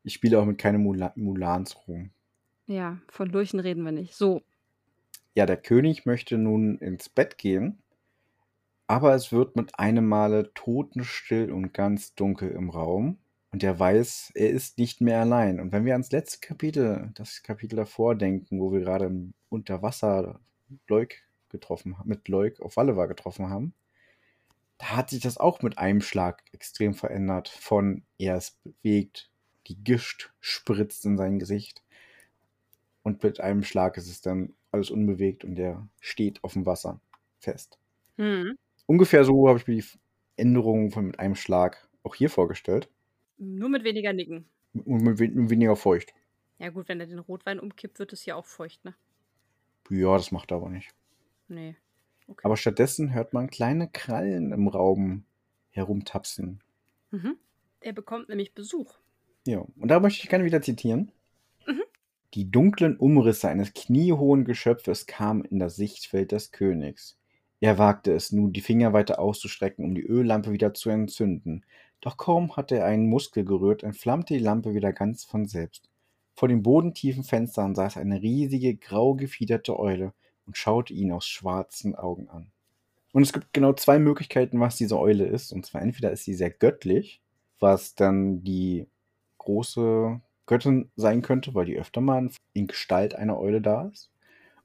Ich 0.02 0.14
spiele 0.14 0.38
auch 0.38 0.44
mit 0.44 0.58
keinem 0.58 0.82
Mula 0.82 1.12
Mulans 1.16 1.76
rum. 1.86 2.10
Ja, 2.66 2.98
von 3.08 3.28
Lurchen 3.28 3.60
reden 3.60 3.84
wir 3.84 3.92
nicht. 3.92 4.14
So. 4.14 4.42
Ja, 5.34 5.46
der 5.46 5.56
König 5.56 6.06
möchte 6.06 6.38
nun 6.38 6.78
ins 6.78 7.08
Bett 7.08 7.38
gehen 7.38 7.82
aber 8.88 9.14
es 9.14 9.30
wird 9.32 9.54
mit 9.54 9.78
einem 9.78 10.06
Male 10.06 10.52
totenstill 10.54 11.52
und 11.52 11.74
ganz 11.74 12.14
dunkel 12.14 12.50
im 12.50 12.70
Raum. 12.70 13.18
Und 13.50 13.62
er 13.62 13.78
weiß, 13.78 14.32
er 14.34 14.50
ist 14.50 14.78
nicht 14.78 15.00
mehr 15.00 15.20
allein. 15.20 15.60
Und 15.60 15.72
wenn 15.72 15.84
wir 15.84 15.92
ans 15.92 16.10
letzte 16.10 16.40
Kapitel, 16.40 17.10
das 17.14 17.42
Kapitel 17.42 17.76
davor 17.76 18.14
denken, 18.14 18.60
wo 18.60 18.72
wir 18.72 18.80
gerade 18.80 19.10
unter 19.50 19.82
Wasser 19.82 20.40
Leuk 20.88 21.10
getroffen 21.50 21.98
haben, 21.98 22.08
mit 22.08 22.28
Leuk 22.28 22.60
auf 22.60 22.76
Wallewa 22.76 23.06
getroffen 23.06 23.50
haben, 23.50 23.74
da 24.78 24.96
hat 24.96 25.10
sich 25.10 25.20
das 25.20 25.38
auch 25.38 25.62
mit 25.62 25.76
einem 25.76 26.00
Schlag 26.00 26.44
extrem 26.52 26.94
verändert. 26.94 27.48
Von 27.48 28.04
er 28.16 28.36
ist 28.36 28.62
bewegt, 28.62 29.30
die 29.66 29.76
Gischt 29.76 30.32
spritzt 30.40 31.04
in 31.04 31.16
sein 31.16 31.38
Gesicht. 31.38 31.82
Und 33.02 33.22
mit 33.22 33.40
einem 33.40 33.64
Schlag 33.64 33.96
ist 33.96 34.08
es 34.08 34.20
dann 34.20 34.54
alles 34.70 34.90
unbewegt 34.90 35.44
und 35.44 35.58
er 35.58 35.88
steht 36.00 36.42
auf 36.44 36.52
dem 36.52 36.66
Wasser 36.66 37.00
fest. 37.40 37.78
Hm. 38.16 38.56
Ungefähr 38.86 39.24
so 39.24 39.48
habe 39.48 39.58
ich 39.58 39.66
mir 39.66 39.76
die 39.76 39.84
Änderungen 40.36 40.90
von 40.90 41.06
mit 41.06 41.18
einem 41.18 41.34
Schlag 41.34 41.88
auch 42.02 42.14
hier 42.14 42.30
vorgestellt. 42.30 42.88
Nur 43.38 43.68
mit 43.68 43.84
weniger 43.84 44.12
Nicken. 44.12 44.48
Und 44.72 45.02
mit 45.02 45.18
weniger 45.18 45.76
feucht. 45.76 46.12
Ja, 46.58 46.70
gut, 46.70 46.88
wenn 46.88 47.00
er 47.00 47.06
den 47.06 47.18
Rotwein 47.18 47.60
umkippt, 47.60 47.98
wird 47.98 48.12
es 48.12 48.24
ja 48.24 48.34
auch 48.34 48.46
feucht, 48.46 48.84
ne? 48.84 48.94
Ja, 49.90 50.16
das 50.16 50.32
macht 50.32 50.50
er 50.50 50.58
aber 50.58 50.70
nicht. 50.70 50.92
Nee. 51.48 51.76
Okay. 52.26 52.42
Aber 52.44 52.56
stattdessen 52.56 53.14
hört 53.14 53.32
man 53.32 53.48
kleine 53.48 53.88
Krallen 53.88 54.52
im 54.52 54.68
Raum 54.68 55.24
herumtapsen. 55.70 56.60
Mhm. 57.10 57.36
Er 57.80 57.92
bekommt 57.92 58.28
nämlich 58.28 58.54
Besuch. 58.54 58.94
Ja, 59.46 59.64
und 59.78 59.88
da 59.88 60.00
möchte 60.00 60.22
ich 60.22 60.28
gerne 60.28 60.44
wieder 60.44 60.60
zitieren. 60.60 61.10
Mhm. 61.66 61.82
Die 62.34 62.50
dunklen 62.50 62.96
Umrisse 62.96 63.48
eines 63.48 63.72
kniehohen 63.72 64.44
Geschöpfes 64.44 65.06
kamen 65.06 65.44
in 65.44 65.58
das 65.58 65.76
Sichtfeld 65.76 66.32
des 66.32 66.52
Königs. 66.52 67.18
Er 67.60 67.78
wagte 67.78 68.12
es 68.12 68.30
nun, 68.30 68.52
die 68.52 68.60
Finger 68.60 68.92
weiter 68.92 69.18
auszustrecken, 69.18 69.84
um 69.84 69.94
die 69.94 70.04
Öllampe 70.04 70.52
wieder 70.52 70.74
zu 70.74 70.90
entzünden. 70.90 71.64
Doch 72.00 72.16
kaum 72.16 72.56
hatte 72.56 72.76
er 72.76 72.84
einen 72.84 73.08
Muskel 73.08 73.44
gerührt, 73.44 73.82
entflammte 73.82 74.34
die 74.34 74.40
Lampe 74.40 74.74
wieder 74.74 74.92
ganz 74.92 75.24
von 75.24 75.46
selbst. 75.46 75.88
Vor 76.34 76.48
den 76.48 76.62
bodentiefen 76.62 77.24
Fenstern 77.24 77.74
saß 77.74 77.96
eine 77.96 78.22
riesige, 78.22 78.76
grau 78.76 79.14
gefiederte 79.14 79.78
Eule 79.78 80.12
und 80.48 80.56
schaute 80.56 80.94
ihn 80.94 81.12
aus 81.12 81.26
schwarzen 81.26 81.94
Augen 81.94 82.28
an. 82.30 82.50
Und 83.12 83.22
es 83.22 83.32
gibt 83.32 83.52
genau 83.52 83.74
zwei 83.74 83.98
Möglichkeiten, 83.98 84.58
was 84.60 84.76
diese 84.76 84.98
Eule 84.98 85.26
ist. 85.26 85.52
Und 85.52 85.64
zwar 85.66 85.82
entweder 85.82 86.10
ist 86.10 86.24
sie 86.24 86.34
sehr 86.34 86.50
göttlich, 86.50 87.20
was 87.60 87.94
dann 87.94 88.42
die 88.42 88.86
große 89.36 90.20
Göttin 90.46 90.90
sein 90.96 91.20
könnte, 91.20 91.54
weil 91.54 91.66
die 91.66 91.78
öfter 91.78 92.00
mal 92.00 92.30
in 92.54 92.66
Gestalt 92.66 93.14
einer 93.14 93.38
Eule 93.38 93.60
da 93.60 93.88
ist. 93.92 94.10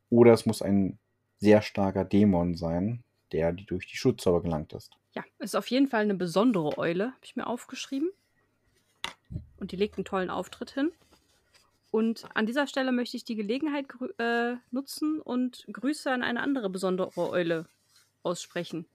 Oder 0.09 0.31
es 0.31 0.45
muss 0.45 0.61
ein 0.61 0.97
sehr 1.39 1.61
starker 1.61 2.05
Dämon 2.05 2.55
sein, 2.55 3.03
der 3.33 3.51
die 3.51 3.65
durch 3.65 3.85
die 3.87 3.97
Schutzzauber 3.97 4.41
gelangt 4.41 4.71
ist. 4.71 4.91
Ja, 5.13 5.23
ist 5.39 5.55
auf 5.55 5.67
jeden 5.67 5.87
Fall 5.87 6.03
eine 6.03 6.15
besondere 6.15 6.77
Eule, 6.77 7.07
habe 7.07 7.25
ich 7.25 7.35
mir 7.35 7.47
aufgeschrieben. 7.47 8.09
Und 9.57 9.73
die 9.73 9.75
legt 9.75 9.97
einen 9.97 10.05
tollen 10.05 10.29
Auftritt 10.29 10.71
hin. 10.71 10.91
Und 11.93 12.25
an 12.33 12.47
dieser 12.47 12.65
Stelle 12.65 12.91
möchte 12.91 13.17
ich 13.17 13.23
die 13.23 13.35
Gelegenheit 13.35 13.85
äh, 14.17 14.55
nutzen 14.71 15.21
und 15.21 15.63
Grüße 15.71 16.09
an 16.09 16.23
eine 16.23 16.39
andere 16.39 16.71
besondere 16.71 17.29
Eule 17.29 17.67
aussprechen. 18.23 18.87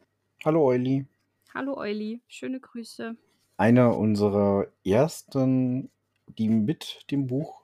Hallo 0.44 0.64
Euli. 0.64 1.06
Hallo 1.54 1.76
Euli, 1.76 2.22
schöne 2.26 2.58
Grüße. 2.58 3.14
Eine 3.56 3.94
unserer 3.94 4.66
ersten, 4.84 5.92
die 6.26 6.48
mit 6.48 7.08
dem 7.12 7.28
Buch 7.28 7.62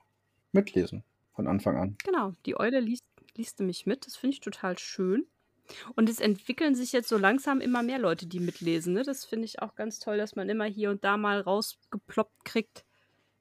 mitlesen, 0.53 1.03
von 1.33 1.49
Anfang 1.49 1.79
an. 1.79 1.97
Genau, 2.05 2.35
die 2.47 2.57
Eule 2.57 2.79
liest 2.79 3.03
liest 3.35 3.59
nämlich 3.59 3.87
mit. 3.87 4.07
Das 4.07 4.15
finde 4.15 4.35
ich 4.35 4.41
total 4.41 4.79
schön. 4.79 5.27
Und 5.97 6.09
es 6.09 6.21
entwickeln 6.21 6.77
sich 6.77 6.93
jetzt 6.93 7.09
so 7.09 7.19
langsam 7.19 7.61
immer 7.61 7.83
mehr 7.83 7.99
Leute, 7.99 8.29
die 8.29 8.39
mitlesen. 8.39 8.93
Ne? 8.93 9.03
Das 9.03 9.25
finde 9.25 9.47
ich 9.47 9.61
auch 9.61 9.75
ganz 9.75 9.99
toll, 9.99 10.17
dass 10.17 10.37
man 10.37 10.49
immer 10.49 10.67
hier 10.67 10.91
und 10.91 11.03
da 11.03 11.17
mal 11.17 11.41
rausgeploppt 11.41 12.45
kriegt. 12.45 12.85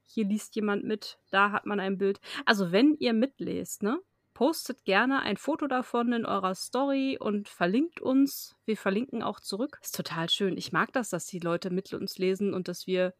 Hier 0.05 0.25
liest 0.25 0.55
jemand 0.55 0.83
mit, 0.83 1.19
da 1.31 1.51
hat 1.51 1.65
man 1.65 1.79
ein 1.79 1.97
Bild. 1.97 2.19
Also 2.45 2.71
wenn 2.71 2.95
ihr 2.99 3.13
mitlest, 3.13 3.83
ne, 3.83 3.99
postet 4.33 4.83
gerne 4.85 5.21
ein 5.21 5.37
Foto 5.37 5.67
davon 5.67 6.11
in 6.13 6.25
eurer 6.25 6.55
Story 6.55 7.17
und 7.19 7.49
verlinkt 7.49 8.01
uns. 8.01 8.55
Wir 8.65 8.77
verlinken 8.77 9.23
auch 9.23 9.39
zurück. 9.39 9.79
Ist 9.83 9.95
total 9.95 10.29
schön. 10.29 10.57
Ich 10.57 10.71
mag 10.71 10.91
das, 10.93 11.09
dass 11.09 11.25
die 11.27 11.39
Leute 11.39 11.69
mit 11.69 11.93
uns 11.93 12.17
lesen 12.17 12.53
und 12.53 12.67
dass 12.67 12.87
wir 12.87 13.13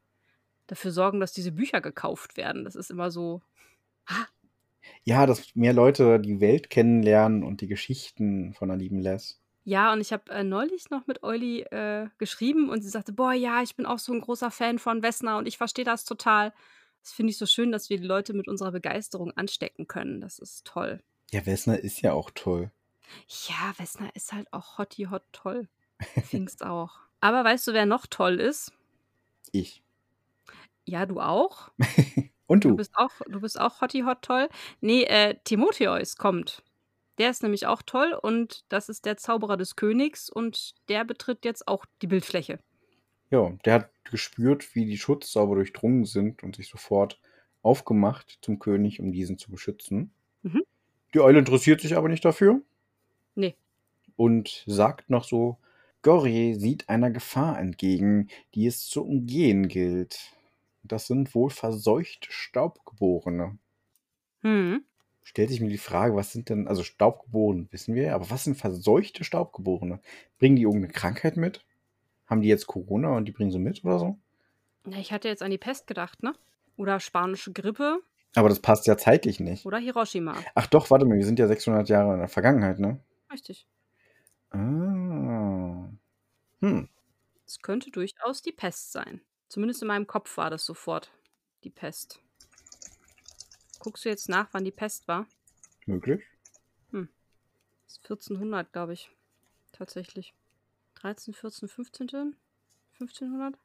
dafür 0.67 0.91
sorgen, 0.91 1.19
dass 1.19 1.33
diese 1.33 1.51
Bücher 1.53 1.81
gekauft 1.81 2.37
werden. 2.37 2.65
Das 2.65 2.75
ist 2.75 2.91
immer 2.91 3.11
so. 3.11 3.41
Ah, 4.07 4.27
Ja, 5.05 5.25
dass 5.25 5.55
mehr 5.55 5.71
Leute 5.73 6.19
die 6.19 6.39
Welt 6.41 6.69
kennenlernen 6.69 7.43
und 7.43 7.61
die 7.61 7.67
Geschichten 7.67 8.53
von 8.53 8.67
der 8.69 8.77
lieben 8.77 8.99
Les. 8.99 9.41
Ja, 9.65 9.93
und 9.93 10.01
ich 10.01 10.11
habe 10.11 10.29
äh, 10.31 10.43
neulich 10.43 10.89
noch 10.89 11.07
mit 11.07 11.23
Euli 11.23 11.61
äh, 11.61 12.09
geschrieben 12.17 12.69
und 12.69 12.81
sie 12.81 12.89
sagte, 12.89 13.13
boah, 13.13 13.31
ja, 13.33 13.61
ich 13.61 13.75
bin 13.75 13.85
auch 13.85 13.99
so 13.99 14.11
ein 14.13 14.19
großer 14.21 14.51
Fan 14.51 14.77
von 14.77 15.01
Wessner 15.03 15.37
und 15.37 15.47
ich 15.47 15.57
verstehe 15.57 15.85
das 15.85 16.03
total. 16.03 16.53
Das 17.01 17.13
finde 17.13 17.31
ich 17.31 17.37
so 17.37 17.45
schön, 17.45 17.71
dass 17.71 17.89
wir 17.89 17.97
die 17.97 18.05
Leute 18.07 18.33
mit 18.33 18.47
unserer 18.47 18.71
Begeisterung 18.71 19.31
anstecken 19.31 19.87
können. 19.87 20.19
Das 20.21 20.39
ist 20.39 20.65
toll. 20.65 21.01
Ja, 21.31 21.45
Wessner 21.45 21.79
ist 21.79 22.01
ja 22.01 22.13
auch 22.13 22.29
toll. 22.33 22.71
Ja, 23.47 23.73
Wessner 23.77 24.09
ist 24.15 24.33
halt 24.33 24.51
auch 24.51 24.77
hotty 24.77 25.03
hot 25.09 25.23
toll. 25.31 25.67
Pfingst 26.21 26.63
auch. 26.65 26.99
Aber 27.21 27.43
weißt 27.45 27.67
du, 27.67 27.73
wer 27.73 27.85
noch 27.85 28.05
toll 28.07 28.39
ist? 28.39 28.71
Ich. 29.51 29.81
Ja, 30.85 31.05
du 31.05 31.19
auch. 31.21 31.71
Und 32.47 32.65
Du 32.65 32.69
du. 32.69 32.75
bist 32.75 32.91
auch, 32.95 33.11
du 33.27 33.39
bist 33.39 33.59
auch 33.59 33.79
hotty 33.81 34.01
hot 34.01 34.21
toll. 34.21 34.49
Nee, 34.81 35.03
äh, 35.03 35.35
Timotheus 35.43 36.17
kommt. 36.17 36.61
Der 37.17 37.29
ist 37.29 37.43
nämlich 37.43 37.65
auch 37.67 37.81
toll 37.83 38.13
und 38.13 38.65
das 38.69 38.89
ist 38.89 39.05
der 39.05 39.17
Zauberer 39.17 39.57
des 39.57 39.75
Königs 39.75 40.29
und 40.29 40.73
der 40.89 41.05
betritt 41.05 41.45
jetzt 41.45 41.67
auch 41.67 41.85
die 42.01 42.07
Bildfläche. 42.07 42.59
Ja, 43.29 43.49
der 43.65 43.73
hat 43.73 43.89
gespürt, 44.05 44.75
wie 44.75 44.85
die 44.85 44.97
Schutzzauber 44.97 45.55
durchdrungen 45.55 46.05
sind 46.05 46.43
und 46.43 46.55
sich 46.55 46.69
sofort 46.69 47.19
aufgemacht 47.61 48.39
zum 48.41 48.59
König, 48.59 48.99
um 48.99 49.11
diesen 49.11 49.37
zu 49.37 49.51
beschützen. 49.51 50.13
Mhm. 50.43 50.63
Die 51.13 51.21
Eule 51.21 51.39
interessiert 51.39 51.81
sich 51.81 51.95
aber 51.95 52.09
nicht 52.09 52.25
dafür 52.25 52.61
Nee. 53.35 53.55
und 54.15 54.63
sagt 54.67 55.09
noch 55.09 55.23
so, 55.23 55.57
Gorje 56.01 56.55
sieht 56.59 56.89
einer 56.89 57.11
Gefahr 57.11 57.59
entgegen, 57.59 58.29
die 58.55 58.67
es 58.67 58.87
zu 58.87 59.03
umgehen 59.05 59.67
gilt. 59.67 60.19
Das 60.83 61.07
sind 61.07 61.33
wohl 61.35 61.49
verseuchte 61.49 62.31
Staubgeborene. 62.31 63.57
Hm. 64.43 64.83
Stellt 65.23 65.49
sich 65.49 65.61
mir 65.61 65.69
die 65.69 65.77
Frage, 65.77 66.15
was 66.15 66.31
sind 66.31 66.49
denn, 66.49 66.67
also 66.67 66.83
Staubgeborene 66.83 67.67
wissen 67.71 67.95
wir, 67.95 68.13
aber 68.15 68.29
was 68.29 68.43
sind 68.43 68.55
verseuchte 68.57 69.23
Staubgeborene? 69.23 69.99
Bringen 70.39 70.55
die 70.55 70.63
irgendeine 70.63 70.93
Krankheit 70.93 71.37
mit? 71.37 71.65
Haben 72.27 72.41
die 72.41 72.49
jetzt 72.49 72.67
Corona 72.67 73.15
und 73.17 73.25
die 73.25 73.31
bringen 73.33 73.51
sie 73.51 73.59
mit 73.59 73.83
oder 73.85 73.99
so? 73.99 74.19
Ja, 74.85 74.97
ich 74.97 75.11
hatte 75.11 75.27
jetzt 75.27 75.43
an 75.43 75.51
die 75.51 75.57
Pest 75.57 75.87
gedacht, 75.87 76.23
ne? 76.23 76.33
Oder 76.77 76.99
spanische 77.01 77.51
Grippe 77.53 77.99
Aber 78.35 78.49
das 78.49 78.59
passt 78.59 78.85
ja 78.87 78.95
zeitlich 78.97 79.39
nicht. 79.39 79.65
oder 79.65 79.77
Hiroshima. 79.77 80.45
Ach 80.55 80.67
doch, 80.67 80.89
warte 80.91 81.05
mal, 81.05 81.17
wir 81.17 81.25
sind 81.25 81.39
ja 81.39 81.47
600 81.47 81.89
Jahre 81.89 82.13
in 82.13 82.19
der 82.19 82.27
Vergangenheit, 82.29 82.79
ne? 82.79 82.99
Richtig. 83.31 83.67
Ah. 84.51 85.89
Hm. 86.61 86.87
Es 87.45 87.59
könnte 87.61 87.91
durchaus 87.91 88.41
die 88.41 88.51
Pest 88.53 88.91
sein. 88.91 89.21
Zumindest 89.49 89.81
in 89.83 89.87
meinem 89.89 90.07
Kopf 90.07 90.37
war 90.37 90.49
das 90.49 90.65
sofort 90.65 91.13
die 91.63 91.69
Pest. 91.69 92.22
Guckst 93.79 94.05
du 94.05 94.09
jetzt 94.09 94.29
nach, 94.29 94.47
wann 94.53 94.63
die 94.63 94.71
Pest 94.71 95.07
war? 95.07 95.27
Möglich. 95.85 96.21
Ist 97.87 97.99
1400, 98.05 98.71
glaube 98.71 98.93
ich. 98.93 99.11
Tatsächlich. 99.71 100.33
13, 100.95 101.33
14, 101.33 101.67
15. 101.67 102.35
1500? 102.99 103.55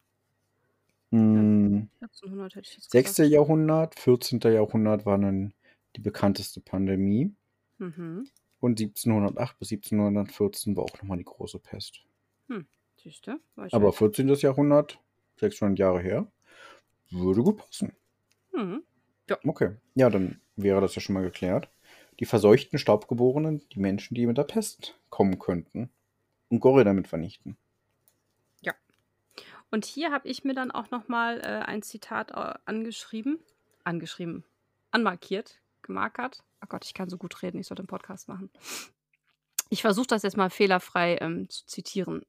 Hm. 1.10 1.88
1400 2.00 2.54
hätte 2.56 2.68
ich 2.68 2.76
jetzt 2.76 2.90
6. 2.90 3.16
gesagt. 3.16 3.30
Jahrhundert, 3.30 3.98
14. 3.98 4.40
Jahrhundert 4.40 5.06
war 5.06 5.16
dann 5.18 5.54
die 5.96 6.00
bekannteste 6.00 6.60
Pandemie. 6.60 7.32
Mhm. 7.78 8.28
Und 8.60 8.80
1708 8.80 9.58
bis 9.58 9.70
1714 9.70 10.76
war 10.76 10.84
auch 10.84 10.94
nochmal 10.96 11.18
die 11.18 11.24
große 11.24 11.58
Pest. 11.60 12.00
Siehst 13.02 13.28
du? 13.28 13.38
War 13.54 13.66
ich 13.66 13.72
Aber 13.74 13.86
halt- 13.86 13.94
14. 13.96 14.28
Jahrhundert, 14.28 14.98
600 15.36 15.78
Jahre 15.78 16.00
her, 16.00 16.30
würde 17.10 17.42
gut 17.44 17.58
passen. 17.58 17.92
Mhm. 18.52 18.82
Okay, 19.44 19.76
ja, 19.94 20.10
dann 20.10 20.40
wäre 20.56 20.80
das 20.80 20.94
ja 20.94 21.00
schon 21.00 21.14
mal 21.14 21.22
geklärt. 21.22 21.68
Die 22.20 22.26
verseuchten 22.26 22.78
Staubgeborenen, 22.78 23.62
die 23.72 23.80
Menschen, 23.80 24.14
die 24.14 24.26
mit 24.26 24.38
der 24.38 24.44
Pest 24.44 24.98
kommen 25.10 25.38
könnten 25.38 25.90
und 26.48 26.60
Gorre 26.60 26.84
damit 26.84 27.06
vernichten. 27.06 27.56
Und 29.70 29.84
hier 29.84 30.12
habe 30.12 30.28
ich 30.28 30.44
mir 30.44 30.54
dann 30.54 30.70
auch 30.70 30.90
nochmal 30.90 31.40
äh, 31.40 31.64
ein 31.66 31.82
Zitat 31.82 32.30
äh, 32.30 32.54
angeschrieben. 32.64 33.38
Angeschrieben. 33.84 34.44
Anmarkiert. 34.90 35.60
Gemarkert. 35.82 36.42
Oh 36.62 36.66
Gott, 36.68 36.84
ich 36.84 36.94
kann 36.94 37.08
so 37.08 37.18
gut 37.18 37.42
reden. 37.42 37.58
Ich 37.58 37.66
sollte 37.66 37.82
einen 37.82 37.88
Podcast 37.88 38.28
machen. 38.28 38.50
Ich 39.70 39.82
versuche 39.82 40.06
das 40.06 40.22
jetzt 40.22 40.36
mal 40.36 40.50
fehlerfrei 40.50 41.18
ähm, 41.20 41.48
zu 41.50 41.66
zitieren. 41.66 42.22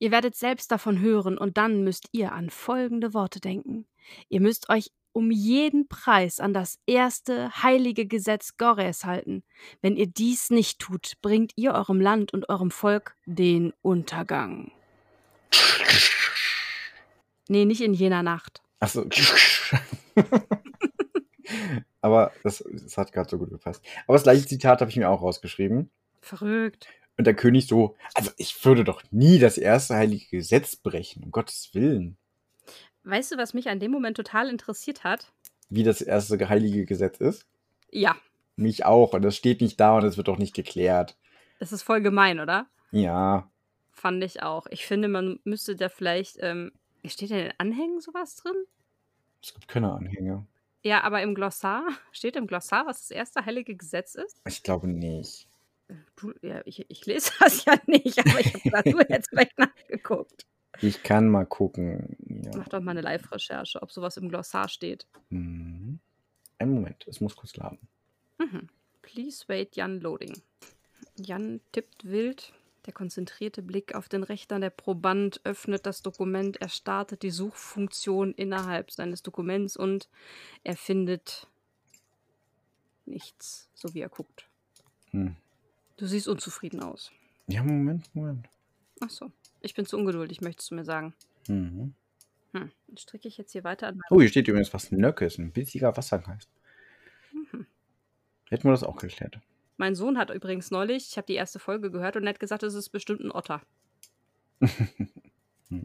Ihr 0.00 0.10
werdet 0.10 0.34
selbst 0.34 0.72
davon 0.72 0.98
hören 0.98 1.38
und 1.38 1.56
dann 1.56 1.84
müsst 1.84 2.08
ihr 2.10 2.32
an 2.32 2.50
folgende 2.50 3.14
Worte 3.14 3.38
denken. 3.38 3.86
Ihr 4.28 4.40
müsst 4.40 4.68
euch 4.68 4.90
um 5.12 5.30
jeden 5.30 5.88
Preis 5.88 6.40
an 6.40 6.52
das 6.54 6.78
erste 6.86 7.50
heilige 7.62 8.06
Gesetz 8.06 8.56
Gores 8.56 9.04
halten. 9.04 9.44
Wenn 9.80 9.96
ihr 9.96 10.06
dies 10.06 10.50
nicht 10.50 10.78
tut, 10.78 11.14
bringt 11.20 11.52
ihr 11.56 11.74
eurem 11.74 12.00
Land 12.00 12.32
und 12.32 12.48
eurem 12.48 12.70
Volk 12.70 13.14
den 13.26 13.72
Untergang. 13.82 14.72
Nee, 17.48 17.64
nicht 17.64 17.80
in 17.80 17.94
jener 17.94 18.22
Nacht. 18.22 18.62
Achso. 18.78 19.04
Aber 22.00 22.32
das, 22.44 22.64
das 22.70 22.96
hat 22.96 23.12
gerade 23.12 23.28
so 23.28 23.38
gut 23.38 23.50
gepasst. 23.50 23.84
Aber 24.06 24.14
das 24.14 24.22
gleiche 24.22 24.46
Zitat 24.46 24.80
habe 24.80 24.90
ich 24.90 24.96
mir 24.96 25.10
auch 25.10 25.20
rausgeschrieben. 25.20 25.90
Verrückt. 26.20 26.88
Und 27.20 27.26
der 27.26 27.36
König 27.36 27.66
so, 27.66 27.96
also 28.14 28.30
ich 28.38 28.64
würde 28.64 28.82
doch 28.82 29.02
nie 29.10 29.38
das 29.38 29.58
erste 29.58 29.94
heilige 29.94 30.24
Gesetz 30.30 30.74
brechen, 30.74 31.22
um 31.22 31.30
Gottes 31.30 31.68
Willen. 31.74 32.16
Weißt 33.04 33.30
du, 33.32 33.36
was 33.36 33.52
mich 33.52 33.68
an 33.68 33.78
dem 33.78 33.90
Moment 33.90 34.16
total 34.16 34.48
interessiert 34.48 35.04
hat? 35.04 35.30
Wie 35.68 35.82
das 35.82 36.00
erste 36.00 36.48
heilige 36.48 36.86
Gesetz 36.86 37.18
ist? 37.18 37.46
Ja, 37.90 38.16
Mich 38.56 38.86
auch. 38.86 39.12
Und 39.12 39.20
das 39.20 39.36
steht 39.36 39.60
nicht 39.60 39.78
da 39.78 39.98
und 39.98 40.04
es 40.04 40.16
wird 40.16 40.30
auch 40.30 40.38
nicht 40.38 40.54
geklärt. 40.54 41.18
das 41.58 41.72
ist 41.72 41.82
voll 41.82 42.00
gemein, 42.00 42.40
oder? 42.40 42.66
Ja. 42.90 43.50
Fand 43.90 44.24
ich 44.24 44.42
auch. 44.42 44.66
Ich 44.70 44.86
finde, 44.86 45.08
man 45.08 45.40
müsste 45.44 45.76
da 45.76 45.90
vielleicht. 45.90 46.38
Ähm, 46.40 46.72
steht 47.04 47.32
in 47.32 47.36
den 47.36 47.52
Anhängen 47.58 48.00
sowas 48.00 48.36
drin? 48.36 48.56
Es 49.42 49.52
gibt 49.52 49.68
keine 49.68 49.92
Anhänge. 49.92 50.46
Ja, 50.82 51.02
aber 51.02 51.20
im 51.20 51.34
Glossar, 51.34 51.86
steht 52.12 52.36
im 52.36 52.46
Glossar, 52.46 52.86
was 52.86 53.00
das 53.00 53.10
erste 53.10 53.44
heilige 53.44 53.76
Gesetz 53.76 54.14
ist? 54.14 54.40
Ich 54.48 54.62
glaube 54.62 54.88
nicht. 54.88 55.49
Du, 56.16 56.32
ja, 56.42 56.60
ich, 56.64 56.84
ich 56.88 57.06
lese 57.06 57.32
das 57.40 57.64
ja 57.64 57.74
nicht, 57.86 58.18
aber 58.18 58.40
ich 58.40 58.52
habe 58.54 58.60
gedacht, 58.60 58.86
du 58.86 58.98
hättest 58.98 59.30
vielleicht 59.30 59.58
nachgeguckt. 59.58 60.46
Ich 60.80 61.02
kann 61.02 61.28
mal 61.28 61.46
gucken. 61.46 62.16
Ja. 62.44 62.52
Mach 62.56 62.68
doch 62.68 62.80
mal 62.80 62.92
eine 62.92 63.00
Live-Recherche, 63.00 63.82
ob 63.82 63.90
sowas 63.92 64.16
im 64.16 64.28
Glossar 64.28 64.68
steht. 64.68 65.06
Mhm. 65.30 66.00
Einen 66.58 66.74
Moment, 66.74 67.06
es 67.08 67.20
muss 67.20 67.36
kurz 67.36 67.56
laden. 67.56 67.78
Mhm. 68.38 68.68
Please 69.02 69.44
wait, 69.48 69.76
Jan 69.76 70.00
loading. 70.00 70.40
Jan 71.16 71.60
tippt 71.72 72.04
wild. 72.04 72.52
Der 72.86 72.94
konzentrierte 72.94 73.60
Blick 73.62 73.94
auf 73.94 74.08
den 74.08 74.22
Rechner 74.22 74.58
der 74.58 74.70
Proband 74.70 75.40
öffnet 75.44 75.84
das 75.84 76.02
Dokument. 76.02 76.60
Er 76.62 76.70
startet 76.70 77.22
die 77.22 77.30
Suchfunktion 77.30 78.32
innerhalb 78.32 78.90
seines 78.90 79.22
Dokuments 79.22 79.76
und 79.76 80.08
er 80.64 80.76
findet 80.76 81.46
nichts, 83.04 83.68
so 83.74 83.92
wie 83.92 84.00
er 84.00 84.08
guckt. 84.08 84.48
Hm. 85.10 85.36
Du 86.00 86.06
siehst 86.06 86.28
unzufrieden 86.28 86.82
aus. 86.82 87.12
Ja, 87.46 87.62
Moment, 87.62 88.08
Moment. 88.14 88.48
Ach 89.00 89.10
so. 89.10 89.30
Ich 89.60 89.74
bin 89.74 89.84
zu 89.84 89.98
ungeduldig, 89.98 90.40
möchtest 90.40 90.70
du 90.70 90.74
mir 90.74 90.84
sagen. 90.86 91.12
Mhm. 91.46 91.92
Hm. 92.52 92.70
Dann 92.86 92.96
stricke 92.96 93.28
ich 93.28 93.36
jetzt 93.36 93.52
hier 93.52 93.64
weiter 93.64 93.88
an 93.88 94.00
Oh, 94.08 94.18
hier 94.18 94.30
steht 94.30 94.48
übrigens, 94.48 94.72
was 94.72 94.90
Nöckes, 94.92 95.36
ein 95.36 95.52
bissiger 95.52 95.94
Wassergeist. 95.94 96.48
Mhm. 97.34 97.66
Hätten 98.48 98.64
wir 98.64 98.70
das 98.70 98.82
auch 98.82 98.96
geklärt. 98.96 99.40
Mein 99.76 99.94
Sohn 99.94 100.16
hat 100.16 100.30
übrigens 100.30 100.70
neulich, 100.70 101.08
ich 101.10 101.18
habe 101.18 101.26
die 101.26 101.34
erste 101.34 101.58
Folge 101.58 101.90
gehört 101.90 102.16
und 102.16 102.24
er 102.24 102.30
hat 102.30 102.40
gesagt, 102.40 102.62
es 102.62 102.72
ist 102.72 102.88
bestimmt 102.88 103.20
ein 103.20 103.30
Otter. 103.30 103.60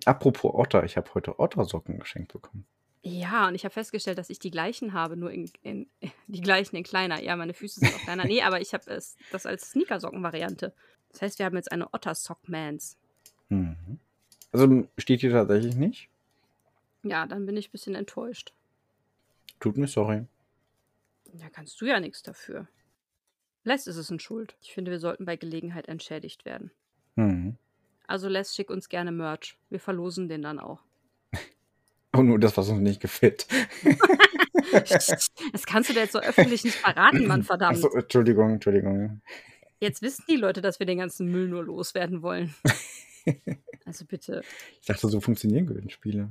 Apropos 0.06 0.54
Otter, 0.54 0.86
ich 0.86 0.96
habe 0.96 1.14
heute 1.14 1.40
Ottersocken 1.40 2.00
geschenkt 2.00 2.32
bekommen. 2.32 2.66
Ja, 3.08 3.48
und 3.48 3.54
ich 3.54 3.64
habe 3.66 3.74
festgestellt, 3.74 4.18
dass 4.18 4.32
ich 4.32 4.40
die 4.40 4.50
gleichen 4.50 4.94
habe, 4.94 5.16
nur 5.16 5.30
in, 5.30 5.52
in 5.62 5.88
die 6.28 6.42
gleichen 6.42 6.76
in 6.76 6.84
kleiner. 6.84 7.22
Ja, 7.22 7.36
meine 7.36 7.54
Füße 7.54 7.80
sind 7.80 7.94
auch 7.94 8.00
kleiner. 8.00 8.26
Nee, 8.26 8.42
aber 8.42 8.60
ich 8.62 8.74
habe 8.74 8.90
es 8.90 9.16
das 9.32 9.46
als 9.46 9.70
Sneakersocken-Variante. 9.70 10.74
Das 11.12 11.22
heißt, 11.22 11.38
wir 11.38 11.46
haben 11.46 11.56
jetzt 11.56 11.72
eine 11.72 11.94
Otter 11.94 12.16
Sockmans. 12.16 12.98
Mhm. 13.50 14.00
Also 14.52 14.88
steht 14.98 15.22
hier 15.22 15.32
tatsächlich 15.32 15.76
nicht. 15.76 16.10
Ja, 17.04 17.28
dann 17.28 17.46
bin 17.46 17.56
ich 17.58 17.68
ein 17.68 17.72
bisschen 17.72 17.94
enttäuscht. 17.94 18.54
Tut 19.60 19.78
mir 19.78 19.88
sorry. 19.88 20.26
Da 21.26 21.50
kannst 21.50 21.80
du 21.82 21.86
ja 21.86 22.00
nichts 22.00 22.24
dafür. 22.24 22.68
Les 23.64 23.86
ist 23.86 23.98
es 23.98 24.10
in 24.10 24.20
Schuld. 24.20 24.56
Ich 24.62 24.74
finde, 24.74 24.90
wir 24.90 25.00
sollten 25.00 25.26
bei 25.26 25.36
Gelegenheit 25.36 25.88
entschädigt 25.88 26.44
werden. 26.44 26.72
Mhm. 27.16 27.56
Also 28.08 28.30
Les, 28.30 28.56
schick 28.56 28.72
uns 28.72 28.90
gerne 28.90 29.12
Merch. 29.12 29.60
Wir 29.70 29.80
verlosen 29.80 30.28
den 30.28 30.42
dann 30.42 30.60
auch. 30.60 30.82
Und 32.16 32.20
Oh, 32.20 32.24
nur 32.24 32.40
das, 32.40 32.56
was 32.58 32.70
uns 32.70 32.80
nicht 32.82 33.02
gefällt. 33.02 33.48
Das 34.72 35.66
kannst 35.66 35.90
du 35.90 35.94
dir 35.94 36.02
jetzt 36.02 36.14
so 36.14 36.20
öffentlich 36.20 36.64
nicht 36.64 36.76
verraten, 36.76 37.28
Mann, 37.28 37.44
verdammt. 37.44 37.78
Achso, 37.78 37.96
Entschuldigung, 37.96 38.50
Entschuldigung. 38.54 39.22
Jetzt 39.80 40.02
wissen 40.02 40.26
die 40.30 40.36
Leute, 40.36 40.62
dass 40.62 40.80
wir 40.80 40.86
den 40.86 40.98
ganzen 40.98 41.32
Müll 41.32 41.48
nur 41.48 41.64
loswerden 41.64 42.22
wollen. 42.22 42.54
Also 43.86 44.06
bitte. 44.06 44.44
Ich 44.82 44.88
dachte, 44.88 45.08
so 45.08 45.20
funktionieren 45.22 45.66
Gewinnspiele. 45.68 46.30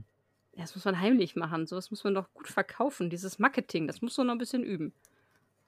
Ja, 0.55 0.63
Das 0.63 0.75
muss 0.75 0.85
man 0.85 1.01
heimlich 1.01 1.35
machen. 1.37 1.67
Sowas 1.67 1.91
muss 1.91 2.03
man 2.05 2.15
doch 2.15 2.33
gut 2.35 2.49
verkaufen. 2.49 3.11
Dieses 3.11 3.39
Marketing, 3.39 3.87
das 3.87 4.03
musst 4.03 4.17
du 4.19 4.25
noch 4.25 4.33
ein 4.33 4.39
bisschen 4.39 4.63
üben. 4.65 4.93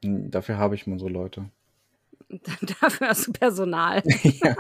Hm, 0.05 0.31
Dafür 0.31 0.57
habe 0.59 0.75
ich 0.77 0.87
unsere 0.87 1.11
Leute. 1.11 1.49
Dafür 2.81 3.09
hast 3.09 3.29
du 3.29 3.33
Personal. 3.33 4.03
ja. 4.23 4.57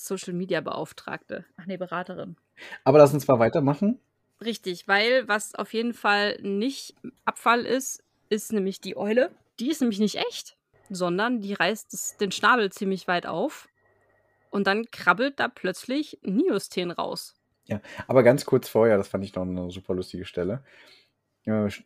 Social 0.00 0.32
Media 0.32 0.60
Beauftragte. 0.60 1.44
Ach 1.56 1.66
nee, 1.66 1.76
Beraterin. 1.76 2.36
Aber 2.84 2.98
lass 2.98 3.12
uns 3.12 3.26
mal 3.26 3.40
weitermachen. 3.40 3.98
Richtig, 4.44 4.86
weil 4.86 5.26
was 5.26 5.56
auf 5.56 5.74
jeden 5.74 5.92
Fall 5.92 6.38
nicht 6.40 6.94
Abfall 7.24 7.66
ist, 7.66 8.04
ist 8.28 8.52
nämlich 8.52 8.80
die 8.80 8.96
Eule. 8.96 9.32
Die 9.58 9.68
ist 9.68 9.80
nämlich 9.80 9.98
nicht 9.98 10.14
echt, 10.14 10.56
sondern 10.88 11.40
die 11.40 11.52
reißt 11.52 12.20
den 12.20 12.30
Schnabel 12.30 12.70
ziemlich 12.70 13.08
weit 13.08 13.26
auf. 13.26 13.68
Und 14.50 14.68
dann 14.68 14.90
krabbelt 14.92 15.40
da 15.40 15.48
plötzlich 15.48 16.18
Niosteen 16.22 16.92
raus. 16.92 17.34
Aber 18.06 18.22
ganz 18.22 18.46
kurz 18.46 18.68
vorher, 18.68 18.96
das 18.96 19.08
fand 19.08 19.24
ich 19.24 19.34
noch 19.34 19.42
eine 19.42 19.70
super 19.70 19.94
lustige 19.94 20.24
Stelle. 20.24 20.62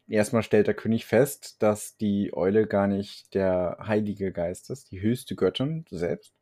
Erstmal 0.07 0.43
stellt 0.43 0.67
der 0.67 0.75
König 0.75 1.07
fest, 1.07 1.63
dass 1.63 1.97
die 1.97 2.35
Eule 2.35 2.67
gar 2.67 2.87
nicht 2.87 3.35
der 3.35 3.79
heilige 3.81 4.33
Geist 4.33 4.71
ist, 4.71 4.91
die 4.91 5.01
höchste 5.01 5.35
Göttin 5.35 5.87
selbst, 5.89 6.35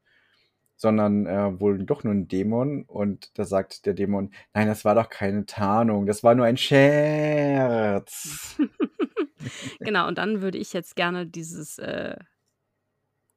sondern 0.80 1.26
äh, 1.26 1.60
wohl 1.60 1.84
doch 1.84 2.04
nur 2.04 2.14
ein 2.14 2.26
Dämon. 2.26 2.84
Und 2.84 3.38
da 3.38 3.44
sagt 3.44 3.84
der 3.84 3.92
Dämon, 3.92 4.32
nein, 4.54 4.66
das 4.66 4.86
war 4.86 4.94
doch 4.94 5.10
keine 5.10 5.44
Tarnung, 5.44 6.06
das 6.06 6.24
war 6.24 6.34
nur 6.34 6.46
ein 6.46 6.56
Scherz. 6.56 8.56
genau, 9.80 10.08
und 10.08 10.16
dann 10.16 10.40
würde 10.40 10.56
ich 10.56 10.72
jetzt 10.72 10.96
gerne 10.96 11.26
dieses 11.26 11.78
äh, 11.78 12.16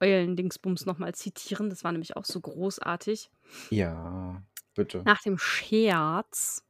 Eulendingsbums 0.01 0.85
nochmal 0.85 1.15
zitieren. 1.15 1.69
Das 1.69 1.83
war 1.83 1.91
nämlich 1.91 2.15
auch 2.15 2.23
so 2.23 2.39
großartig. 2.39 3.29
Ja, 3.69 4.41
bitte. 4.73 5.01
Nach 5.03 5.21
dem 5.21 5.37
Scherz. 5.37 6.63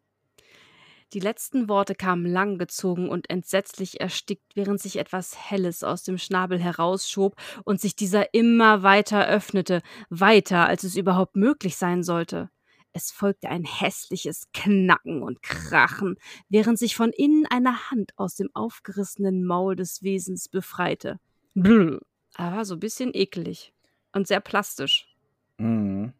Die 1.14 1.20
letzten 1.20 1.70
Worte 1.70 1.93
kamen 1.93 2.26
langgezogen 2.26 3.07
und 3.07 3.30
entsetzlich 3.30 4.01
erstickt, 4.01 4.55
während 4.55 4.82
sich 4.82 4.97
etwas 4.97 5.38
Helles 5.38 5.84
aus 5.84 6.01
dem 6.01 6.18
Schnabel 6.18 6.57
herausschob 6.57 7.36
und 7.66 7.80
sich 7.80 7.95
dieser 7.95 8.34
immer 8.34 8.82
weiter 8.82 9.28
öffnete, 9.28 9.84
weiter, 10.09 10.68
als 10.68 10.84
es 10.84 10.95
überhaupt 10.95 11.36
möglich 11.36 11.78
sein 11.78 12.01
sollte. 12.01 12.49
Es 12.93 13.11
folgte 13.11 13.49
ein 13.49 13.64
hässliches 13.64 14.47
Knacken 14.53 15.22
und 15.22 15.43
Krachen, 15.43 16.16
während 16.49 16.80
sich 16.80 16.95
von 16.95 17.11
innen 17.11 17.45
eine 17.47 17.91
Hand 17.91 18.14
aus 18.18 18.36
dem 18.36 18.49
aufgerissenen 18.55 19.45
Maul 19.45 19.76
des 19.76 20.01
Wesens 20.01 20.49
befreite. 20.49 21.20
Brr. 21.53 21.99
Aber 22.36 22.66
so 22.66 22.76
ein 22.76 22.80
bisschen 22.80 23.11
eklig 23.14 23.72
und 24.14 24.28
sehr 24.28 24.39
plastisch. 24.39 25.16
Mhm. 25.57 26.14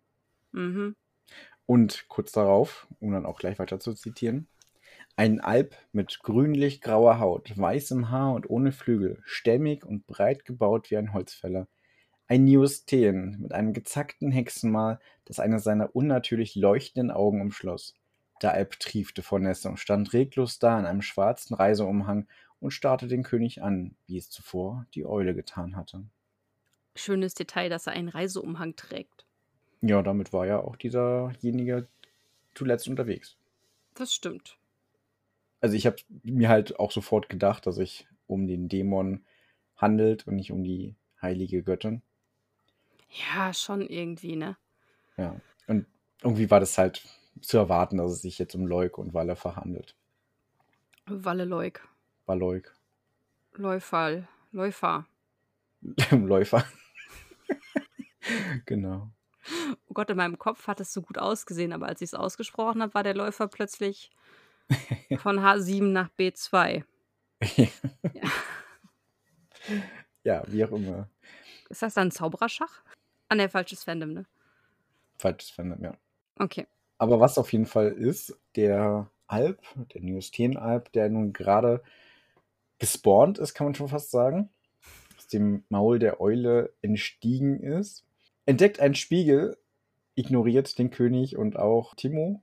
Mhm. 0.52 0.96
Und 1.66 2.06
kurz 2.10 2.32
darauf, 2.32 2.88
um 3.00 3.12
dann 3.12 3.26
auch 3.26 3.40
gleich 3.40 3.58
weiter 3.58 3.80
zu 3.80 3.94
zitieren, 3.94 4.48
ein 5.16 5.42
Alp 5.42 5.76
mit 5.92 6.20
grünlich-grauer 6.24 7.20
Haut, 7.20 7.56
weißem 7.56 8.10
Haar 8.10 8.34
und 8.34 8.50
ohne 8.50 8.72
Flügel, 8.72 9.22
stämmig 9.26 9.86
und 9.86 10.08
breit 10.08 10.46
gebaut 10.46 10.90
wie 10.90 10.98
ein 10.98 11.14
Holzfäller. 11.14 11.68
Ein 12.28 12.46
Neosteen 12.46 13.38
mit 13.40 13.54
einem 13.54 13.74
gezackten 13.74 14.32
Hexenmal, 14.32 15.00
das 15.26 15.40
eine 15.40 15.60
seiner 15.60 15.96
unnatürlich 15.96 16.56
leuchtenden 16.56 17.12
Augen 17.12 17.42
umschloss. 17.42 17.96
Der 18.42 18.54
Alp 18.54 18.80
triefte 18.80 19.22
vor 19.22 19.40
Nässe 19.40 19.70
und 19.70 19.78
stand 19.78 20.14
reglos 20.14 20.58
da 20.58 20.80
in 20.80 20.86
einem 20.86 21.02
schwarzen 21.02 21.54
Reiseumhang 21.54 22.28
und 22.60 22.72
starrte 22.72 23.08
den 23.08 23.24
König 23.24 23.62
an, 23.62 23.96
wie 24.08 24.18
es 24.18 24.30
zuvor 24.30 24.88
die 24.96 25.06
Eule 25.06 25.36
getan 25.36 25.76
hatte. 25.76 26.06
Schönes 26.96 27.36
Detail, 27.36 27.70
dass 27.70 27.88
er 27.88 27.94
einen 27.94 28.10
Reiseumhang 28.10 28.76
trägt. 28.76 29.26
Ja, 29.82 30.02
damit 30.02 30.34
war 30.34 30.48
ja 30.48 30.60
auch 30.60 30.76
dieserjenige 30.76 31.88
zuletzt 32.56 32.88
unterwegs. 32.88 33.38
Das 33.96 34.14
stimmt. 34.14 34.58
Also 35.64 35.78
ich 35.78 35.86
habe 35.86 35.96
mir 36.24 36.50
halt 36.50 36.78
auch 36.78 36.92
sofort 36.92 37.30
gedacht, 37.30 37.66
dass 37.66 37.76
sich 37.76 38.06
um 38.28 38.48
den 38.48 38.68
Dämon 38.68 39.24
handelt 39.78 40.28
und 40.28 40.36
nicht 40.36 40.52
um 40.52 40.62
die 40.62 40.94
heilige 41.22 41.64
Göttin. 41.64 42.02
Ja, 43.10 43.54
schon 43.54 43.80
irgendwie, 43.80 44.36
ne? 44.36 44.58
Ja. 45.16 45.40
Und 45.68 45.86
irgendwie 46.22 46.52
war 46.52 46.60
das 46.60 46.78
halt 46.78 47.02
zu 47.40 47.58
erwarten, 47.58 47.96
dass 47.96 48.12
es 48.12 48.22
sich 48.24 48.40
jetzt 48.40 48.56
um 48.56 48.68
Leuk 48.68 48.98
und 48.98 49.14
Wallefer 49.14 49.56
handelt. 49.56 49.96
Walle 51.06 51.46
Leuk. 51.46 51.88
War 52.26 52.36
Leuk. 52.36 52.76
Läufer. 54.52 55.08
um 56.12 56.28
Läufer. 56.28 56.66
genau. 58.66 59.12
Oh 59.88 59.94
Gott, 59.94 60.10
in 60.10 60.18
meinem 60.18 60.38
Kopf 60.38 60.68
hat 60.68 60.82
es 60.82 60.92
so 60.92 61.02
gut 61.02 61.18
ausgesehen, 61.18 61.72
aber 61.72 61.86
als 61.86 62.02
ich 62.02 62.10
es 62.10 62.16
ausgesprochen 62.16 62.82
habe, 62.82 62.94
war 62.94 63.04
der 63.04 63.16
Läufer 63.16 63.48
plötzlich 63.48 64.12
von 65.18 65.40
H7 65.40 65.84
nach 65.84 66.10
B2. 66.18 66.84
Ja. 67.56 67.68
ja, 70.24 70.44
wie 70.48 70.66
auch 70.66 70.72
immer. 70.72 71.10
Ist 71.70 71.82
das 71.82 71.94
dann 71.94 72.12
Zaubererschach? 72.12 72.82
Ah, 73.30 73.36
ne, 73.36 73.50
falsches 73.50 73.84
Fandom, 73.84 74.14
ne? 74.14 74.26
Falsches 75.18 75.50
Fandom, 75.50 75.84
ja. 75.84 75.94
Okay. 76.38 76.68
Aber 76.98 77.20
was 77.20 77.38
auf 77.38 77.52
jeden 77.52 77.66
Fall 77.66 77.92
ist, 77.92 78.38
der 78.56 79.10
Alp, 79.28 79.62
der 79.94 80.02
Neosteen-Alp, 80.02 80.92
der 80.92 81.10
nun 81.10 81.34
gerade 81.34 81.82
gespawnt 82.80 83.40
ist, 83.40 83.54
kann 83.54 83.66
man 83.66 83.76
schon 83.76 83.90
fast 83.90 84.12
sagen, 84.12 84.50
aus 85.18 85.28
dem 85.28 85.64
Maul 85.70 86.00
der 86.00 86.22
Eule 86.22 86.74
entstiegen 86.82 87.60
ist, 87.60 88.06
entdeckt 88.46 88.80
einen 88.80 88.96
Spiegel, 88.96 89.58
ignoriert 90.16 90.78
den 90.78 90.92
König 90.92 91.38
und 91.38 91.58
auch 91.58 91.96
Timo. 91.96 92.42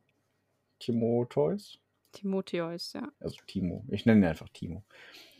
Timotheus? 0.79 1.79
Timotheus, 2.13 2.93
ja. 2.93 3.09
Also 3.21 3.37
Timo. 3.47 3.85
Ich 3.89 4.07
nenne 4.07 4.21
ihn 4.21 4.29
einfach 4.29 4.49
Timo. 4.49 4.85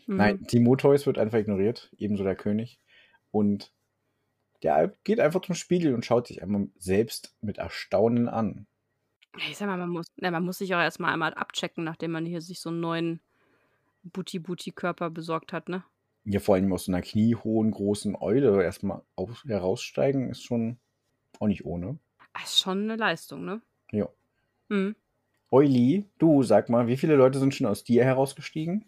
Mhm. 0.07 0.15
Nein, 0.17 0.47
Timotheus 0.47 1.05
wird 1.05 1.17
einfach 1.17 1.37
ignoriert, 1.37 1.91
ebenso 1.97 2.23
der 2.23 2.35
König. 2.35 2.79
Und 3.31 3.71
der 4.63 4.93
geht 5.03 5.19
einfach 5.19 5.41
zum 5.41 5.55
Spiegel 5.55 5.93
und 5.93 6.05
schaut 6.05 6.27
sich 6.27 6.41
einmal 6.43 6.67
selbst 6.77 7.35
mit 7.41 7.57
Erstaunen 7.57 8.27
an. 8.27 8.67
Ich 9.49 9.57
sag 9.57 9.67
mal, 9.67 9.77
man 9.77 9.89
muss, 9.89 10.07
ne, 10.17 10.29
man 10.29 10.43
muss 10.43 10.57
sich 10.57 10.75
auch 10.75 10.79
erstmal 10.79 11.13
einmal 11.13 11.33
abchecken, 11.33 11.83
nachdem 11.83 12.11
man 12.11 12.25
hier 12.25 12.41
sich 12.41 12.59
so 12.59 12.69
einen 12.69 12.81
neuen 12.81 13.21
Booty-Booty-Körper 14.03 15.09
besorgt 15.09 15.53
hat, 15.53 15.69
ne? 15.69 15.83
Ja, 16.25 16.39
vor 16.39 16.55
allem 16.55 16.71
aus 16.73 16.85
so 16.85 16.91
einer 16.91 17.01
kniehohen, 17.01 17.71
großen 17.71 18.15
Eule 18.15 18.61
erstmal 18.61 19.01
auf, 19.15 19.43
heraussteigen, 19.45 20.29
ist 20.29 20.43
schon 20.43 20.77
auch 21.39 21.47
nicht 21.47 21.65
ohne. 21.65 21.97
Das 22.33 22.43
ist 22.43 22.59
schon 22.59 22.83
eine 22.83 22.95
Leistung, 22.95 23.45
ne? 23.45 23.61
Ja. 23.91 24.09
Mhm. 24.69 24.95
Euli, 25.51 26.05
du 26.17 26.43
sag 26.43 26.69
mal, 26.69 26.87
wie 26.87 26.95
viele 26.97 27.15
Leute 27.15 27.39
sind 27.39 27.53
schon 27.53 27.67
aus 27.67 27.83
dir 27.83 28.05
herausgestiegen? 28.05 28.85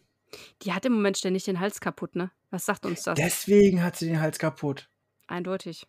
Die 0.61 0.71
hat 0.73 0.85
im 0.85 0.93
Moment 0.93 1.17
ständig 1.17 1.43
den 1.43 1.59
Hals 1.59 1.81
kaputt, 1.81 2.15
ne? 2.15 2.31
Was 2.49 2.65
sagt 2.65 2.85
uns 2.85 3.03
das? 3.03 3.15
Deswegen 3.19 3.83
hat 3.83 3.97
sie 3.97 4.07
den 4.07 4.21
Hals 4.21 4.39
kaputt. 4.39 4.89
Eindeutig. 5.27 5.85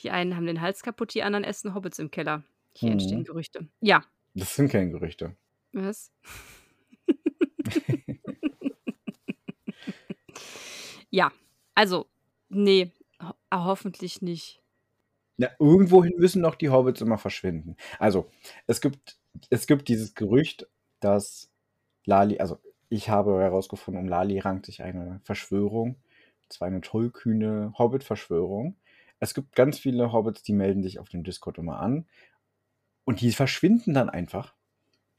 Die 0.00 0.10
einen 0.10 0.36
haben 0.36 0.46
den 0.46 0.60
Hals 0.60 0.82
kaputt, 0.82 1.14
die 1.14 1.22
anderen 1.22 1.44
essen 1.44 1.74
Hobbits 1.74 1.98
im 1.98 2.10
Keller. 2.10 2.44
Hier 2.74 2.88
Mhm. 2.90 2.92
entstehen 2.92 3.24
Gerüchte. 3.24 3.66
Ja. 3.80 4.04
Das 4.34 4.54
sind 4.54 4.70
keine 4.70 4.90
Gerüchte. 4.90 5.34
Was? 5.72 6.12
ja, 11.10 11.32
also, 11.74 12.06
nee, 12.48 12.92
ho 13.22 13.32
hoffentlich 13.50 14.22
nicht. 14.22 14.62
Ja, 15.38 15.50
irgendwohin 15.60 16.14
müssen 16.18 16.42
doch 16.42 16.56
die 16.56 16.68
Hobbits 16.70 17.00
immer 17.00 17.16
verschwinden. 17.18 17.76
Also, 18.00 18.28
es 18.66 18.80
gibt, 18.80 19.18
es 19.50 19.66
gibt 19.68 19.88
dieses 19.88 20.14
Gerücht, 20.14 20.66
dass 21.00 21.48
Lali, 22.04 22.40
also 22.40 22.58
ich 22.90 23.08
habe 23.10 23.40
herausgefunden, 23.40 24.02
um 24.04 24.08
Lali 24.08 24.38
rankt 24.40 24.66
sich 24.66 24.82
eine 24.82 25.20
Verschwörung. 25.24 25.96
Zwar 26.48 26.68
eine 26.68 26.80
tollkühne 26.80 27.72
Hobbit-Verschwörung. 27.78 28.76
Es 29.20 29.34
gibt 29.34 29.54
ganz 29.56 29.78
viele 29.78 30.12
Hobbits, 30.12 30.42
die 30.42 30.52
melden 30.54 30.82
sich 30.82 30.98
auf 30.98 31.08
dem 31.10 31.24
Discord 31.24 31.58
immer 31.58 31.80
an. 31.80 32.06
Und 33.04 33.20
die 33.22 33.32
verschwinden 33.32 33.92
dann 33.94 34.08
einfach. 34.10 34.54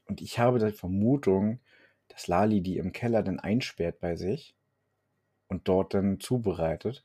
Und 0.06 0.22
ich 0.22 0.38
habe 0.38 0.58
die 0.58 0.72
Vermutung, 0.72 1.60
dass 2.08 2.28
Lali 2.28 2.62
die 2.62 2.78
im 2.78 2.92
Keller 2.92 3.22
dann 3.22 3.40
einsperrt 3.40 4.00
bei 4.00 4.16
sich 4.16 4.54
und 5.48 5.68
dort 5.68 5.94
dann 5.94 6.20
zubereitet. 6.20 7.04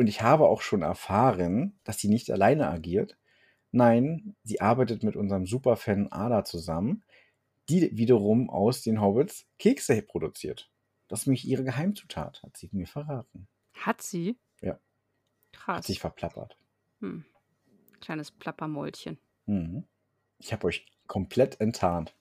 Und 0.00 0.06
ich 0.06 0.22
habe 0.22 0.48
auch 0.48 0.62
schon 0.62 0.80
erfahren, 0.80 1.78
dass 1.84 1.98
sie 1.98 2.08
nicht 2.08 2.30
alleine 2.30 2.70
agiert. 2.70 3.18
Nein, 3.70 4.34
sie 4.42 4.58
arbeitet 4.62 5.02
mit 5.02 5.14
unserem 5.14 5.44
Superfan 5.44 6.10
Ada 6.10 6.42
zusammen, 6.42 7.04
die 7.68 7.94
wiederum 7.98 8.48
aus 8.48 8.80
den 8.80 9.02
Hobbits 9.02 9.46
Kekse 9.58 10.00
produziert. 10.00 10.70
Das 11.08 11.20
ist 11.20 11.26
nämlich 11.26 11.46
ihre 11.46 11.64
Geheimzutat, 11.64 12.42
hat 12.42 12.56
sie 12.56 12.70
mir 12.72 12.86
verraten. 12.86 13.46
Hat 13.74 14.00
sie? 14.00 14.38
Ja. 14.62 14.72
Hat 14.72 14.80
Krass. 15.52 15.86
sich 15.86 16.00
verplappert. 16.00 16.56
Hm. 17.00 17.26
Kleines 18.00 18.30
Plappermäulchen. 18.30 19.18
Mhm. 19.44 19.84
Ich 20.38 20.54
habe 20.54 20.66
euch 20.66 20.86
komplett 21.08 21.60
enttarnt. 21.60 22.16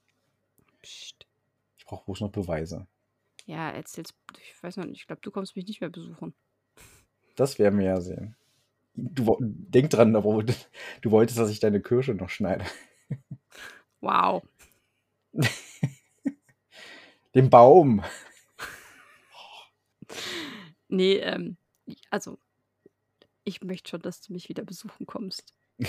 Psst. 0.81 1.29
Ich 1.77 1.85
brauche 1.85 2.03
bloß 2.03 2.19
noch 2.19 2.31
Beweise. 2.33 2.87
Ja, 3.45 3.69
erzähl's. 3.69 4.13
Ich 4.33 4.61
weiß 4.61 4.75
noch 4.75 4.85
nicht. 4.85 4.99
Ich 4.99 5.07
glaube, 5.07 5.21
du 5.21 5.31
kommst 5.31 5.55
mich 5.55 5.65
nicht 5.65 5.79
mehr 5.79 5.89
besuchen. 5.89 6.35
Das 7.39 7.57
werden 7.57 7.79
wir 7.79 7.85
ja 7.85 8.01
sehen. 8.01 8.35
Du, 8.95 9.37
denk 9.39 9.91
dran, 9.91 10.13
aber 10.17 10.43
du 10.43 11.11
wolltest, 11.11 11.39
dass 11.39 11.49
ich 11.49 11.61
deine 11.61 11.81
Kirsche 11.81 12.13
noch 12.13 12.27
schneide. 12.27 12.65
Wow. 14.01 14.43
Den 17.33 17.49
Baum. 17.49 18.03
Nee, 20.89 21.17
ähm, 21.19 21.55
also, 22.09 22.37
ich 23.45 23.63
möchte 23.63 23.91
schon, 23.91 24.01
dass 24.01 24.19
du 24.19 24.33
mich 24.33 24.49
wieder 24.49 24.65
besuchen 24.65 25.05
kommst. 25.05 25.53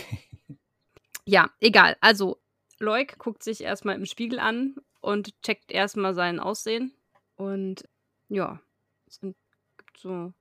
ja, 1.25 1.51
egal. 1.59 1.97
Also, 2.01 2.41
Loik 2.79 3.19
guckt 3.19 3.43
sich 3.43 3.63
erstmal 3.63 3.97
im 3.97 4.07
Spiegel 4.07 4.39
an 4.39 4.77
und 5.01 5.41
checkt 5.43 5.73
erstmal 5.73 6.15
sein 6.15 6.39
Aussehen. 6.39 6.95
Und 7.35 7.89
ja, 8.29 8.61
es 9.09 9.19
gibt 9.19 9.37
so 9.97 10.33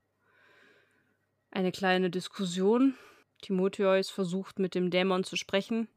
eine 1.52 1.72
kleine 1.72 2.10
Diskussion. 2.10 2.96
Timotheus 3.42 4.10
versucht 4.10 4.60
mit 4.60 4.76
dem 4.76 4.90
Dämon 4.90 5.24
zu 5.24 5.36
sprechen. 5.36 5.88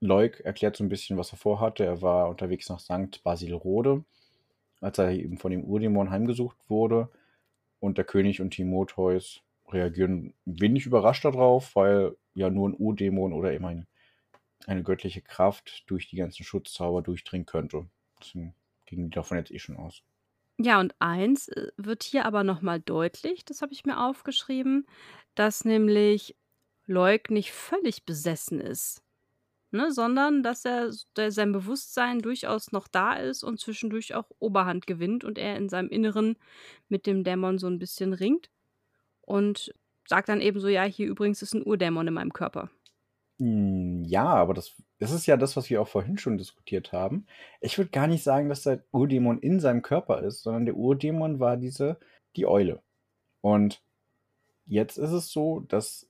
Leuk 0.00 0.40
erklärt 0.40 0.76
so 0.76 0.84
ein 0.84 0.88
bisschen, 0.88 1.16
was 1.16 1.32
er 1.32 1.38
vorhatte. 1.38 1.84
Er 1.84 2.02
war 2.02 2.28
unterwegs 2.28 2.68
nach 2.68 2.80
St. 2.80 3.22
Basilrode, 3.22 4.04
als 4.80 4.98
er 4.98 5.10
eben 5.10 5.38
von 5.38 5.50
dem 5.50 5.64
Urdämon 5.64 6.10
heimgesucht 6.10 6.58
wurde. 6.68 7.08
Und 7.78 7.98
der 7.98 8.04
König 8.04 8.40
und 8.40 8.50
Timotheus 8.50 9.42
reagieren 9.68 10.34
wenig 10.44 10.86
überrascht 10.86 11.24
darauf, 11.24 11.74
weil 11.74 12.16
ja 12.34 12.50
nur 12.50 12.68
ein 12.68 12.76
Urdämon 12.76 13.32
oder 13.32 13.52
eben 13.52 13.64
ein, 13.64 13.86
eine 14.66 14.82
göttliche 14.82 15.22
Kraft 15.22 15.84
durch 15.86 16.08
die 16.08 16.16
ganzen 16.16 16.44
Schutzzauber 16.44 17.02
durchdringen 17.02 17.46
könnte. 17.46 17.86
Deswegen 18.20 18.54
gingen 18.86 19.10
die 19.10 19.14
davon 19.14 19.38
jetzt 19.38 19.50
eh 19.50 19.58
schon 19.58 19.76
aus. 19.76 20.02
Ja, 20.62 20.80
und 20.80 20.94
eins 21.00 21.48
äh, 21.48 21.68
wird 21.76 22.02
hier 22.04 22.24
aber 22.26 22.44
nochmal 22.44 22.80
deutlich, 22.80 23.44
das 23.44 23.62
habe 23.62 23.72
ich 23.72 23.84
mir 23.84 23.98
aufgeschrieben, 24.00 24.86
dass 25.34 25.64
nämlich 25.64 26.36
Leuk 26.86 27.30
nicht 27.30 27.52
völlig 27.52 28.04
besessen 28.04 28.60
ist, 28.60 29.02
ne, 29.72 29.92
sondern 29.92 30.42
dass 30.42 30.64
er 30.64 30.92
der, 31.16 31.32
sein 31.32 31.52
Bewusstsein 31.52 32.20
durchaus 32.20 32.72
noch 32.72 32.88
da 32.88 33.14
ist 33.14 33.44
und 33.44 33.60
zwischendurch 33.60 34.14
auch 34.14 34.30
Oberhand 34.40 34.86
gewinnt 34.86 35.24
und 35.24 35.38
er 35.38 35.56
in 35.56 35.68
seinem 35.68 35.90
Inneren 35.90 36.36
mit 36.88 37.06
dem 37.06 37.24
Dämon 37.24 37.58
so 37.58 37.68
ein 37.68 37.78
bisschen 37.80 38.12
ringt 38.14 38.50
und 39.22 39.74
sagt 40.08 40.28
dann 40.30 40.40
eben 40.42 40.60
so, 40.60 40.68
ja, 40.68 40.84
hier 40.84 41.08
übrigens 41.08 41.42
ist 41.42 41.54
ein 41.54 41.66
Urdämon 41.66 42.08
in 42.08 42.14
meinem 42.14 42.32
Körper. 42.34 42.70
Hm, 43.40 44.04
Ja, 44.04 44.24
aber 44.26 44.54
das, 44.54 44.74
das 45.02 45.10
ist 45.10 45.26
ja 45.26 45.36
das, 45.36 45.56
was 45.56 45.68
wir 45.68 45.82
auch 45.82 45.88
vorhin 45.88 46.16
schon 46.16 46.38
diskutiert 46.38 46.92
haben. 46.92 47.26
Ich 47.60 47.76
würde 47.76 47.90
gar 47.90 48.06
nicht 48.06 48.22
sagen, 48.22 48.48
dass 48.48 48.62
der 48.62 48.84
Urdämon 48.92 49.40
in 49.40 49.58
seinem 49.58 49.82
Körper 49.82 50.22
ist, 50.22 50.44
sondern 50.44 50.64
der 50.64 50.76
Urdämon 50.76 51.40
war 51.40 51.56
diese, 51.56 51.98
die 52.36 52.46
Eule. 52.46 52.80
Und 53.40 53.82
jetzt 54.64 54.98
ist 54.98 55.10
es 55.10 55.32
so, 55.32 55.58
dass 55.58 56.08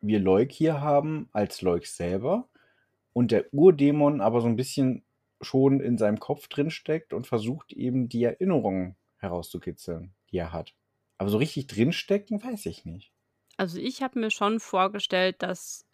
wir 0.00 0.20
Leuk 0.20 0.52
hier 0.52 0.80
haben 0.80 1.28
als 1.32 1.60
Leuk 1.60 1.86
selber 1.86 2.48
und 3.12 3.32
der 3.32 3.52
Urdämon 3.52 4.20
aber 4.20 4.40
so 4.40 4.46
ein 4.46 4.54
bisschen 4.54 5.02
schon 5.40 5.80
in 5.80 5.98
seinem 5.98 6.20
Kopf 6.20 6.46
drin 6.46 6.70
steckt 6.70 7.12
und 7.12 7.26
versucht 7.26 7.72
eben 7.72 8.08
die 8.08 8.22
Erinnerungen 8.22 8.94
herauszukitzeln, 9.16 10.14
die 10.30 10.36
er 10.36 10.52
hat. 10.52 10.72
Aber 11.18 11.30
so 11.30 11.38
richtig 11.38 11.66
drinstecken, 11.66 12.40
weiß 12.44 12.66
ich 12.66 12.84
nicht. 12.84 13.12
Also 13.56 13.78
ich 13.78 14.02
habe 14.02 14.20
mir 14.20 14.30
schon 14.30 14.60
vorgestellt, 14.60 15.42
dass 15.42 15.84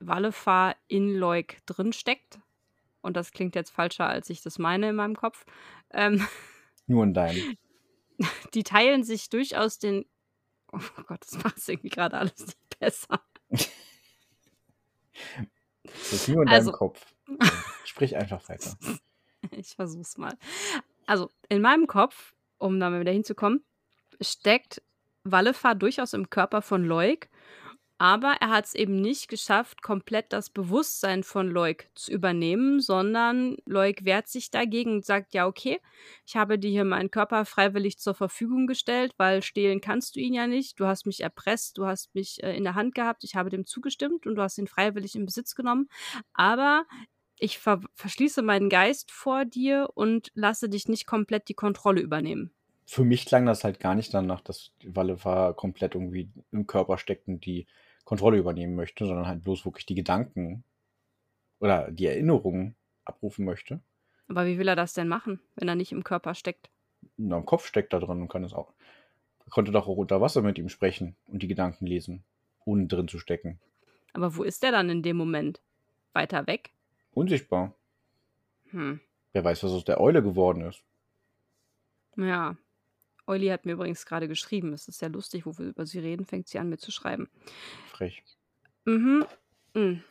Wallefar 0.00 0.76
in 0.88 1.14
Leuk 1.14 1.56
drin 1.66 1.92
steckt. 1.92 2.38
Und 3.02 3.16
das 3.16 3.32
klingt 3.32 3.54
jetzt 3.54 3.70
falscher, 3.70 4.06
als 4.08 4.30
ich 4.30 4.42
das 4.42 4.58
meine 4.58 4.90
in 4.90 4.96
meinem 4.96 5.16
Kopf. 5.16 5.44
Ähm, 5.92 6.26
Nur 6.86 7.04
in 7.04 7.14
deinem. 7.14 7.56
die 8.54 8.62
teilen 8.62 9.04
sich 9.04 9.28
durchaus 9.30 9.78
den. 9.78 10.04
Oh 10.72 10.78
Gott, 11.06 11.20
das 11.22 11.42
macht 11.42 11.58
es 11.58 11.68
irgendwie 11.68 11.88
gerade 11.90 12.16
alles 12.18 12.38
nicht 12.46 12.78
besser. 12.80 13.20
Das 15.84 16.12
ist 16.12 16.28
nur 16.28 16.42
in 16.42 16.48
Also- 16.48 16.70
deinem 16.70 16.78
Kopf. 16.78 17.14
Sprich 17.84 18.16
einfach 18.16 18.46
weiter. 18.48 18.76
Ich 19.52 19.74
versuch's 19.74 20.16
mal. 20.18 20.36
Also, 21.06 21.30
in 21.48 21.62
meinem 21.62 21.86
Kopf, 21.86 22.34
um 22.58 22.78
da 22.80 22.90
mal 22.90 23.00
wieder 23.00 23.12
hinzukommen, 23.12 23.64
steckt 24.20 24.82
Wallefar 25.24 25.74
durchaus 25.74 26.12
im 26.12 26.30
Körper 26.30 26.62
von 26.62 26.84
Leuk, 26.84 27.28
aber 27.98 28.36
er 28.40 28.50
hat 28.50 28.66
es 28.66 28.74
eben 28.74 29.00
nicht 29.00 29.28
geschafft, 29.28 29.82
komplett 29.82 30.32
das 30.32 30.50
Bewusstsein 30.50 31.22
von 31.22 31.48
Leuk 31.48 31.86
zu 31.94 32.12
übernehmen, 32.12 32.80
sondern 32.80 33.56
Leuk 33.64 34.04
wehrt 34.04 34.28
sich 34.28 34.50
dagegen 34.50 34.96
und 34.96 35.04
sagt, 35.04 35.32
ja, 35.32 35.46
okay, 35.46 35.80
ich 36.26 36.36
habe 36.36 36.58
dir 36.58 36.70
hier 36.70 36.84
meinen 36.84 37.10
Körper 37.10 37.46
freiwillig 37.46 37.98
zur 37.98 38.14
Verfügung 38.14 38.66
gestellt, 38.66 39.12
weil 39.16 39.42
stehlen 39.42 39.80
kannst 39.80 40.16
du 40.16 40.20
ihn 40.20 40.34
ja 40.34 40.46
nicht. 40.46 40.78
Du 40.78 40.86
hast 40.86 41.06
mich 41.06 41.20
erpresst, 41.20 41.78
du 41.78 41.86
hast 41.86 42.14
mich 42.14 42.42
äh, 42.42 42.54
in 42.54 42.64
der 42.64 42.74
Hand 42.74 42.94
gehabt, 42.94 43.24
ich 43.24 43.34
habe 43.34 43.48
dem 43.48 43.64
zugestimmt 43.64 44.26
und 44.26 44.34
du 44.34 44.42
hast 44.42 44.58
ihn 44.58 44.66
freiwillig 44.66 45.14
in 45.14 45.24
Besitz 45.24 45.54
genommen. 45.54 45.88
Aber 46.34 46.84
ich 47.38 47.58
ver 47.58 47.80
verschließe 47.94 48.42
meinen 48.42 48.68
Geist 48.68 49.10
vor 49.10 49.44
dir 49.44 49.88
und 49.94 50.30
lasse 50.34 50.68
dich 50.68 50.88
nicht 50.88 51.06
komplett 51.06 51.48
die 51.48 51.54
Kontrolle 51.54 52.00
übernehmen. 52.00 52.52
Für 52.84 53.04
mich 53.04 53.26
klang 53.26 53.46
das 53.46 53.64
halt 53.64 53.80
gar 53.80 53.94
nicht 53.94 54.14
danach, 54.14 54.40
dass 54.40 54.70
Wallefar 54.84 55.54
komplett 55.54 55.94
irgendwie 55.94 56.30
im 56.52 56.66
Körper 56.66 56.98
steckt 56.98 57.26
und 57.26 57.44
die 57.44 57.66
Kontrolle 58.06 58.38
übernehmen 58.38 58.76
möchte, 58.76 59.04
sondern 59.04 59.26
halt 59.26 59.42
bloß 59.42 59.66
wirklich 59.66 59.84
die 59.84 59.96
Gedanken 59.96 60.62
oder 61.58 61.90
die 61.90 62.06
Erinnerungen 62.06 62.76
abrufen 63.04 63.44
möchte. 63.44 63.80
Aber 64.28 64.46
wie 64.46 64.58
will 64.58 64.68
er 64.68 64.76
das 64.76 64.94
denn 64.94 65.08
machen, 65.08 65.40
wenn 65.56 65.68
er 65.68 65.74
nicht 65.74 65.92
im 65.92 66.04
Körper 66.04 66.34
steckt? 66.34 66.70
Und 67.18 67.32
am 67.32 67.44
Kopf 67.44 67.66
steckt 67.66 67.92
da 67.92 67.98
drin 67.98 68.22
und 68.22 68.28
kann 68.28 68.44
es 68.44 68.54
auch. 68.54 68.72
Er 69.44 69.50
konnte 69.50 69.72
doch 69.72 69.88
auch 69.88 69.96
unter 69.96 70.20
Wasser 70.20 70.40
mit 70.40 70.56
ihm 70.56 70.68
sprechen 70.68 71.16
und 71.26 71.42
die 71.42 71.48
Gedanken 71.48 71.86
lesen, 71.86 72.22
ohne 72.64 72.86
drin 72.86 73.08
zu 73.08 73.18
stecken. 73.18 73.58
Aber 74.12 74.36
wo 74.36 74.44
ist 74.44 74.62
er 74.62 74.70
dann 74.70 74.88
in 74.88 75.02
dem 75.02 75.16
Moment? 75.16 75.60
Weiter 76.12 76.46
weg? 76.46 76.70
Unsichtbar. 77.12 77.74
Hm. 78.70 79.00
Wer 79.32 79.44
weiß, 79.44 79.64
was 79.64 79.72
aus 79.72 79.84
der 79.84 80.00
Eule 80.00 80.22
geworden 80.22 80.62
ist. 80.62 80.82
Ja. 82.16 82.56
Euli 83.26 83.48
hat 83.48 83.66
mir 83.66 83.72
übrigens 83.72 84.06
gerade 84.06 84.28
geschrieben. 84.28 84.72
Es 84.72 84.88
ist 84.88 84.98
sehr 84.98 85.08
lustig, 85.08 85.46
wo 85.46 85.58
wir 85.58 85.66
über 85.66 85.86
sie 85.86 85.98
reden, 85.98 86.24
fängt 86.24 86.48
sie 86.48 86.58
an, 86.58 86.68
mir 86.68 86.78
zu 86.78 86.90
schreiben. 86.90 87.28
Frech. 87.90 88.22
Mhm. 88.84 89.24
Mhm. 89.74 90.02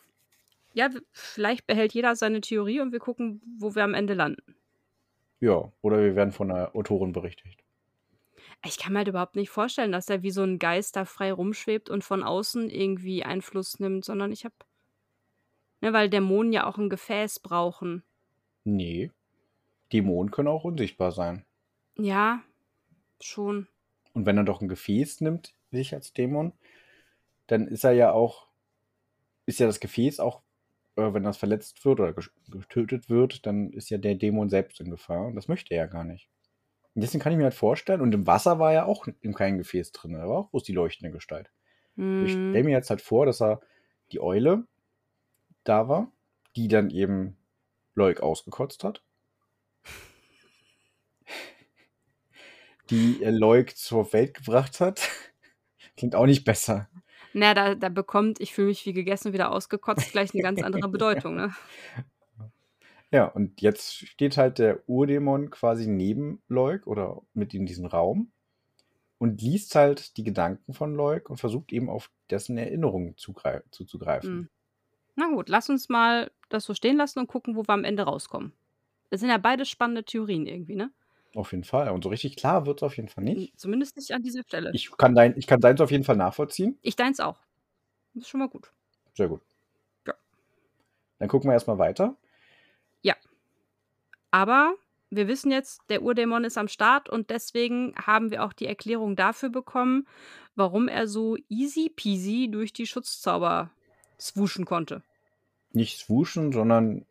Ja, 0.73 0.89
vielleicht 1.11 1.65
behält 1.67 1.93
jeder 1.93 2.15
seine 2.15 2.41
Theorie 2.41 2.81
und 2.81 2.91
wir 2.91 2.99
gucken, 2.99 3.41
wo 3.57 3.75
wir 3.75 3.83
am 3.83 3.93
Ende 3.93 4.13
landen. 4.13 4.55
Ja, 5.39 5.71
oder 5.81 5.99
wir 6.01 6.15
werden 6.15 6.33
von 6.33 6.49
der 6.49 6.75
Autorin 6.75 7.13
berichtigt. 7.13 7.63
Ich 8.65 8.77
kann 8.77 8.93
mir 8.93 8.99
halt 8.99 9.07
überhaupt 9.07 9.35
nicht 9.35 9.49
vorstellen, 9.49 9.91
dass 9.91 10.09
er 10.09 10.23
wie 10.23 10.31
so 10.31 10.43
ein 10.43 10.59
Geist 10.59 10.95
da 10.95 11.05
frei 11.05 11.31
rumschwebt 11.31 11.89
und 11.89 12.03
von 12.03 12.23
außen 12.23 12.69
irgendwie 12.69 13.23
Einfluss 13.23 13.79
nimmt, 13.79 14.03
sondern 14.03 14.31
ich 14.31 14.43
habe. 14.43 14.55
Ne, 15.81 15.93
weil 15.93 16.09
Dämonen 16.09 16.51
ja 16.51 16.65
auch 16.65 16.77
ein 16.77 16.89
Gefäß 16.89 17.39
brauchen. 17.39 18.03
Nee. 18.63 19.11
Dämonen 19.93 20.31
können 20.31 20.47
auch 20.47 20.63
unsichtbar 20.63 21.11
sein. 21.11 21.45
Ja, 21.97 22.41
schon. 23.25 23.67
Und 24.13 24.25
wenn 24.25 24.37
er 24.37 24.43
doch 24.43 24.61
ein 24.61 24.67
Gefäß 24.67 25.21
nimmt, 25.21 25.53
sich 25.71 25.93
als 25.93 26.13
Dämon, 26.13 26.53
dann 27.47 27.67
ist 27.67 27.83
er 27.83 27.93
ja 27.93 28.11
auch, 28.11 28.47
ist 29.45 29.59
ja 29.59 29.67
das 29.67 29.79
Gefäß 29.79 30.19
auch, 30.19 30.41
äh, 30.95 31.13
wenn 31.13 31.23
das 31.23 31.37
verletzt 31.37 31.85
wird 31.85 31.99
oder 31.99 32.13
getötet 32.49 33.09
wird, 33.09 33.45
dann 33.45 33.71
ist 33.71 33.89
ja 33.89 33.97
der 33.97 34.15
Dämon 34.15 34.49
selbst 34.49 34.79
in 34.79 34.89
Gefahr. 34.91 35.27
Und 35.27 35.35
das 35.35 35.47
möchte 35.47 35.73
er 35.73 35.85
ja 35.85 35.87
gar 35.87 36.03
nicht. 36.03 36.29
Und 36.95 37.01
deswegen 37.03 37.21
kann 37.23 37.33
ich 37.33 37.37
mir 37.37 37.45
halt 37.45 37.53
vorstellen, 37.55 38.01
und 38.01 38.13
im 38.13 38.27
Wasser 38.27 38.59
war 38.59 38.73
ja 38.73 38.85
auch 38.85 39.07
in 39.21 39.33
kein 39.35 39.57
Gefäß 39.59 39.91
drin, 39.93 40.13
da 40.13 40.27
war 40.29 40.37
auch 40.39 40.49
bloß 40.51 40.63
die 40.63 40.73
leuchtende 40.73 41.11
Gestalt. 41.11 41.51
Ich 42.19 42.33
Hm. 42.33 42.41
stelle 42.49 42.65
mir 42.65 42.71
jetzt 42.71 42.89
halt 42.91 43.01
vor, 43.01 43.25
dass 43.25 43.41
er 43.41 43.61
die 44.11 44.21
Eule 44.21 44.67
da 45.65 45.89
war, 45.89 46.11
die 46.55 46.67
dann 46.69 46.89
eben 46.89 47.37
Leuk 47.95 48.21
ausgekotzt 48.21 48.83
hat. 48.85 49.04
Die 52.89 53.23
äh, 53.23 53.31
Leuk 53.31 53.75
zur 53.75 54.11
Welt 54.13 54.33
gebracht 54.33 54.79
hat. 54.79 55.09
Klingt 55.97 56.15
auch 56.15 56.25
nicht 56.25 56.45
besser. 56.45 56.89
Na, 57.33 57.53
da, 57.53 57.75
da 57.75 57.89
bekommt, 57.89 58.39
ich 58.39 58.53
fühle 58.53 58.67
mich 58.67 58.85
wie 58.85 58.93
gegessen, 58.93 59.33
wieder 59.33 59.51
ausgekotzt, 59.51 60.11
gleich 60.11 60.33
eine 60.33 60.43
ganz 60.43 60.61
andere 60.61 60.87
Bedeutung, 60.91 61.35
ne? 61.35 61.53
Ja, 63.11 63.25
und 63.25 63.61
jetzt 63.61 63.93
steht 63.93 64.37
halt 64.37 64.57
der 64.59 64.87
Urdämon 64.87 65.49
quasi 65.49 65.87
neben 65.87 66.41
Leuk 66.47 66.87
oder 66.87 67.21
mit 67.33 67.53
in 67.53 67.65
diesem 67.65 67.85
Raum 67.85 68.31
und 69.17 69.41
liest 69.41 69.75
halt 69.75 70.17
die 70.17 70.23
Gedanken 70.23 70.73
von 70.73 70.95
Leuk 70.95 71.29
und 71.29 71.37
versucht 71.37 71.71
eben 71.71 71.89
auf 71.89 72.09
dessen 72.29 72.57
Erinnerungen 72.57 73.15
zugrei- 73.15 73.63
zuzugreifen. 73.71 74.29
Hm. 74.29 74.49
Na 75.15 75.27
gut, 75.27 75.49
lass 75.49 75.69
uns 75.69 75.87
mal 75.87 76.31
das 76.49 76.65
so 76.65 76.73
stehen 76.73 76.97
lassen 76.97 77.19
und 77.19 77.27
gucken, 77.27 77.55
wo 77.55 77.63
wir 77.63 77.73
am 77.73 77.85
Ende 77.85 78.03
rauskommen. 78.03 78.51
Das 79.09 79.21
sind 79.21 79.29
ja 79.29 79.37
beide 79.37 79.65
spannende 79.65 80.03
Theorien 80.03 80.45
irgendwie, 80.45 80.75
ne? 80.75 80.91
Auf 81.35 81.51
jeden 81.51 81.65
Fall. 81.65 81.89
Und 81.89 82.01
so 82.01 82.09
richtig 82.09 82.37
klar 82.37 82.65
wird 82.65 82.79
es 82.79 82.83
auf 82.83 82.95
jeden 82.95 83.09
Fall 83.09 83.25
nicht. 83.25 83.59
Zumindest 83.59 83.97
nicht 83.97 84.11
an 84.11 84.23
dieser 84.23 84.41
Stelle. 84.43 84.71
Ich 84.73 84.89
kann, 84.97 85.13
dein, 85.15 85.37
ich 85.37 85.47
kann 85.47 85.59
deins 85.59 85.81
auf 85.81 85.91
jeden 85.91 86.05
Fall 86.05 86.15
nachvollziehen. 86.15 86.79
Ich 86.81 86.95
deins 86.95 87.19
auch. 87.19 87.37
Das 88.13 88.23
ist 88.23 88.29
schon 88.29 88.39
mal 88.39 88.47
gut. 88.47 88.71
Sehr 89.13 89.27
gut. 89.27 89.41
Ja. 90.07 90.13
Dann 91.19 91.27
gucken 91.27 91.49
wir 91.49 91.53
erstmal 91.53 91.77
weiter. 91.77 92.15
Ja. 93.01 93.15
Aber 94.31 94.75
wir 95.09 95.27
wissen 95.27 95.51
jetzt, 95.51 95.81
der 95.89 96.03
Urdämon 96.03 96.45
ist 96.45 96.57
am 96.57 96.69
Start 96.69 97.09
und 97.09 97.29
deswegen 97.29 97.93
haben 97.97 98.31
wir 98.31 98.45
auch 98.45 98.53
die 98.53 98.67
Erklärung 98.67 99.17
dafür 99.17 99.49
bekommen, 99.49 100.07
warum 100.55 100.87
er 100.87 101.05
so 101.09 101.35
easy 101.49 101.91
peasy 101.93 102.47
durch 102.49 102.71
die 102.71 102.87
Schutzzauber 102.87 103.71
swooschen 104.17 104.63
konnte. 104.63 105.03
Nicht 105.73 105.99
swooschen, 105.99 106.53
sondern 106.53 107.05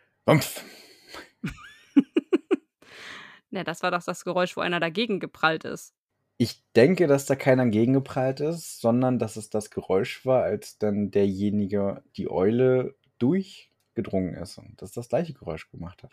Rumpf. 3.54 3.58
Ne, 3.60 3.64
das 3.64 3.82
war 3.82 3.90
doch 3.90 4.02
das 4.02 4.24
Geräusch, 4.24 4.56
wo 4.56 4.60
einer 4.60 4.80
dagegen 4.80 5.20
geprallt 5.20 5.64
ist. 5.64 5.94
Ich 6.36 6.62
denke, 6.74 7.06
dass 7.06 7.26
da 7.26 7.36
keiner 7.36 7.66
gegengeprallt 7.66 8.40
ist, 8.40 8.80
sondern 8.80 9.18
dass 9.18 9.36
es 9.36 9.50
das 9.50 9.70
Geräusch 9.70 10.26
war, 10.26 10.42
als 10.42 10.78
dann 10.78 11.12
derjenige 11.12 12.02
die 12.16 12.28
Eule 12.28 12.96
durchgedrungen 13.18 14.34
ist 14.34 14.58
und 14.58 14.82
das 14.82 14.90
das 14.90 15.08
gleiche 15.08 15.32
Geräusch 15.32 15.70
gemacht 15.70 16.02
hat. 16.02 16.10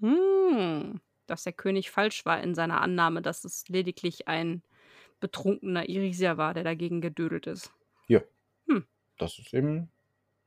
Hm, 0.00 1.00
dass 1.26 1.44
der 1.44 1.54
König 1.54 1.90
falsch 1.90 2.26
war 2.26 2.42
in 2.42 2.54
seiner 2.54 2.82
Annahme, 2.82 3.22
dass 3.22 3.44
es 3.44 3.66
lediglich 3.68 4.28
ein 4.28 4.62
betrunkener 5.18 5.88
Irisier 5.88 6.36
war, 6.36 6.52
der 6.52 6.64
dagegen 6.64 7.00
gedödelt 7.00 7.46
ist. 7.46 7.72
Ja. 8.06 8.20
Hm. 8.68 8.84
Das 9.16 9.38
ist 9.38 9.54
eben 9.54 9.90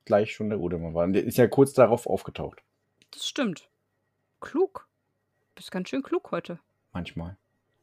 gleich 0.05 0.34
schon 0.34 0.49
der 0.49 0.59
Udemar 0.59 0.93
war. 0.93 1.07
Der 1.07 1.24
ist 1.24 1.38
ja 1.38 1.47
kurz 1.47 1.74
darauf 1.74 2.05
aufgetaucht. 2.05 2.61
Das 3.09 3.28
stimmt. 3.28 3.67
Klug. 4.39 4.88
Bist 5.56 5.72
ganz 5.72 5.89
schön 5.89 6.04
klug 6.04 6.32
heute. 6.32 6.60
Manchmal. 6.93 7.38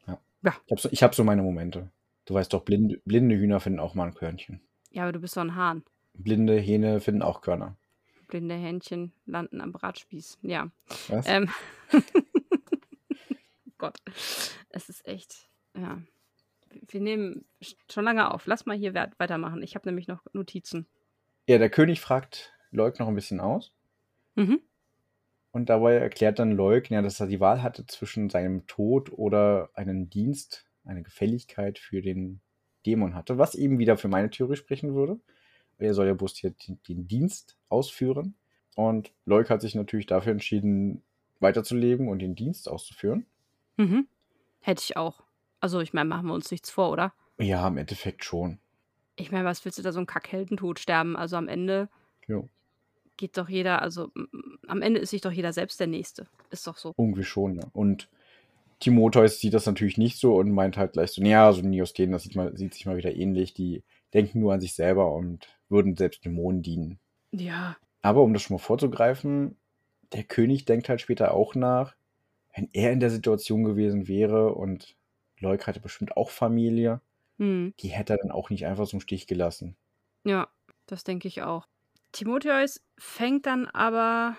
Ja. 0.07 0.19
Ja. 0.43 0.55
Ich 0.67 0.71
habe 0.73 0.81
so, 0.81 0.89
ich 0.91 1.03
hab 1.03 1.15
so 1.15 1.25
meine 1.25 1.43
Momente. 1.43 1.91
Du 2.25 2.35
weißt 2.35 2.53
doch, 2.53 2.63
blinde, 2.65 3.01
blinde 3.05 3.37
Hühner 3.37 3.61
finden 3.61 3.81
auch 3.81 3.95
mal 3.95 4.07
ein 4.09 4.15
Körnchen. 4.15 4.61
Ja, 4.91 5.03
aber 5.05 5.13
du 5.13 5.21
bist 5.21 5.35
so 5.35 5.41
ein 5.41 5.55
Hahn. 5.55 5.83
Blinde 6.15 6.59
Hähne 6.59 7.01
finden 7.01 7.23
auch 7.23 7.41
Körner. 7.41 7.77
Blinde 8.27 8.55
Hähnchen 8.57 9.13
landen 9.25 9.61
am 9.61 9.73
Bratspieß. 9.73 10.39
Ja. 10.43 10.71
Was? 11.09 11.27
Ähm. 11.27 11.49
Gott. 13.79 13.99
Es 14.71 14.89
ist 14.89 15.07
echt. 15.07 15.49
Ja. 15.77 16.03
Wir 16.89 17.01
nehmen 17.01 17.45
schon 17.91 18.05
lange 18.05 18.33
auf. 18.33 18.47
Lass 18.47 18.67
mal 18.67 18.77
hier 18.77 18.93
weit- 18.95 19.19
weitermachen. 19.19 19.63
Ich 19.63 19.75
habe 19.75 19.89
nämlich 19.89 20.09
noch 20.09 20.23
Notizen. 20.33 20.87
Ja, 21.47 21.59
der 21.59 21.71
König 21.71 22.01
fragt 22.01 22.53
Leuk 22.71 22.99
noch 22.99 23.09
ein 23.09 23.15
bisschen 23.15 23.41
aus. 23.41 23.73
Mhm. 24.35 24.61
Und 25.59 25.69
dabei 25.71 25.95
erklärt 25.95 26.39
dann 26.39 26.53
Leuk, 26.53 26.89
ja, 26.89 27.03
dass 27.03 27.19
er 27.19 27.27
die 27.27 27.41
Wahl 27.41 27.65
hatte 27.65 27.85
zwischen 27.85 28.31
seinem 28.31 28.69
Tod 28.69 29.11
oder 29.11 29.71
einen 29.75 30.09
Dienst, 30.09 30.71
eine 30.85 31.03
Gefälligkeit 31.03 31.81
für 31.81 32.01
den 32.01 32.41
Dämon 32.87 33.17
hatte, 33.17 33.39
was 33.39 33.57
eben 33.57 33.81
wieder 33.81 33.97
für 33.97 34.07
meine 34.07 34.31
Theorie 34.31 34.55
sprechen 34.55 34.95
würde. 34.95 35.19
Er 35.79 35.95
soll 35.95 36.07
ja 36.07 36.15
bloß 36.15 36.37
hier 36.37 36.51
den, 36.53 36.81
den 36.85 37.09
Dienst 37.09 37.59
ausführen. 37.69 38.37
Und 38.77 39.13
Leuk 39.25 39.51
hat 39.51 39.61
sich 39.61 39.75
natürlich 39.75 40.07
dafür 40.07 40.31
entschieden, 40.31 41.03
weiterzuleben 41.41 42.07
und 42.07 42.21
den 42.21 42.37
Dienst 42.37 42.69
auszuführen. 42.69 43.27
Mhm. 43.79 44.07
Hätte 44.61 44.85
ich 44.85 44.97
auch. 44.97 45.25
Also, 45.59 45.81
ich 45.81 45.93
meine, 45.93 46.09
machen 46.09 46.29
wir 46.29 46.35
uns 46.35 46.53
nichts 46.53 46.71
vor, 46.71 46.93
oder? 46.93 47.13
Ja, 47.37 47.67
im 47.67 47.79
Endeffekt 47.79 48.25
schon. 48.25 48.61
Ich 49.17 49.33
meine, 49.33 49.45
was 49.45 49.65
willst 49.65 49.77
du 49.77 49.83
da 49.83 49.91
so 49.91 49.99
einen 49.99 50.07
Kackheldentod 50.07 50.79
sterben? 50.79 51.17
Also 51.17 51.35
am 51.35 51.49
Ende 51.49 51.89
Jo, 52.29 52.49
geht 53.19 53.37
doch 53.37 53.49
jeder, 53.51 53.83
also 53.83 54.11
m- 54.17 54.59
am 54.67 54.81
Ende 54.81 55.01
ist 55.01 55.11
sich 55.11 55.21
doch 55.21 55.33
jeder 55.33 55.53
selbst 55.53 55.79
der 55.79 55.87
Nächste. 55.87 56.27
Ist 56.51 56.67
doch 56.67 56.79
so. 56.79 56.95
irgendwie 56.97 57.25
schon, 57.25 57.57
ja. 57.57 57.65
Und 57.75 58.09
Timotheus 58.81 59.41
sieht 59.41 59.55
das 59.55 59.67
natürlich 59.67 59.99
nicht 59.99 60.19
so 60.19 60.37
und 60.37 60.51
meint 60.53 60.77
halt 60.77 60.93
gleich 60.93 61.11
so, 61.13 61.21
ja, 61.23 61.53
so 61.53 61.63
Neosthenes, 61.63 62.15
das 62.15 62.23
sieht, 62.25 62.37
mal, 62.37 62.57
sieht 62.57 62.75
sich 62.75 62.87
mal 62.87 62.97
wieder 62.97 63.15
ähnlich. 63.15 63.53
Die 63.53 63.83
denken 64.15 64.41
nur 64.41 64.55
an 64.55 64.61
sich 64.61 64.75
selber 64.75 65.13
und 65.13 65.49
würden 65.69 65.97
selbst 65.97 66.25
Dämonen 66.25 66.63
dienen. 66.63 66.99
Ja. 67.33 67.77
Aber 68.01 68.23
um 68.23 68.33
das 68.33 68.43
schon 68.43 68.55
mal 68.55 68.63
vorzugreifen, 68.63 69.57
der 70.13 70.23
König 70.25 70.65
denkt 70.65 70.89
halt 70.89 71.01
später 71.01 71.35
auch 71.35 71.55
nach, 71.55 71.95
wenn 72.55 72.69
er 72.73 72.93
in 72.93 73.01
der 73.01 73.11
Situation 73.11 73.65
gewesen 73.65 74.09
wäre 74.09 74.55
und 74.55 74.97
Leuk 75.41 75.67
hatte 75.67 75.81
bestimmt 75.81 76.17
auch 76.17 76.31
Familie, 76.31 77.01
Hm. 77.39 77.73
die 77.81 77.89
hätte 77.89 78.15
er 78.15 78.19
dann 78.19 78.31
auch 78.33 78.51
nicht 78.51 78.67
einfach 78.67 78.87
so 78.87 78.97
im 78.97 79.01
Stich 79.01 79.27
gelassen. 79.27 79.77
Ja, 80.25 80.49
das 80.87 81.05
denke 81.05 81.29
ich 81.29 81.43
auch. 81.43 81.67
Timotheus 82.13 82.81
fängt 82.99 83.47
dann 83.47 83.67
aber 83.67 84.37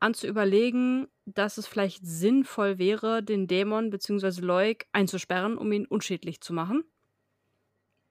an 0.00 0.14
zu 0.14 0.26
überlegen, 0.26 1.08
dass 1.26 1.58
es 1.58 1.66
vielleicht 1.66 2.06
sinnvoll 2.06 2.78
wäre, 2.78 3.22
den 3.22 3.46
Dämon 3.46 3.90
bzw. 3.90 4.40
Leuk 4.40 4.86
einzusperren, 4.92 5.58
um 5.58 5.72
ihn 5.72 5.86
unschädlich 5.86 6.40
zu 6.40 6.52
machen. 6.52 6.84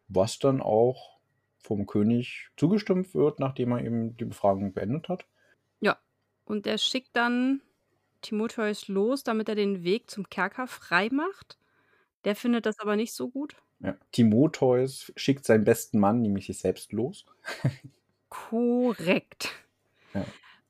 Was 0.08 0.40
dann 0.40 0.62
auch 0.62 1.18
vom 1.60 1.86
König 1.86 2.50
zugestimmt 2.56 3.14
wird, 3.14 3.40
nachdem 3.40 3.72
er 3.72 3.84
eben 3.84 4.16
die 4.18 4.26
Befragung 4.26 4.74
beendet 4.74 5.10
hat. 5.10 5.26
Ja. 5.82 5.98
Und 6.46 6.66
er 6.66 6.78
schickt 6.78 7.16
dann 7.16 7.62
Timotheus 8.22 8.88
los, 8.88 9.24
damit 9.24 9.50
er 9.50 9.56
den 9.56 9.84
Weg 9.84 10.10
zum 10.10 10.30
Kerker 10.30 10.68
frei 10.68 11.10
macht. 11.12 11.58
Der 12.24 12.36
findet 12.36 12.66
das 12.66 12.80
aber 12.80 12.96
nicht 12.96 13.14
so 13.14 13.30
gut. 13.30 13.56
Ja. 13.80 13.98
Timotheus 14.12 15.12
schickt 15.16 15.46
seinen 15.46 15.66
besten 15.66 16.00
Mann, 16.00 16.22
nämlich 16.22 16.48
sich 16.48 16.58
selbst 16.58 16.94
los. 16.94 17.26
Korrekt. 18.30 19.54
Ja. 20.14 20.26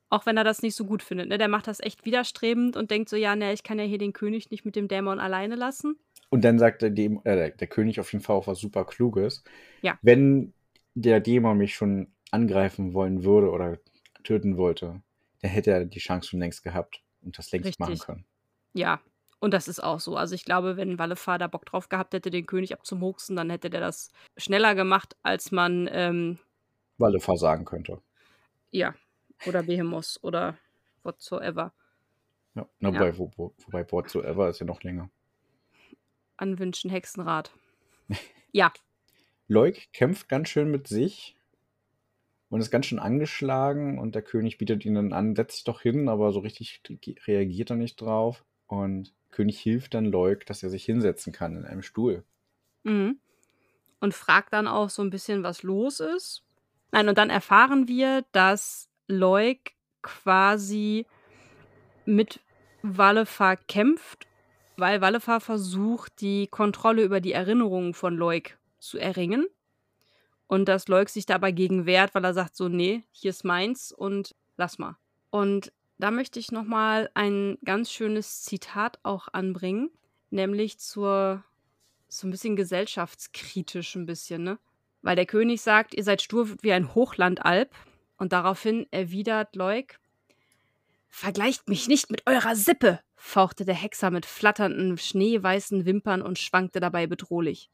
Auch 0.09 0.25
wenn 0.25 0.37
er 0.37 0.43
das 0.43 0.61
nicht 0.61 0.75
so 0.75 0.85
gut 0.85 1.03
findet. 1.03 1.27
Ne? 1.27 1.37
Der 1.37 1.49
macht 1.49 1.67
das 1.67 1.79
echt 1.79 2.05
widerstrebend 2.05 2.77
und 2.77 2.91
denkt 2.91 3.09
so, 3.09 3.15
ja, 3.15 3.35
ne, 3.35 3.51
ich 3.51 3.63
kann 3.63 3.77
ja 3.77 3.85
hier 3.85 3.97
den 3.97 4.13
König 4.13 4.51
nicht 4.51 4.63
mit 4.63 4.75
dem 4.75 4.87
Dämon 4.87 5.19
alleine 5.19 5.55
lassen. 5.55 5.97
Und 6.29 6.43
dann 6.43 6.59
sagt 6.59 6.81
der, 6.81 6.89
Däm 6.89 7.21
äh, 7.23 7.51
der, 7.51 7.67
König 7.67 7.99
auf 7.99 8.11
jeden 8.11 8.23
Fall 8.23 8.35
auch 8.35 8.47
was 8.47 8.59
super 8.59 8.85
Kluges. 8.85 9.43
Ja. 9.81 9.97
Wenn 10.01 10.53
der 10.93 11.19
Dämon 11.19 11.57
mich 11.57 11.75
schon 11.75 12.13
angreifen 12.31 12.93
wollen 12.93 13.23
würde 13.23 13.49
oder 13.49 13.79
töten 14.23 14.57
wollte, 14.57 15.01
dann 15.41 15.51
hätte 15.51 15.71
er 15.71 15.85
die 15.85 15.99
Chance 15.99 16.29
schon 16.29 16.39
längst 16.39 16.63
gehabt 16.63 17.01
und 17.21 17.37
das 17.37 17.51
längst 17.51 17.79
machen 17.79 17.91
Richtig. 17.91 18.05
können. 18.05 18.25
Ja, 18.73 19.01
und 19.39 19.53
das 19.53 19.67
ist 19.67 19.81
auch 19.81 19.99
so. 19.99 20.15
Also 20.15 20.35
ich 20.35 20.45
glaube, 20.45 20.77
wenn 20.77 20.99
Wallefar 20.99 21.37
da 21.37 21.47
Bock 21.47 21.65
drauf 21.65 21.89
gehabt 21.89 22.13
hätte, 22.13 22.31
den 22.31 22.45
König 22.45 22.73
abzumurksen, 22.73 23.35
dann 23.35 23.49
hätte 23.49 23.69
der 23.69 23.81
das 23.81 24.11
schneller 24.35 24.75
gemacht, 24.75 25.15
als 25.23 25.51
man, 25.51 25.87
ähm, 25.91 26.39
Wallefar 26.97 27.37
sagen 27.37 27.65
könnte. 27.65 28.01
ja, 28.71 28.95
oder 29.45 29.63
Behemoth 29.63 30.19
oder 30.21 30.57
whatsoever 31.03 31.73
Ja. 32.55 32.67
Na, 32.79 32.89
Ja. 32.89 32.99
Wobei, 32.99 33.17
wo, 33.17 33.31
wo, 33.35 33.53
wobei 33.65 33.91
whatsoever 33.91 34.49
ist 34.49 34.59
ja 34.59 34.65
noch 34.65 34.83
länger. 34.83 35.09
anwünschen, 36.37 36.91
Hexenrat. 36.91 37.51
ja, 38.51 38.71
Leuk 39.47 39.77
kämpft 39.93 40.27
ganz 40.27 40.49
schön 40.49 40.69
mit 40.69 40.87
sich 40.87 41.35
und 42.49 42.59
ist 42.59 42.71
ganz 42.71 42.85
schön 42.85 42.99
angeschlagen 42.99 43.97
und 43.97 44.13
der 44.13 44.21
König 44.21 44.57
bietet 44.57 44.85
ihn 44.85 44.95
dann 44.95 45.13
an, 45.13 45.35
setz 45.35 45.55
dich 45.55 45.63
doch 45.63 45.81
hin, 45.81 46.09
aber 46.09 46.31
so 46.31 46.39
richtig 46.39 46.81
reagiert 47.25 47.69
er 47.69 47.77
nicht 47.77 47.99
drauf. 48.01 48.43
Und 48.67 49.13
König 49.31 49.59
hilft 49.59 49.93
dann 49.93 50.05
Leuk, 50.05 50.45
dass 50.45 50.63
er 50.63 50.69
sich 50.69 50.83
hinsetzen 50.83 51.31
kann 51.31 51.55
in 51.55 51.65
einem 51.65 51.81
Stuhl. 51.81 52.23
Mhm. 52.83 53.19
Und 53.99 54.13
fragt 54.13 54.53
dann 54.53 54.67
auch 54.67 54.89
so 54.89 55.01
ein 55.01 55.09
bisschen, 55.09 55.43
was 55.43 55.63
los 55.63 56.01
ist. 56.01 56.43
Nein, 56.91 57.09
und 57.09 57.17
dann 57.17 57.29
erfahren 57.29 57.88
wir, 57.88 58.25
dass 58.31 58.89
Leuk 59.07 59.57
quasi 60.01 61.05
mit 62.05 62.39
Wallefar 62.81 63.57
kämpft, 63.57 64.27
weil 64.77 65.01
Wallefar 65.01 65.41
versucht, 65.41 66.21
die 66.21 66.47
Kontrolle 66.47 67.03
über 67.03 67.19
die 67.19 67.33
Erinnerungen 67.33 67.93
von 67.93 68.15
Leuk 68.15 68.57
zu 68.79 68.97
erringen. 68.97 69.47
Und 70.47 70.69
dass 70.69 70.88
Leuk 70.88 71.09
sich 71.09 71.25
dabei 71.25 71.51
gegen 71.51 71.85
wehrt, 71.85 72.15
weil 72.15 72.23
er 72.23 72.33
sagt 72.33 72.55
so, 72.55 72.69
nee, 72.69 73.03
hier 73.11 73.31
ist 73.31 73.43
meins 73.43 73.91
und 73.91 74.33
lass 74.55 74.79
mal. 74.79 74.95
Und 75.29 75.73
da 75.97 76.09
möchte 76.09 76.39
ich 76.39 76.51
nochmal 76.51 77.09
ein 77.15 77.57
ganz 77.65 77.91
schönes 77.91 78.43
Zitat 78.43 78.99
auch 79.03 79.27
anbringen, 79.33 79.89
nämlich 80.29 80.79
zur 80.79 81.43
so 82.07 82.27
ein 82.27 82.31
bisschen 82.31 82.55
gesellschaftskritisch 82.55 83.95
ein 83.95 84.05
bisschen, 84.05 84.43
ne? 84.43 84.59
Weil 85.01 85.15
der 85.15 85.25
König 85.25 85.61
sagt, 85.61 85.93
ihr 85.93 86.03
seid 86.03 86.21
stur 86.21 86.49
wie 86.61 86.73
ein 86.73 86.93
Hochlandalp. 86.95 87.73
Und 88.17 88.33
daraufhin 88.33 88.87
erwidert 88.91 89.55
Leuk, 89.55 89.99
Vergleicht 91.09 91.67
mich 91.67 91.87
nicht 91.87 92.11
mit 92.11 92.27
eurer 92.27 92.55
Sippe, 92.55 92.99
fauchte 93.15 93.65
der 93.65 93.75
Hexer 93.75 94.11
mit 94.11 94.25
flatternden, 94.25 94.97
schneeweißen 94.97 95.85
Wimpern 95.85 96.21
und 96.21 96.37
schwankte 96.37 96.79
dabei 96.79 97.07
bedrohlich. 97.07 97.71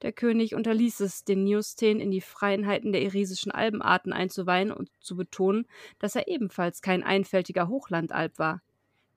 Der 0.00 0.12
König 0.12 0.54
unterließ 0.54 1.00
es, 1.00 1.24
den 1.24 1.44
Neosthen 1.44 2.00
in 2.00 2.10
die 2.10 2.20
Freiheiten 2.20 2.92
der 2.92 3.02
irisischen 3.02 3.52
Albenarten 3.52 4.12
einzuweihen 4.12 4.72
und 4.72 4.90
zu 5.00 5.16
betonen, 5.16 5.66
dass 5.98 6.16
er 6.16 6.28
ebenfalls 6.28 6.80
kein 6.80 7.04
einfältiger 7.04 7.68
Hochlandalp 7.68 8.38
war. 8.38 8.62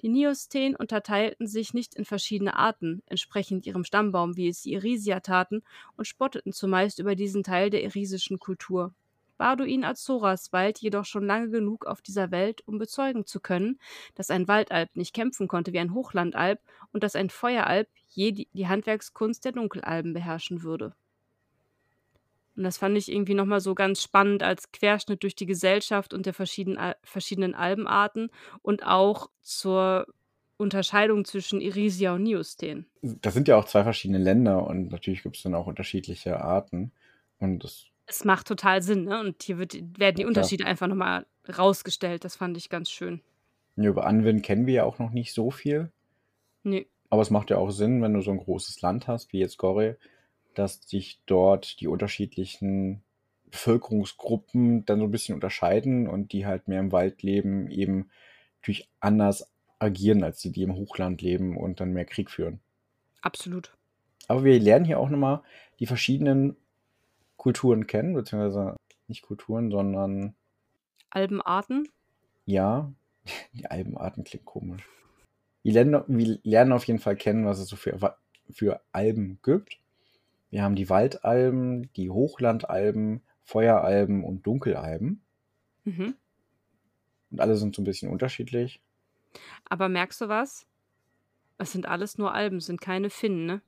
Die 0.05 0.11
Neosthen 0.11 0.75
unterteilten 0.75 1.47
sich 1.47 1.73
nicht 1.73 1.95
in 1.95 2.05
verschiedene 2.05 2.55
Arten, 2.55 3.01
entsprechend 3.07 3.65
ihrem 3.65 3.83
Stammbaum, 3.83 4.37
wie 4.37 4.47
es 4.47 4.61
die 4.61 4.73
Irisier 4.73 5.19
taten, 5.23 5.63
und 5.97 6.05
spotteten 6.05 6.53
zumeist 6.53 6.99
über 6.99 7.15
diesen 7.15 7.41
Teil 7.41 7.71
der 7.71 7.81
irisischen 7.83 8.37
Kultur. 8.37 8.93
Barduin 9.39 9.83
Azoras 9.83 10.53
weilt 10.53 10.77
jedoch 10.77 11.05
schon 11.05 11.25
lange 11.25 11.49
genug 11.49 11.87
auf 11.87 12.03
dieser 12.03 12.29
Welt, 12.29 12.61
um 12.67 12.77
bezeugen 12.77 13.25
zu 13.25 13.39
können, 13.39 13.79
dass 14.13 14.29
ein 14.29 14.47
Waldalb 14.47 14.95
nicht 14.95 15.15
kämpfen 15.15 15.47
konnte 15.47 15.73
wie 15.73 15.79
ein 15.79 15.95
Hochlandalb 15.95 16.61
und 16.93 17.01
dass 17.01 17.15
ein 17.15 17.31
Feueralb 17.31 17.89
je 18.07 18.31
die 18.31 18.67
Handwerkskunst 18.67 19.43
der 19.43 19.53
Dunkelalben 19.53 20.13
beherrschen 20.13 20.61
würde. 20.61 20.93
Und 22.55 22.63
das 22.63 22.77
fand 22.77 22.97
ich 22.97 23.11
irgendwie 23.11 23.33
nochmal 23.33 23.59
so 23.59 23.75
ganz 23.75 24.01
spannend 24.01 24.41
als 24.43 24.71
Querschnitt 24.71 25.23
durch 25.23 25.35
die 25.35 25.45
Gesellschaft 25.45 26.13
und 26.13 26.25
der 26.25 26.33
verschiedenen, 26.33 26.93
verschiedenen 27.03 27.53
Albenarten 27.55 28.29
und 28.61 28.85
auch 28.85 29.29
zur 29.41 30.07
Unterscheidung 30.57 31.25
zwischen 31.25 31.59
Irisia 31.59 32.13
und 32.15 32.23
Niusten. 32.23 32.85
Das 33.01 33.33
sind 33.33 33.47
ja 33.49 33.57
auch 33.57 33.65
zwei 33.65 33.83
verschiedene 33.83 34.19
Länder 34.19 34.65
und 34.65 34.89
natürlich 34.89 35.21
gibt 35.23 35.35
es 35.35 35.43
dann 35.43 35.53
auch 35.55 35.67
unterschiedliche 35.67 36.39
Arten. 36.39 36.91
Und 37.39 37.63
das 37.63 37.87
es 38.07 38.23
macht 38.23 38.47
total 38.47 38.81
Sinn, 38.83 39.05
ne? 39.05 39.19
Und 39.19 39.41
hier 39.43 39.57
wird, 39.57 39.73
werden 39.99 40.15
die 40.15 40.21
Ja. 40.21 40.27
Unterschiede 40.27 40.65
einfach 40.65 40.87
nochmal 40.87 41.25
rausgestellt. 41.57 42.23
Das 42.23 42.35
fand 42.35 42.55
ich 42.55 42.69
ganz 42.69 42.89
schön. 42.89 43.19
ja, 43.75 43.89
über 43.89 44.05
Anwin 44.05 44.41
kennen 44.43 44.65
wir 44.67 44.73
ja 44.75 44.83
auch 44.85 44.99
noch 44.99 45.09
nicht 45.11 45.33
so 45.33 45.49
viel. 45.51 45.91
Nee, 46.63 46.87
Aber 47.09 47.21
es 47.21 47.29
macht 47.31 47.49
ja 47.49 47.57
auch 47.57 47.71
Sinn, 47.71 48.01
wenn 48.01 48.13
du 48.13 48.21
so 48.21 48.31
ein 48.31 48.37
großes 48.37 48.81
Land 48.81 49.07
hast, 49.07 49.33
wie 49.33 49.39
jetzt 49.39 49.57
Gore, 49.57 49.97
dass 50.59 50.81
sich 50.87 51.21
dort 51.25 51.79
die 51.79 51.87
unterschiedlichen 51.87 53.03
Bevölkerungsgruppen 53.51 54.85
dann 54.85 54.99
so 54.99 55.05
ein 55.05 55.11
bisschen 55.11 55.35
unterscheiden 55.35 56.07
und 56.07 56.33
die 56.33 56.45
halt 56.45 56.67
mehr 56.67 56.79
im 56.79 56.91
Wald 56.91 57.23
leben, 57.23 57.69
eben 57.69 58.09
natürlich 58.61 58.89
anders 58.99 59.49
agieren 59.79 60.23
als 60.23 60.39
die, 60.39 60.51
die 60.51 60.63
im 60.63 60.75
Hochland 60.75 61.21
leben 61.21 61.57
und 61.57 61.79
dann 61.79 61.93
mehr 61.93 62.05
Krieg 62.05 62.31
führen. 62.31 62.59
absolut. 63.21 63.75
Aber 64.27 64.43
wir 64.43 64.59
lernen 64.59 64.85
hier 64.85 64.99
auch 64.99 65.09
nochmal 65.09 65.41
die 65.79 65.85
verschiedenen 65.85 66.55
Kulturen 67.37 67.85
kennen, 67.85 68.13
beziehungsweise 68.13 68.75
nicht 69.07 69.21
Kulturen, 69.21 69.69
sondern 69.69 70.35
Albenarten. 71.11 71.87
ja, 72.45 72.91
die 73.53 73.67
Albenarten 73.67 74.23
klingt 74.23 74.45
komisch. 74.45 74.87
Wir 75.63 75.73
lernen, 75.73 76.03
wir 76.07 76.39
lernen 76.43 76.73
auf 76.73 76.85
jeden 76.85 76.99
Fall 76.99 77.15
kennen, 77.15 77.45
was 77.45 77.59
es 77.59 77.67
so 77.67 77.75
für, 77.75 78.17
für 78.51 78.81
Alben 78.91 79.39
gibt. 79.43 79.79
Wir 80.55 80.63
haben 80.63 80.77
die 80.77 80.89
Waldalben, 80.89 81.91
die 81.97 82.09
Hochlandalben, 82.09 83.21
Feueralben 83.43 84.23
und 84.23 84.47
Dunkelalben. 84.47 85.21
Mhm. 85.83 86.15
Und 87.29 87.41
alle 87.41 87.57
sind 87.57 87.75
so 87.75 87.81
ein 87.81 87.85
bisschen 87.85 88.09
unterschiedlich. 88.09 88.81
Aber 89.65 89.89
merkst 89.89 90.21
du 90.21 90.29
was? 90.29 90.65
Es 91.57 91.73
sind 91.73 91.89
alles 91.89 92.17
nur 92.17 92.33
Alben, 92.33 92.61
sind 92.61 92.79
keine 92.79 93.09
Finnen, 93.09 93.45
ne? 93.45 93.61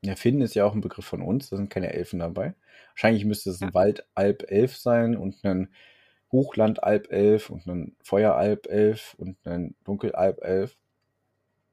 Ja, 0.00 0.16
Finn 0.16 0.40
ist 0.40 0.54
ja 0.54 0.64
auch 0.64 0.72
ein 0.72 0.80
Begriff 0.80 1.04
von 1.04 1.20
uns, 1.20 1.50
da 1.50 1.58
sind 1.58 1.68
keine 1.68 1.92
Elfen 1.92 2.20
dabei. 2.20 2.54
Wahrscheinlich 2.94 3.26
müsste 3.26 3.50
es 3.50 3.60
ein 3.60 3.68
Ja. 3.68 3.74
Waldalb-Elf 3.74 4.78
sein 4.78 5.18
und 5.18 5.44
ein 5.44 5.68
Hochlandalb-Elf 6.32 7.50
und 7.50 7.66
ein 7.66 7.96
Feueralb-Elf 8.02 9.14
und 9.18 9.36
ein 9.46 9.74
Dunkelalb-Elf. 9.84 10.78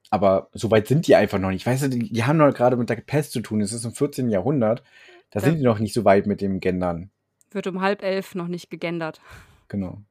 Aber 0.09 0.49
so 0.53 0.71
weit 0.71 0.87
sind 0.87 1.05
die 1.07 1.15
einfach 1.15 1.37
noch 1.39 1.49
nicht. 1.51 1.65
Weißt 1.65 1.83
du, 1.83 1.89
die, 1.89 2.11
die 2.11 2.23
haben 2.23 2.37
noch 2.37 2.53
gerade 2.53 2.77
mit 2.77 2.89
der 2.89 2.95
Pest 2.95 3.31
zu 3.33 3.41
tun. 3.41 3.59
Es 3.61 3.73
ist 3.73 3.83
im 3.85 3.91
14. 3.93 4.29
Jahrhundert. 4.29 4.83
Da 5.31 5.39
Ja. 5.39 5.45
sind 5.45 5.57
die 5.57 5.63
noch 5.63 5.79
nicht 5.79 5.93
so 5.93 6.05
weit 6.05 6.27
mit 6.27 6.39
dem 6.41 6.59
Gendern. 6.61 7.11
Wird 7.51 7.67
um 7.67 7.81
halb 7.81 8.01
elf 8.03 8.33
noch 8.35 8.47
nicht 8.47 8.69
gegendert. 8.69 9.19
Genau. 9.67 10.01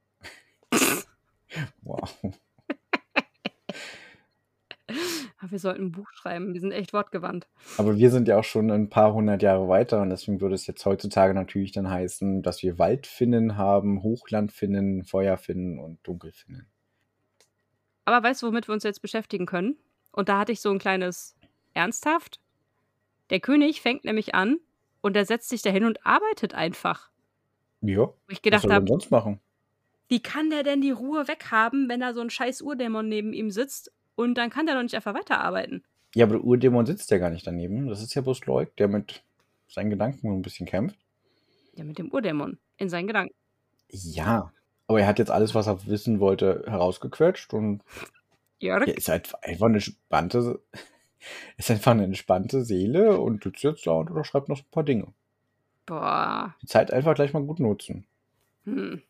wow. 1.81 2.15
Wir 5.49 5.59
sollten 5.59 5.83
ein 5.85 5.91
Buch 5.91 6.09
schreiben. 6.13 6.53
Wir 6.53 6.59
sind 6.61 6.71
echt 6.71 6.93
wortgewandt. 6.93 7.47
Aber 7.77 7.95
wir 7.97 8.09
sind 8.09 8.27
ja 8.27 8.37
auch 8.39 8.43
schon 8.43 8.71
ein 8.71 8.89
paar 8.89 9.13
hundert 9.13 9.43
Jahre 9.43 9.67
weiter 9.69 10.01
und 10.01 10.09
deswegen 10.09 10.41
würde 10.41 10.55
es 10.55 10.65
jetzt 10.67 10.85
heutzutage 10.85 11.33
natürlich 11.33 11.71
dann 11.71 11.89
heißen, 11.89 12.41
dass 12.41 12.63
wir 12.63 12.79
Waldfinnen 12.79 13.55
haben, 13.55 14.01
Hochlandfinnen, 14.01 15.03
Feuerfinnen 15.05 15.79
und 15.79 15.99
Dunkelfinnen. 16.05 16.67
Aber 18.05 18.27
weißt 18.27 18.41
du, 18.41 18.47
womit 18.47 18.67
wir 18.67 18.73
uns 18.73 18.83
jetzt 18.83 19.01
beschäftigen 19.01 19.45
können? 19.45 19.77
Und 20.17 20.29
da 20.29 20.39
hatte 20.39 20.51
ich 20.51 20.61
so 20.61 20.71
ein 20.71 20.79
kleines 20.79 21.35
Ernsthaft. 21.75 22.39
Der 23.29 23.39
König 23.39 23.81
fängt 23.81 24.03
nämlich 24.03 24.33
an 24.33 24.57
und 25.01 25.15
er 25.15 25.25
setzt 25.25 25.49
sich 25.49 25.61
dahin 25.61 25.85
und 25.85 26.03
arbeitet 26.07 26.55
einfach. 26.55 27.11
Ja, 27.81 27.99
Wo 27.99 28.13
ich 28.29 28.37
was 28.37 28.41
gedacht 28.41 28.61
soll 28.63 28.71
er 28.71 28.79
denn 28.79 28.87
sonst 28.87 29.11
machen? 29.11 29.39
wie 30.07 30.19
kann 30.19 30.49
der 30.49 30.63
denn 30.63 30.81
die 30.81 30.89
Ruhe 30.89 31.27
weghaben, 31.27 31.87
wenn 31.87 31.99
da 31.99 32.13
so 32.13 32.21
ein 32.21 32.31
scheiß 32.31 32.63
Urdämon 32.63 33.07
neben 33.07 33.31
ihm 33.31 33.51
sitzt 33.51 33.91
und 34.15 34.35
dann 34.35 34.49
kann 34.49 34.65
der 34.65 34.73
doch 34.73 34.81
nicht 34.81 34.95
einfach 34.95 35.13
weiterarbeiten? 35.13 35.83
Ja, 36.15 36.25
aber 36.25 36.37
der 36.37 36.45
Urdämon 36.45 36.87
sitzt 36.87 37.11
ja 37.11 37.19
gar 37.19 37.29
nicht 37.29 37.45
daneben. 37.45 37.87
Das 37.87 38.01
ist 38.01 38.15
ja 38.15 38.23
bloß 38.23 38.43
Leuk, 38.47 38.75
der 38.77 38.87
mit 38.87 39.21
seinen 39.67 39.91
Gedanken 39.91 40.31
ein 40.31 40.41
bisschen 40.41 40.65
kämpft. 40.65 40.97
Ja, 41.75 41.83
mit 41.83 41.99
dem 41.99 42.11
Urdämon 42.11 42.57
in 42.77 42.89
seinen 42.89 43.05
Gedanken. 43.05 43.35
Ja, 43.89 44.51
aber 44.87 45.01
er 45.01 45.05
hat 45.07 45.19
jetzt 45.19 45.29
alles, 45.29 45.53
was 45.53 45.67
er 45.67 45.85
wissen 45.85 46.19
wollte, 46.19 46.63
herausgequetscht 46.65 47.53
und 47.53 47.83
Jörg? 48.59 48.87
er 48.87 48.97
ist 48.97 49.09
halt 49.09 49.33
einfach 49.43 49.65
eine 49.67 49.75
entspannte, 49.75 50.59
ist 51.57 51.71
einfach 51.71 51.91
eine 51.91 52.03
entspannte 52.05 52.63
Seele 52.63 53.19
und 53.19 53.43
sitzt 53.43 53.63
jetzt 53.63 53.87
da 53.87 53.91
und 53.91 54.09
unterschreibt 54.09 54.49
noch 54.49 54.57
so 54.57 54.63
ein 54.63 54.71
paar 54.71 54.83
Dinge. 54.83 55.13
Boah. 55.85 56.55
Die 56.61 56.67
Zeit 56.67 56.91
einfach 56.91 57.15
gleich 57.15 57.33
mal 57.33 57.43
gut 57.43 57.59
nutzen. 57.59 58.05
Hm. 58.65 59.01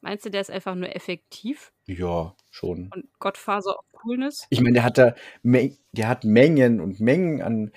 Meinst 0.00 0.24
du, 0.24 0.30
der 0.30 0.40
ist 0.40 0.50
einfach 0.50 0.74
nur 0.74 0.94
effektiv 0.94 1.72
Ja, 1.86 2.34
schon. 2.50 2.90
und 2.94 3.06
Godfather 3.18 3.78
of 3.78 3.84
Coolness? 3.92 4.46
Ich 4.48 4.60
meine, 4.60 4.74
der 4.74 4.84
hat 4.84 4.96
da, 4.96 5.14
der 5.42 6.08
hat 6.08 6.24
Mengen 6.24 6.80
und 6.80 7.00
Mengen 7.00 7.42
an 7.42 7.72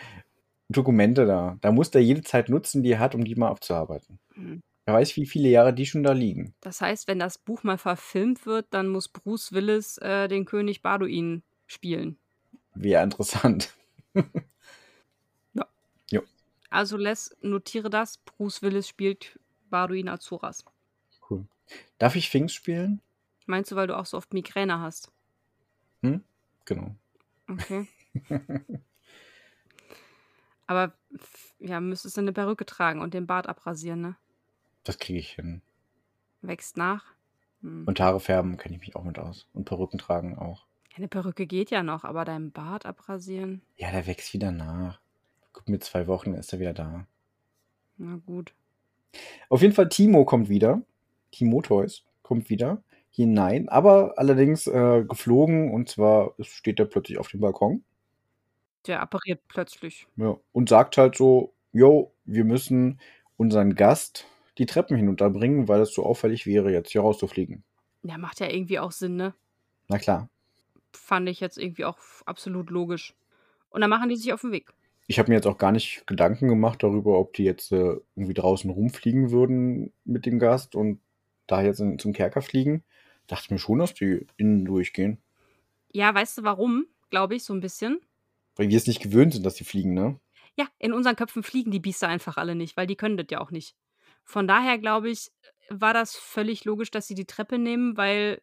Dokumente 0.70 1.26
da. 1.26 1.58
Da 1.62 1.72
muss 1.72 1.92
der 1.92 2.04
jede 2.04 2.22
Zeit 2.22 2.48
nutzen, 2.48 2.84
die 2.84 2.92
er 2.92 3.00
hat, 3.00 3.16
um 3.16 3.26
die 3.26 3.36
mal 3.36 3.50
abzuarbeiten. 3.50 4.20
Hm. 4.36 4.62
Wer 4.86 4.96
weiß, 4.96 5.16
wie 5.16 5.26
viele 5.26 5.50
Jahre 5.50 5.74
die 5.74 5.86
schon 5.86 6.04
da 6.04 6.12
liegen. 6.12 6.54
Das 6.62 6.82
heißt, 6.82 7.08
wenn 7.08 7.20
das 7.20 7.38
Buch 7.38 7.64
mal 7.64 7.78
verfilmt 7.78 8.46
wird, 8.46 8.68
dann 8.72 8.88
muss 8.88 9.10
Bruce 9.10 9.52
Willis 9.52 9.98
äh, 10.00 10.28
den 10.28 10.46
König 10.46 10.82
Barduin 10.82 11.44
spielen. 11.68 12.18
Wäre 12.74 13.04
interessant. 13.04 13.74
Also 16.72 16.96
Les, 16.96 17.36
notiere 17.42 17.90
das. 17.90 18.18
Bruce 18.18 18.62
Willis 18.62 18.88
spielt 18.88 19.38
Barduin 19.70 20.08
Azuras. 20.08 20.64
Cool. 21.30 21.46
Darf 21.98 22.16
ich 22.16 22.30
Finks 22.30 22.54
spielen? 22.54 23.02
Meinst 23.46 23.72
du, 23.72 23.76
weil 23.76 23.88
du 23.88 23.98
auch 23.98 24.06
so 24.06 24.16
oft 24.16 24.34
Migräne 24.34 24.80
hast? 24.80 25.12
Hm? 26.02 26.24
Genau. 26.64 26.96
Okay. 27.50 27.88
Aber 30.66 30.94
ja, 31.60 31.82
müsstest 31.82 32.16
du 32.16 32.22
eine 32.22 32.32
Perücke 32.32 32.66
tragen 32.66 33.02
und 33.02 33.14
den 33.14 33.28
Bart 33.28 33.48
abrasieren, 33.48 34.00
ne? 34.00 34.16
Das 34.84 34.98
kriege 34.98 35.20
ich 35.20 35.32
hin. 35.34 35.62
Wächst 36.42 36.78
nach. 36.78 37.06
Hm. 37.62 37.84
Und 37.86 38.00
Haare 38.00 38.20
färben 38.20 38.58
kenne 38.58 38.76
ich 38.76 38.82
mich 38.82 38.96
auch 38.96 39.04
mit 39.04 39.20
aus. 39.20 39.48
Und 39.54 39.66
Perücken 39.66 40.00
tragen 40.00 40.38
auch. 40.38 40.66
Eine 40.96 41.08
Perücke 41.08 41.46
geht 41.48 41.72
ja 41.72 41.84
noch, 41.84 42.04
aber 42.04 42.26
deinen 42.26 42.52
Bart 42.52 42.86
abrasieren? 42.86 43.62
Ja, 43.78 43.92
der 43.92 44.08
wächst 44.08 44.34
wieder 44.34 44.52
nach. 44.52 45.00
Guck, 45.54 45.70
mit 45.70 45.84
zwei 45.84 46.08
Wochen 46.08 46.34
ist 46.34 46.52
er 46.54 46.60
wieder 46.60 46.74
da. 46.74 47.08
Na 47.98 48.20
gut. 48.26 48.54
Auf 49.50 49.62
jeden 49.62 49.74
Fall, 49.74 49.90
Timo 49.90 50.26
kommt 50.26 50.50
wieder. 50.50 50.82
Timo 51.32 51.62
Toys 51.62 52.04
kommt 52.24 52.50
wieder 52.50 52.84
hinein, 53.10 53.70
aber 53.70 54.14
allerdings 54.18 54.68
äh, 54.68 55.04
geflogen 55.04 55.74
und 55.74 55.90
zwar 55.90 56.34
steht 56.40 56.80
er 56.80 56.86
plötzlich 56.86 57.18
auf 57.18 57.28
dem 57.28 57.42
Balkon 57.42 57.84
Der 58.88 59.02
appariert 59.02 59.42
plötzlich. 59.48 60.08
ja, 60.16 60.38
und 60.54 60.70
sagt 60.70 60.98
halt 60.98 61.16
so: 61.16 61.54
Jo, 61.74 62.14
wir 62.26 62.46
müssen 62.46 63.00
unseren 63.38 63.76
Gast 63.76 64.28
die 64.62 64.68
Treppen 64.68 64.96
hinunterbringen, 64.96 65.68
weil 65.68 65.82
es 65.82 65.92
so 65.92 66.06
auffällig 66.06 66.46
wäre, 66.46 66.72
jetzt 66.72 66.92
hier 66.92 67.02
rauszufliegen. 67.02 67.64
Ja, 68.04 68.20
macht 68.20 68.40
ja 68.40 68.48
irgendwie 68.48 68.78
auch 68.78 68.92
Sinn, 68.92 69.16
ne? 69.16 69.34
Na 69.88 69.98
klar. 69.98 70.30
Fand 70.94 71.28
ich 71.30 71.40
jetzt 71.40 71.58
irgendwie 71.58 71.84
auch 71.84 71.98
absolut 72.28 72.70
logisch. 72.70 73.16
Und 73.72 73.82
dann 73.82 73.90
machen 73.90 74.10
die 74.10 74.16
sich 74.16 74.32
auf 74.34 74.42
den 74.42 74.52
Weg. 74.52 74.72
Ich 75.08 75.18
habe 75.18 75.30
mir 75.30 75.36
jetzt 75.36 75.48
auch 75.48 75.58
gar 75.58 75.72
nicht 75.72 76.06
Gedanken 76.06 76.48
gemacht 76.48 76.84
darüber, 76.84 77.18
ob 77.18 77.34
die 77.34 77.44
jetzt 77.44 77.72
äh, 77.72 77.98
irgendwie 78.16 78.36
draußen 78.36 78.70
rumfliegen 78.70 79.32
würden 79.32 79.92
mit 80.06 80.28
dem 80.28 80.38
Gast 80.38 80.76
und 80.76 81.00
da 81.48 81.64
jetzt 81.64 81.80
in, 81.80 81.98
zum 81.98 82.14
Kerker 82.14 82.44
fliegen. 82.44 82.84
Dachte 83.26 83.52
mir 83.52 83.60
schon, 83.60 83.80
dass 83.80 83.96
die 83.96 84.28
innen 84.38 84.64
durchgehen. 84.64 85.18
Ja, 85.92 86.14
weißt 86.14 86.38
du 86.38 86.44
warum? 86.44 86.86
Glaube 87.10 87.34
ich, 87.34 87.44
so 87.44 87.54
ein 87.54 87.62
bisschen. 87.62 88.00
Weil 88.56 88.70
wir 88.70 88.78
es 88.78 88.86
nicht 88.86 89.02
gewöhnt 89.02 89.34
sind, 89.34 89.44
dass 89.44 89.56
die 89.56 89.64
fliegen, 89.64 89.96
ne? 89.96 90.20
Ja, 90.56 90.68
in 90.78 90.94
unseren 90.94 91.16
Köpfen 91.16 91.42
fliegen 91.42 91.72
die 91.72 91.80
Biester 91.80 92.08
einfach 92.08 92.38
alle 92.38 92.54
nicht, 92.54 92.78
weil 92.78 92.86
die 92.86 92.96
können 92.96 93.18
das 93.18 93.28
ja 93.32 93.42
auch 93.42 93.50
nicht. 93.50 93.76
Von 94.32 94.48
daher 94.48 94.78
glaube 94.78 95.10
ich, 95.10 95.30
war 95.70 95.94
das 95.94 96.16
völlig 96.16 96.64
logisch, 96.64 96.90
dass 96.90 97.06
sie 97.06 97.16
die 97.16 97.26
Treppe 97.26 97.58
nehmen, 97.58 97.98
weil 97.98 98.42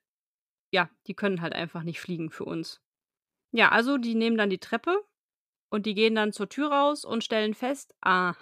ja, 0.70 0.90
die 1.06 1.14
können 1.14 1.40
halt 1.40 1.54
einfach 1.54 1.82
nicht 1.82 1.98
fliegen 1.98 2.28
für 2.30 2.44
uns. 2.44 2.82
Ja, 3.52 3.70
also 3.70 3.96
die 3.96 4.14
nehmen 4.14 4.36
dann 4.36 4.50
die 4.50 4.58
Treppe 4.58 5.02
und 5.70 5.86
die 5.86 5.94
gehen 5.94 6.14
dann 6.14 6.34
zur 6.34 6.50
Tür 6.50 6.70
raus 6.70 7.06
und 7.06 7.24
stellen 7.24 7.54
fest, 7.54 7.94
aha, 8.02 8.36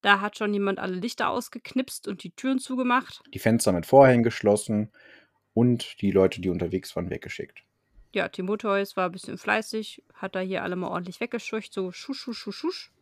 da 0.00 0.22
hat 0.22 0.38
schon 0.38 0.54
jemand 0.54 0.78
alle 0.78 0.94
Lichter 0.94 1.28
ausgeknipst 1.28 2.08
und 2.08 2.22
die 2.22 2.30
Türen 2.30 2.58
zugemacht. 2.58 3.20
Die 3.34 3.38
Fenster 3.38 3.72
mit 3.72 3.84
Vorhängen 3.84 4.22
geschlossen 4.22 4.90
und 5.52 6.00
die 6.00 6.10
Leute, 6.10 6.40
die 6.40 6.48
unterwegs 6.48 6.96
waren, 6.96 7.10
weggeschickt. 7.10 7.64
Ja, 8.14 8.30
Timotheus 8.30 8.96
war 8.96 9.10
ein 9.10 9.12
bisschen 9.12 9.36
fleißig, 9.36 10.04
hat 10.14 10.34
da 10.34 10.40
hier 10.40 10.62
alle 10.62 10.76
mal 10.76 10.88
ordentlich 10.88 11.20
weggescheucht, 11.20 11.74
so 11.74 11.92
schusch, 11.92 12.18
schusch, 12.18 12.38
schusch, 12.38 12.56
schusch. 12.56 12.92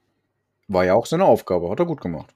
War 0.67 0.85
ja 0.85 0.95
auch 0.95 1.07
seine 1.07 1.25
Aufgabe, 1.25 1.71
hat 1.71 1.79
er 1.79 1.87
gut 1.87 2.01
gemacht. 2.01 2.35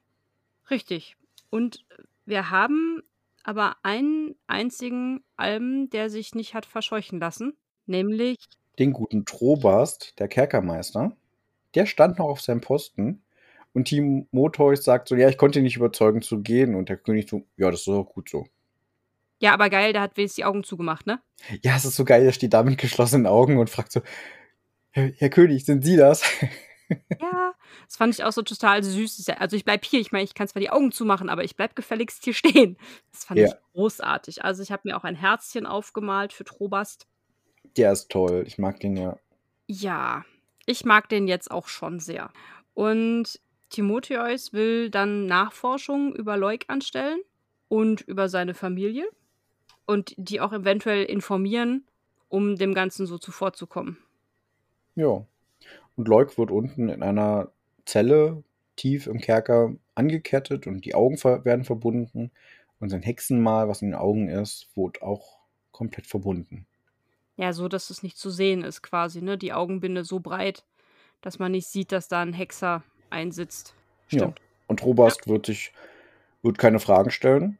Richtig. 0.69 1.15
Und 1.49 1.85
Wir 2.25 2.49
haben 2.49 3.03
aber 3.43 3.75
einen 3.83 4.35
einzigen 4.47 5.23
Alben, 5.35 5.89
der 5.89 6.09
sich 6.09 6.33
nicht 6.35 6.53
hat 6.53 6.65
verscheuchen 6.65 7.19
lassen, 7.19 7.57
nämlich 7.85 8.37
Den 8.79 8.93
guten 8.93 9.25
Trobast, 9.25 10.17
der 10.19 10.29
Kerkermeister. 10.29 11.15
Der 11.75 11.85
stand 11.85 12.19
noch 12.19 12.27
auf 12.27 12.41
seinem 12.41 12.61
Posten. 12.61 13.23
Und 13.73 13.85
Timotheus 13.85 14.83
sagt 14.83 15.09
so, 15.09 15.15
ja, 15.15 15.27
ich 15.29 15.37
konnte 15.37 15.59
ihn 15.59 15.63
nicht 15.63 15.75
überzeugen 15.75 16.21
zu 16.21 16.41
gehen. 16.41 16.75
Und 16.75 16.89
der 16.89 16.97
König 16.97 17.29
so, 17.29 17.43
ja, 17.57 17.69
das 17.71 17.81
ist 17.81 17.87
auch 17.89 18.05
gut 18.05 18.29
so. 18.29 18.45
Ja, 19.39 19.53
aber 19.53 19.69
geil, 19.69 19.91
der 19.91 20.03
hat 20.03 20.15
wenigstens 20.15 20.37
die 20.37 20.45
Augen 20.45 20.63
zugemacht, 20.63 21.05
ne? 21.05 21.19
Ja, 21.63 21.75
es 21.75 21.83
ist 21.83 21.97
so 21.97 22.05
geil, 22.05 22.23
der 22.23 22.31
steht 22.31 22.53
da 22.53 22.63
mit 22.63 22.77
geschlossenen 22.77 23.27
Augen 23.27 23.57
und 23.57 23.69
fragt 23.69 23.91
so, 23.91 24.01
Herr, 24.91 25.11
Herr 25.17 25.29
König, 25.29 25.65
sind 25.65 25.83
Sie 25.83 25.97
das? 25.97 26.23
Ja, 27.21 27.53
das 27.85 27.97
fand 27.97 28.13
ich 28.13 28.23
auch 28.23 28.31
so 28.31 28.41
total 28.41 28.83
süß. 28.83 29.29
Also 29.37 29.55
ich 29.55 29.65
bleib 29.65 29.85
hier, 29.85 29.99
ich 29.99 30.11
meine, 30.11 30.23
ich 30.23 30.33
kann 30.33 30.47
zwar 30.47 30.59
die 30.59 30.69
Augen 30.69 30.91
zumachen, 30.91 31.29
aber 31.29 31.43
ich 31.43 31.55
bleib 31.55 31.75
gefälligst 31.75 32.23
hier 32.23 32.33
stehen. 32.33 32.77
Das 33.11 33.25
fand 33.25 33.39
Ja. 33.39 33.47
ich 33.47 33.53
großartig. 33.73 34.43
Also 34.43 34.63
ich 34.63 34.71
habe 34.71 34.81
mir 34.85 34.97
auch 34.97 35.03
ein 35.03 35.15
Herzchen 35.15 35.65
aufgemalt 35.65 36.33
für 36.33 36.43
Trobast. 36.43 37.07
Der 37.77 37.91
ist 37.91 38.09
toll. 38.09 38.43
Ich 38.45 38.57
mag 38.57 38.79
den 38.79 38.95
ja. 38.97 39.17
Ja, 39.67 40.25
ich 40.65 40.85
mag 40.85 41.09
den 41.09 41.27
jetzt 41.27 41.49
auch 41.51 41.67
schon 41.67 41.99
sehr. 41.99 42.31
Und 42.73 43.39
Timotheus 43.69 44.53
will 44.53 44.89
dann 44.89 45.25
Nachforschungen 45.25 46.13
über 46.13 46.37
Leuk 46.37 46.65
anstellen 46.67 47.19
und 47.69 48.01
über 48.01 48.29
seine 48.29 48.53
Familie 48.53 49.07
und 49.85 50.13
die 50.17 50.39
auch 50.41 50.53
eventuell 50.53 51.05
informieren, 51.05 51.87
um 52.29 52.55
dem 52.55 52.73
Ganzen 52.73 53.05
so 53.07 53.17
zuvorzukommen. 53.17 53.97
Ja. 54.95 55.25
Und 55.95 56.07
Leuk 56.07 56.37
wird 56.37 56.51
unten 56.51 56.89
in 56.89 57.03
einer 57.03 57.51
Zelle 57.85 58.43
tief 58.75 59.07
im 59.07 59.19
Kerker 59.19 59.73
angekettet 59.95 60.67
und 60.67 60.85
die 60.85 60.95
Augen 60.95 61.15
werden 61.23 61.63
verbunden. 61.63 62.31
Und 62.79 62.89
sein 62.89 63.01
Hexenmal, 63.01 63.67
was 63.67 63.81
in 63.81 63.89
den 63.89 63.95
Augen 63.95 64.27
ist, 64.27 64.67
wird 64.75 65.01
auch 65.01 65.37
komplett 65.71 66.07
verbunden. 66.07 66.65
Ja, 67.37 67.53
so 67.53 67.67
dass 67.67 67.89
es 67.89 68.03
nicht 68.03 68.17
zu 68.17 68.29
sehen 68.29 68.63
ist 68.63 68.81
quasi, 68.81 69.21
ne? 69.21 69.37
Die 69.37 69.53
Augenbinde 69.53 70.03
so 70.03 70.19
breit, 70.19 70.63
dass 71.21 71.39
man 71.39 71.51
nicht 71.51 71.67
sieht, 71.67 71.91
dass 71.91 72.07
da 72.07 72.21
ein 72.21 72.33
Hexer 72.33 72.83
einsitzt. 73.09 73.73
Stimmt. 74.07 74.39
Ja. 74.39 74.45
Und 74.67 74.83
Robast 74.83 75.27
wird 75.27 75.45
sich, 75.45 75.71
wird 76.41 76.57
keine 76.57 76.79
Fragen 76.79 77.11
stellen. 77.11 77.57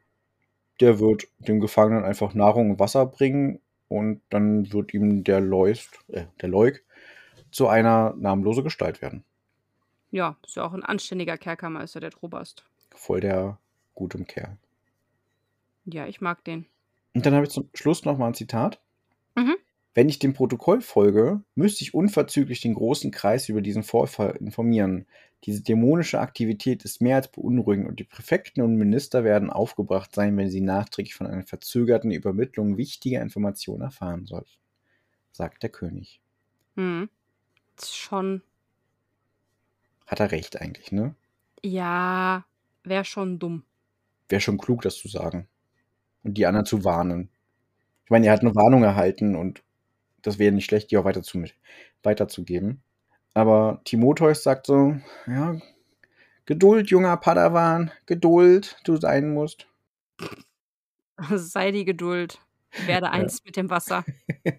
Der 0.79 0.99
wird 0.99 1.27
dem 1.39 1.59
Gefangenen 1.59 2.03
einfach 2.03 2.34
Nahrung 2.34 2.71
und 2.71 2.79
Wasser 2.79 3.05
bringen 3.05 3.59
und 3.88 4.21
dann 4.29 4.71
wird 4.73 4.93
ihm 4.93 5.23
der 5.23 5.39
Leust, 5.39 5.99
äh, 6.07 6.25
der 6.41 6.49
Leuk 6.49 6.81
zu 7.53 7.67
einer 7.67 8.13
namenlose 8.17 8.63
Gestalt 8.63 9.01
werden. 9.01 9.23
Ja, 10.11 10.37
ist 10.43 10.55
ja 10.55 10.63
auch 10.63 10.73
ein 10.73 10.83
anständiger 10.83 11.37
Kerkermeister, 11.37 11.99
der 11.99 12.11
Trobast. 12.11 12.65
Voll 12.91 13.21
der 13.21 13.57
gutem 13.95 14.25
Kerl. 14.27 14.57
Ja, 15.85 16.05
ich 16.07 16.21
mag 16.21 16.43
den. 16.43 16.65
Und 17.13 17.25
dann 17.25 17.33
habe 17.33 17.45
ich 17.45 17.51
zum 17.51 17.69
Schluss 17.73 18.05
nochmal 18.05 18.29
ein 18.29 18.35
Zitat. 18.35 18.79
Mhm. 19.35 19.55
Wenn 19.93 20.09
ich 20.09 20.17
dem 20.19 20.33
Protokoll 20.33 20.81
folge, 20.81 21.41
müsste 21.55 21.83
ich 21.83 21.93
unverzüglich 21.93 22.61
den 22.61 22.73
großen 22.73 23.11
Kreis 23.11 23.49
über 23.49 23.61
diesen 23.61 23.83
Vorfall 23.83 24.35
informieren. 24.37 25.05
Diese 25.43 25.61
dämonische 25.61 26.19
Aktivität 26.19 26.83
ist 26.83 27.01
mehr 27.01 27.17
als 27.17 27.27
beunruhigend 27.27 27.87
und 27.87 27.99
die 27.99 28.05
Präfekten 28.05 28.63
und 28.63 28.75
Minister 28.75 29.23
werden 29.23 29.51
aufgebracht 29.51 30.15
sein, 30.15 30.35
wenn 30.37 30.49
sie 30.49 30.61
nachträglich 30.61 31.15
von 31.15 31.27
einer 31.27 31.43
verzögerten 31.43 32.11
Übermittlung 32.11 32.77
wichtiger 32.77 33.21
Informationen 33.21 33.81
erfahren 33.81 34.25
sollten, 34.25 34.57
sagt 35.31 35.61
der 35.61 35.69
König. 35.69 36.21
Hm. 36.75 37.09
Schon. 37.82 38.41
Hat 40.05 40.19
er 40.19 40.32
recht 40.32 40.61
eigentlich, 40.61 40.91
ne? 40.91 41.15
Ja, 41.63 42.45
wäre 42.84 43.05
schon 43.05 43.39
dumm. 43.39 43.63
Wäre 44.30 44.41
schon 44.41 44.57
klug, 44.57 44.82
das 44.82 44.97
zu 44.97 45.07
sagen. 45.07 45.47
Und 46.24 46.38
die 46.38 46.45
anderen 46.45 46.65
zu 46.65 46.84
warnen. 46.84 47.30
Ich 48.05 48.11
meine, 48.11 48.28
er 48.28 48.34
hat 48.34 48.41
eine 48.41 48.55
Warnung 48.55 48.84
erhalten 48.84 49.36
und 49.36 49.63
das 50.21 50.39
wäre 50.39 50.51
nicht 50.51 50.65
schlecht, 50.65 50.91
die 50.91 50.97
auch 50.97 51.05
weiter 51.05 51.24
zu, 51.24 51.43
weiterzugeben. 52.03 52.82
Aber 53.34 53.82
Timotheus 53.86 54.43
sagt 54.43 54.67
so, 54.67 54.95
ja, 55.26 55.57
Geduld, 56.45 56.89
junger 56.89 57.15
Padawan, 57.17 57.91
Geduld, 58.05 58.78
du 58.84 58.97
sein 58.97 59.34
musst. 59.34 59.67
Sei 61.34 61.71
die 61.71 61.86
Geduld. 61.86 62.39
Werde 62.86 63.11
eins 63.11 63.39
ja. 63.39 63.43
mit 63.45 63.55
dem 63.55 63.69
Wasser. 63.69 64.03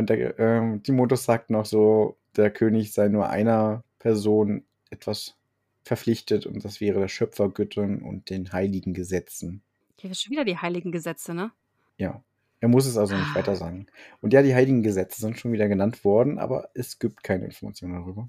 Und 0.00 0.08
der, 0.08 0.38
ähm, 0.38 0.82
Timotheus 0.82 1.24
sagt 1.24 1.50
noch 1.50 1.66
so, 1.66 2.16
der 2.34 2.50
König 2.50 2.94
sei 2.94 3.08
nur 3.08 3.28
einer 3.28 3.84
Person 3.98 4.64
etwas 4.88 5.36
verpflichtet 5.82 6.46
und 6.46 6.64
das 6.64 6.80
wäre 6.80 7.00
der 7.00 7.08
Schöpfergöttin 7.08 8.00
und 8.00 8.30
den 8.30 8.50
heiligen 8.50 8.94
Gesetzen. 8.94 9.62
Hier 9.98 10.10
ist 10.10 10.22
schon 10.22 10.30
wieder 10.30 10.46
die 10.46 10.56
heiligen 10.56 10.90
Gesetze, 10.90 11.34
ne? 11.34 11.52
Ja. 11.98 12.22
Er 12.60 12.68
muss 12.68 12.86
es 12.86 12.96
also 12.96 13.14
nicht 13.14 13.34
weiter 13.34 13.56
sagen. 13.56 13.86
Und 14.22 14.32
ja, 14.32 14.40
die 14.42 14.54
heiligen 14.54 14.82
Gesetze 14.82 15.20
sind 15.20 15.38
schon 15.38 15.52
wieder 15.52 15.68
genannt 15.68 16.02
worden, 16.02 16.38
aber 16.38 16.70
es 16.72 16.98
gibt 16.98 17.22
keine 17.22 17.44
Informationen 17.44 17.94
darüber. 17.94 18.28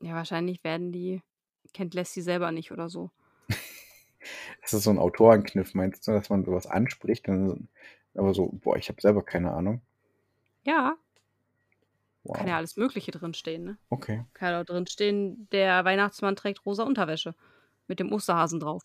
Ja, 0.00 0.14
wahrscheinlich 0.14 0.64
werden 0.64 0.92
die, 0.92 1.20
kennt 1.74 1.92
Lassie 1.92 2.22
selber 2.22 2.52
nicht 2.52 2.72
oder 2.72 2.88
so. 2.88 3.10
das 4.62 4.72
ist 4.72 4.84
so 4.84 4.90
ein 4.90 4.98
Autorenkniff, 4.98 5.74
meinst 5.74 6.06
du, 6.06 6.12
dass 6.12 6.30
man 6.30 6.44
sowas 6.44 6.66
anspricht? 6.66 7.28
Aber 7.28 8.32
so, 8.32 8.48
boah, 8.62 8.78
ich 8.78 8.88
habe 8.88 9.00
selber 9.00 9.22
keine 9.22 9.52
Ahnung. 9.52 9.82
Ja. 10.64 10.96
Wow. 12.24 12.36
Kann 12.36 12.48
ja 12.48 12.56
alles 12.56 12.76
Mögliche 12.76 13.10
drinstehen, 13.10 13.64
ne? 13.64 13.78
Okay. 13.88 14.24
Kann 14.34 14.54
auch 14.54 14.64
drinstehen, 14.64 15.48
der 15.50 15.84
Weihnachtsmann 15.84 16.36
trägt 16.36 16.64
rosa 16.64 16.84
Unterwäsche. 16.84 17.34
Mit 17.88 17.98
dem 17.98 18.12
Osterhasen 18.12 18.60
drauf. 18.60 18.82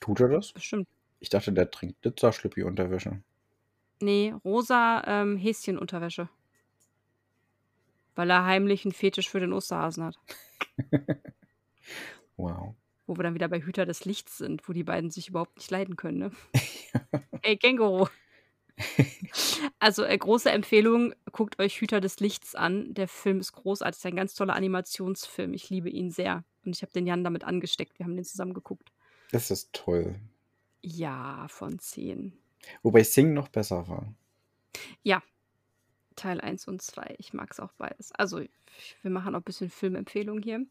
Tut 0.00 0.20
er 0.20 0.28
das? 0.28 0.52
Bestimmt. 0.52 0.88
Ich 1.20 1.28
dachte, 1.28 1.52
der 1.52 1.70
trinkt 1.70 2.00
Glitzer-Schlüppi-Unterwäsche. 2.02 3.22
Nee, 4.00 4.34
rosa 4.44 5.02
ähm, 5.06 5.36
Häschenunterwäsche. 5.36 6.28
Weil 8.14 8.30
er 8.30 8.44
heimlich 8.44 8.84
einen 8.84 8.92
Fetisch 8.92 9.28
für 9.28 9.40
den 9.40 9.52
Osterhasen 9.52 10.04
hat. 10.04 10.18
wow. 12.36 12.74
Wo 13.06 13.16
wir 13.16 13.22
dann 13.22 13.34
wieder 13.34 13.48
bei 13.48 13.60
Hüter 13.60 13.86
des 13.86 14.04
Lichts 14.04 14.38
sind, 14.38 14.68
wo 14.68 14.72
die 14.72 14.84
beiden 14.84 15.10
sich 15.10 15.28
überhaupt 15.28 15.56
nicht 15.56 15.70
leiden 15.70 15.96
können, 15.96 16.18
ne? 16.18 16.30
Ey, 17.42 17.56
Känguru. 17.56 18.06
also, 19.78 20.04
äh, 20.04 20.16
große 20.16 20.50
Empfehlung, 20.50 21.14
guckt 21.32 21.58
euch 21.58 21.80
Hüter 21.80 22.00
des 22.00 22.20
Lichts 22.20 22.54
an. 22.54 22.94
Der 22.94 23.08
Film 23.08 23.40
ist 23.40 23.52
großartig, 23.52 23.98
ist 23.98 24.06
ein 24.06 24.16
ganz 24.16 24.34
toller 24.34 24.54
Animationsfilm. 24.54 25.54
Ich 25.54 25.70
liebe 25.70 25.88
ihn 25.88 26.10
sehr. 26.10 26.44
Und 26.64 26.76
ich 26.76 26.82
habe 26.82 26.92
den 26.92 27.06
Jan 27.06 27.24
damit 27.24 27.44
angesteckt. 27.44 27.98
Wir 27.98 28.06
haben 28.06 28.16
den 28.16 28.24
zusammen 28.24 28.54
geguckt. 28.54 28.92
Das 29.30 29.50
ist 29.50 29.72
toll. 29.72 30.16
Ja, 30.82 31.46
von 31.48 31.78
10. 31.78 32.32
Wobei 32.82 33.02
Sing 33.02 33.34
noch 33.34 33.48
besser 33.48 33.88
war. 33.88 34.14
Ja. 35.02 35.22
Teil 36.16 36.40
1 36.40 36.66
und 36.66 36.82
2. 36.82 37.14
Ich 37.18 37.32
mag 37.32 37.50
es 37.52 37.60
auch 37.60 37.72
beides. 37.74 38.12
Also, 38.12 38.42
wir 39.02 39.10
machen 39.10 39.34
auch 39.34 39.40
ein 39.40 39.44
bisschen 39.44 39.70
Filmempfehlung 39.70 40.42
hier. 40.42 40.66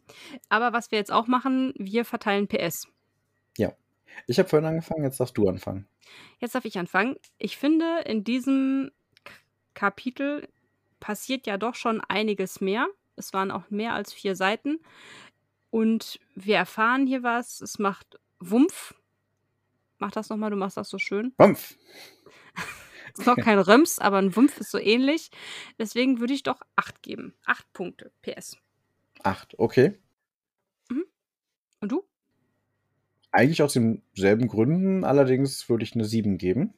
Aber 0.49 0.74
was 0.74 0.91
wir 0.91 0.97
jetzt 0.97 1.12
auch 1.12 1.28
machen, 1.28 1.74
wir 1.78 2.03
verteilen 2.03 2.47
PS. 2.47 2.88
Ja. 3.58 3.74
Ich 4.26 4.39
habe 4.39 4.49
vorhin 4.49 4.68
angefangen, 4.68 5.03
jetzt 5.03 5.20
darfst 5.20 5.38
du 5.38 5.47
anfangen. 5.47 5.88
Jetzt 6.39 6.55
darf 6.55 6.66
ich 6.66 6.78
anfangen. 6.78 7.16
Ich 7.38 7.58
finde, 7.58 8.01
in 8.05 8.24
diesem 8.24 8.91
Kapitel 9.74 10.47
passiert 10.99 11.45
ja 11.47 11.58
doch 11.58 11.76
schon 11.76 12.01
einiges 12.01 12.62
mehr. 12.62 12.88
Es 13.16 13.34
waren 13.34 13.51
auch 13.51 13.70
mehr 13.70 13.93
als 13.93 14.14
vier 14.14 14.36
Seiten. 14.36 14.80
Und 15.70 16.20
wir 16.36 16.58
erfahren 16.58 17.08
hier 17.08 17.24
was. 17.24 17.62
Es 17.62 17.80
macht 17.80 18.20
Wumpf. 18.39 18.95
Mach 19.99 20.12
das 20.12 20.30
nochmal, 20.30 20.51
du 20.51 20.55
machst 20.55 20.78
das 20.78 20.89
so 20.89 20.97
schön. 20.97 21.34
Wumpf. 21.38 21.76
ist 23.18 23.26
noch 23.26 23.36
kein 23.36 23.60
Röms, 23.60 23.99
aber 23.99 24.18
ein 24.18 24.36
Wumpf 24.36 24.60
ist 24.60 24.72
so 24.72 24.78
ähnlich. 24.78 25.32
Deswegen 25.80 26.20
würde 26.20 26.34
ich 26.34 26.43
doch 26.43 26.62
acht 26.76 27.01
geben. 27.01 27.34
Acht 27.45 27.72
Punkte. 27.74 28.12
PS. 28.22 28.58
Acht, 29.24 29.58
okay. 29.58 29.99
Mhm. 30.89 31.05
Und 31.82 31.91
du? 31.91 32.03
Eigentlich 33.32 33.61
aus 33.61 33.73
denselben 33.73 34.47
Gründen, 34.47 35.03
allerdings 35.03 35.69
würde 35.69 35.84
ich 35.84 35.93
eine 35.93 36.05
7 36.05 36.38
geben. 36.38 36.73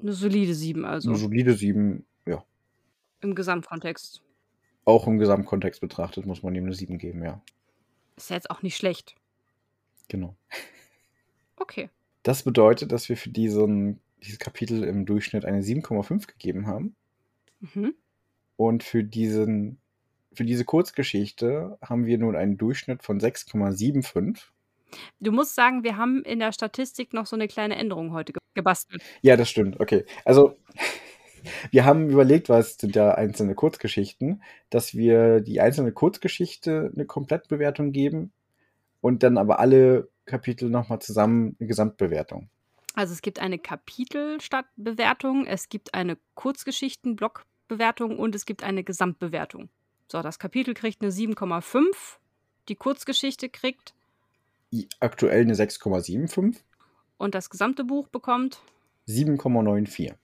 Eine 0.00 0.12
solide 0.12 0.54
7 0.54 0.84
also. 0.84 1.10
Eine 1.10 1.18
solide 1.18 1.54
7, 1.54 2.04
ja. 2.26 2.44
Im 3.20 3.34
Gesamtkontext. 3.34 4.22
Auch 4.84 5.06
im 5.06 5.18
Gesamtkontext 5.18 5.80
betrachtet 5.80 6.24
muss 6.24 6.42
man 6.42 6.54
ihm 6.54 6.64
eine 6.64 6.74
7 6.74 6.98
geben, 6.98 7.22
ja. 7.22 7.42
Ist 8.16 8.30
ja 8.30 8.36
jetzt 8.36 8.50
auch 8.50 8.62
nicht 8.62 8.76
schlecht. 8.76 9.16
Genau. 10.08 10.36
Okay. 11.60 11.90
Das 12.22 12.44
bedeutet, 12.44 12.92
dass 12.92 13.08
wir 13.08 13.16
für 13.16 13.30
diesen, 13.30 13.98
dieses 14.22 14.38
Kapitel 14.38 14.84
im 14.84 15.06
Durchschnitt 15.06 15.44
eine 15.44 15.60
7,5 15.60 16.28
gegeben 16.28 16.68
haben. 16.68 16.94
Mhm. 17.58 17.94
Und 18.56 18.84
für, 18.84 19.02
diesen, 19.02 19.80
für 20.32 20.44
diese 20.44 20.64
Kurzgeschichte 20.64 21.76
haben 21.82 22.06
wir 22.06 22.16
nun 22.18 22.36
einen 22.36 22.56
Durchschnitt 22.56 23.02
von 23.02 23.18
6,75. 23.18 24.50
Du 25.20 25.32
musst 25.32 25.54
sagen, 25.54 25.84
wir 25.84 25.96
haben 25.96 26.22
in 26.22 26.38
der 26.38 26.52
Statistik 26.52 27.12
noch 27.12 27.26
so 27.26 27.36
eine 27.36 27.48
kleine 27.48 27.76
Änderung 27.76 28.12
heute 28.12 28.32
ge 28.32 28.40
gebastelt. 28.54 29.02
Ja, 29.22 29.36
das 29.36 29.48
stimmt. 29.48 29.78
Okay. 29.78 30.04
Also, 30.24 30.56
wir 31.70 31.84
haben 31.84 32.10
überlegt, 32.10 32.48
was 32.48 32.76
sind 32.76 32.96
da 32.96 33.12
einzelne 33.12 33.54
Kurzgeschichten, 33.54 34.42
dass 34.70 34.94
wir 34.94 35.40
die 35.40 35.60
einzelne 35.60 35.92
Kurzgeschichte 35.92 36.90
eine 36.92 37.06
Komplettbewertung 37.06 37.92
geben 37.92 38.32
und 39.00 39.22
dann 39.22 39.38
aber 39.38 39.60
alle 39.60 40.08
Kapitel 40.26 40.70
nochmal 40.70 41.00
zusammen 41.00 41.56
eine 41.58 41.68
Gesamtbewertung. 41.68 42.48
Also 42.94 43.12
es 43.12 43.22
gibt 43.22 43.38
eine 43.38 43.58
Kapitelstadtbewertung, 43.58 45.46
es 45.46 45.68
gibt 45.68 45.94
eine 45.94 46.18
Kurzgeschichten-Blockbewertung 46.34 48.18
und 48.18 48.34
es 48.34 48.44
gibt 48.44 48.64
eine 48.64 48.82
Gesamtbewertung. 48.82 49.68
So, 50.10 50.20
das 50.20 50.38
Kapitel 50.38 50.74
kriegt 50.74 51.00
eine 51.00 51.12
7,5, 51.12 51.84
die 52.68 52.74
Kurzgeschichte 52.74 53.48
kriegt 53.48 53.94
Aktuell 55.00 55.42
eine 55.42 55.54
6,75, 55.54 56.62
und 57.18 57.34
das 57.34 57.50
gesamte 57.50 57.84
Buch 57.84 58.08
bekommt 58.08 58.60
7,94. 59.08 60.14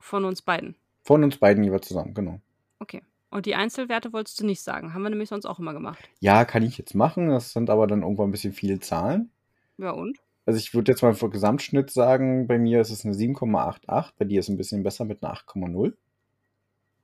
von 0.00 0.24
uns 0.24 0.42
beiden. 0.42 0.74
Von 1.04 1.22
uns 1.22 1.36
beiden 1.36 1.62
jeweils 1.62 1.86
zusammen, 1.86 2.14
genau. 2.14 2.40
Okay. 2.78 3.02
Und 3.30 3.44
die 3.44 3.54
Einzelwerte 3.54 4.14
wolltest 4.14 4.40
du 4.40 4.46
nicht 4.46 4.62
sagen. 4.62 4.94
Haben 4.94 5.02
wir 5.02 5.10
nämlich 5.10 5.28
sonst 5.28 5.44
auch 5.44 5.58
immer 5.58 5.74
gemacht. 5.74 6.08
Ja, 6.20 6.46
kann 6.46 6.62
ich 6.62 6.78
jetzt 6.78 6.94
machen. 6.94 7.28
Das 7.28 7.52
sind 7.52 7.68
aber 7.68 7.86
dann 7.86 8.00
irgendwann 8.00 8.28
ein 8.28 8.32
bisschen 8.32 8.54
viele 8.54 8.80
Zahlen. 8.80 9.30
Ja, 9.76 9.90
und? 9.90 10.18
Also 10.46 10.58
ich 10.58 10.72
würde 10.72 10.92
jetzt 10.92 11.02
mal 11.02 11.12
für 11.12 11.28
Gesamtschnitt 11.28 11.90
sagen, 11.90 12.46
bei 12.46 12.58
mir 12.58 12.80
ist 12.80 12.90
es 12.90 13.04
eine 13.04 13.14
7,88, 13.14 14.12
bei 14.16 14.24
dir 14.24 14.40
ist 14.40 14.46
es 14.46 14.54
ein 14.54 14.56
bisschen 14.56 14.82
besser 14.82 15.04
mit 15.04 15.22
einer 15.22 15.34
8,0. 15.34 15.92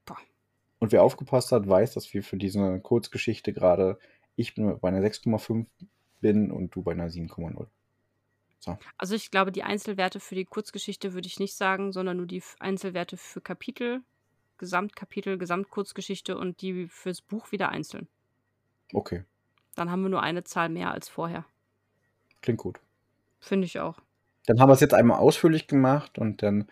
Boah. 0.06 0.16
Und 0.78 0.92
wer 0.92 1.02
aufgepasst 1.02 1.52
hat, 1.52 1.68
weiß, 1.68 1.92
dass 1.92 2.14
wir 2.14 2.22
für 2.22 2.38
diese 2.38 2.80
Kurzgeschichte 2.80 3.52
gerade, 3.52 3.98
ich 4.34 4.54
bin 4.54 4.78
bei 4.80 4.88
einer 4.88 5.02
6,5 5.02 5.66
bin 6.24 6.50
und 6.50 6.74
du 6.74 6.80
bei 6.80 6.92
einer 6.92 7.10
7,0. 7.10 7.66
Also 8.96 9.14
ich 9.14 9.30
glaube, 9.30 9.52
die 9.52 9.62
Einzelwerte 9.62 10.20
für 10.20 10.34
die 10.34 10.46
Kurzgeschichte 10.46 11.12
würde 11.12 11.26
ich 11.26 11.38
nicht 11.38 11.54
sagen, 11.54 11.92
sondern 11.92 12.16
nur 12.16 12.24
die 12.24 12.42
Einzelwerte 12.60 13.18
für 13.18 13.42
Kapitel, 13.42 14.00
Gesamtkapitel, 14.56 15.36
Gesamtkurzgeschichte 15.36 16.38
und 16.38 16.62
die 16.62 16.88
fürs 16.88 17.20
Buch 17.20 17.52
wieder 17.52 17.68
einzeln. 17.68 18.08
Okay, 18.94 19.24
Dann 19.74 19.90
haben 19.90 20.00
wir 20.00 20.08
nur 20.08 20.22
eine 20.22 20.44
Zahl 20.44 20.70
mehr 20.70 20.92
als 20.92 21.10
vorher. 21.10 21.44
klingt 22.40 22.58
gut. 22.58 22.80
Finde 23.38 23.66
ich 23.66 23.80
auch. 23.80 23.98
Dann 24.46 24.58
haben 24.60 24.70
wir 24.70 24.74
es 24.74 24.80
jetzt 24.80 24.94
einmal 24.94 25.18
ausführlich 25.18 25.66
gemacht 25.66 26.16
und 26.16 26.42
dann 26.42 26.66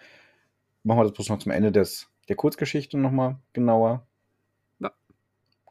machen 0.82 1.00
wir 1.00 1.04
das 1.04 1.12
bloß 1.12 1.28
noch 1.28 1.40
zum 1.40 1.52
Ende 1.52 1.72
des, 1.72 2.08
der 2.30 2.36
Kurzgeschichte 2.36 2.96
nochmal 2.96 3.36
genauer. 3.52 4.06
Ja. 4.78 4.92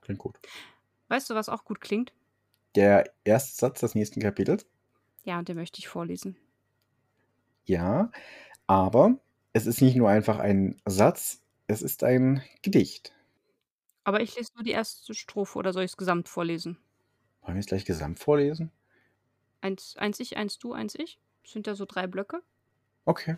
Klingt 0.01 0.19
gut. 0.19 0.39
Weißt 1.07 1.31
du, 1.31 1.33
was 1.33 1.49
auch 1.49 1.65
gut 1.65 1.81
klingt? 1.81 2.13
Der 2.75 3.11
erste 3.23 3.57
Satz 3.57 3.81
des 3.81 3.95
nächsten 3.95 4.21
Kapitels. 4.21 4.65
Ja, 5.23 5.39
und 5.39 5.47
den 5.47 5.57
möchte 5.57 5.79
ich 5.79 5.87
vorlesen. 5.87 6.37
Ja, 7.65 8.11
aber 8.67 9.19
es 9.53 9.65
ist 9.65 9.81
nicht 9.81 9.95
nur 9.95 10.09
einfach 10.09 10.39
ein 10.39 10.81
Satz, 10.85 11.41
es 11.67 11.81
ist 11.81 12.03
ein 12.03 12.41
Gedicht. 12.61 13.13
Aber 14.03 14.21
ich 14.21 14.35
lese 14.35 14.53
nur 14.55 14.63
die 14.63 14.71
erste 14.71 15.13
Strophe 15.13 15.59
oder 15.59 15.73
soll 15.73 15.83
ich 15.83 15.91
es 15.91 15.97
gesamt 15.97 16.27
vorlesen? 16.27 16.77
Wollen 17.41 17.55
wir 17.55 17.59
es 17.59 17.67
gleich 17.67 17.85
gesamt 17.85 18.19
vorlesen? 18.19 18.71
Eins, 19.61 19.95
eins 19.97 20.19
ich, 20.19 20.37
eins 20.37 20.57
du, 20.57 20.73
eins 20.73 20.95
ich? 20.95 21.19
Sind 21.45 21.67
da 21.67 21.75
so 21.75 21.85
drei 21.85 22.07
Blöcke? 22.07 22.41
Okay. 23.05 23.37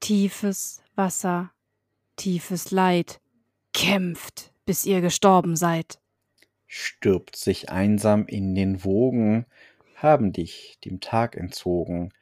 Tiefes 0.00 0.82
Wasser, 0.94 1.52
tiefes 2.16 2.70
Leid, 2.70 3.20
kämpft, 3.72 4.52
bis 4.64 4.86
ihr 4.86 5.00
gestorben 5.00 5.56
seid. 5.56 5.98
Stirbt 6.66 7.36
sich 7.36 7.70
einsam 7.70 8.26
in 8.26 8.54
den 8.54 8.84
Wogen, 8.84 9.46
haben 9.94 10.32
dich 10.32 10.78
dem 10.84 11.00
Tag 11.00 11.36
entzogen, 11.36 12.12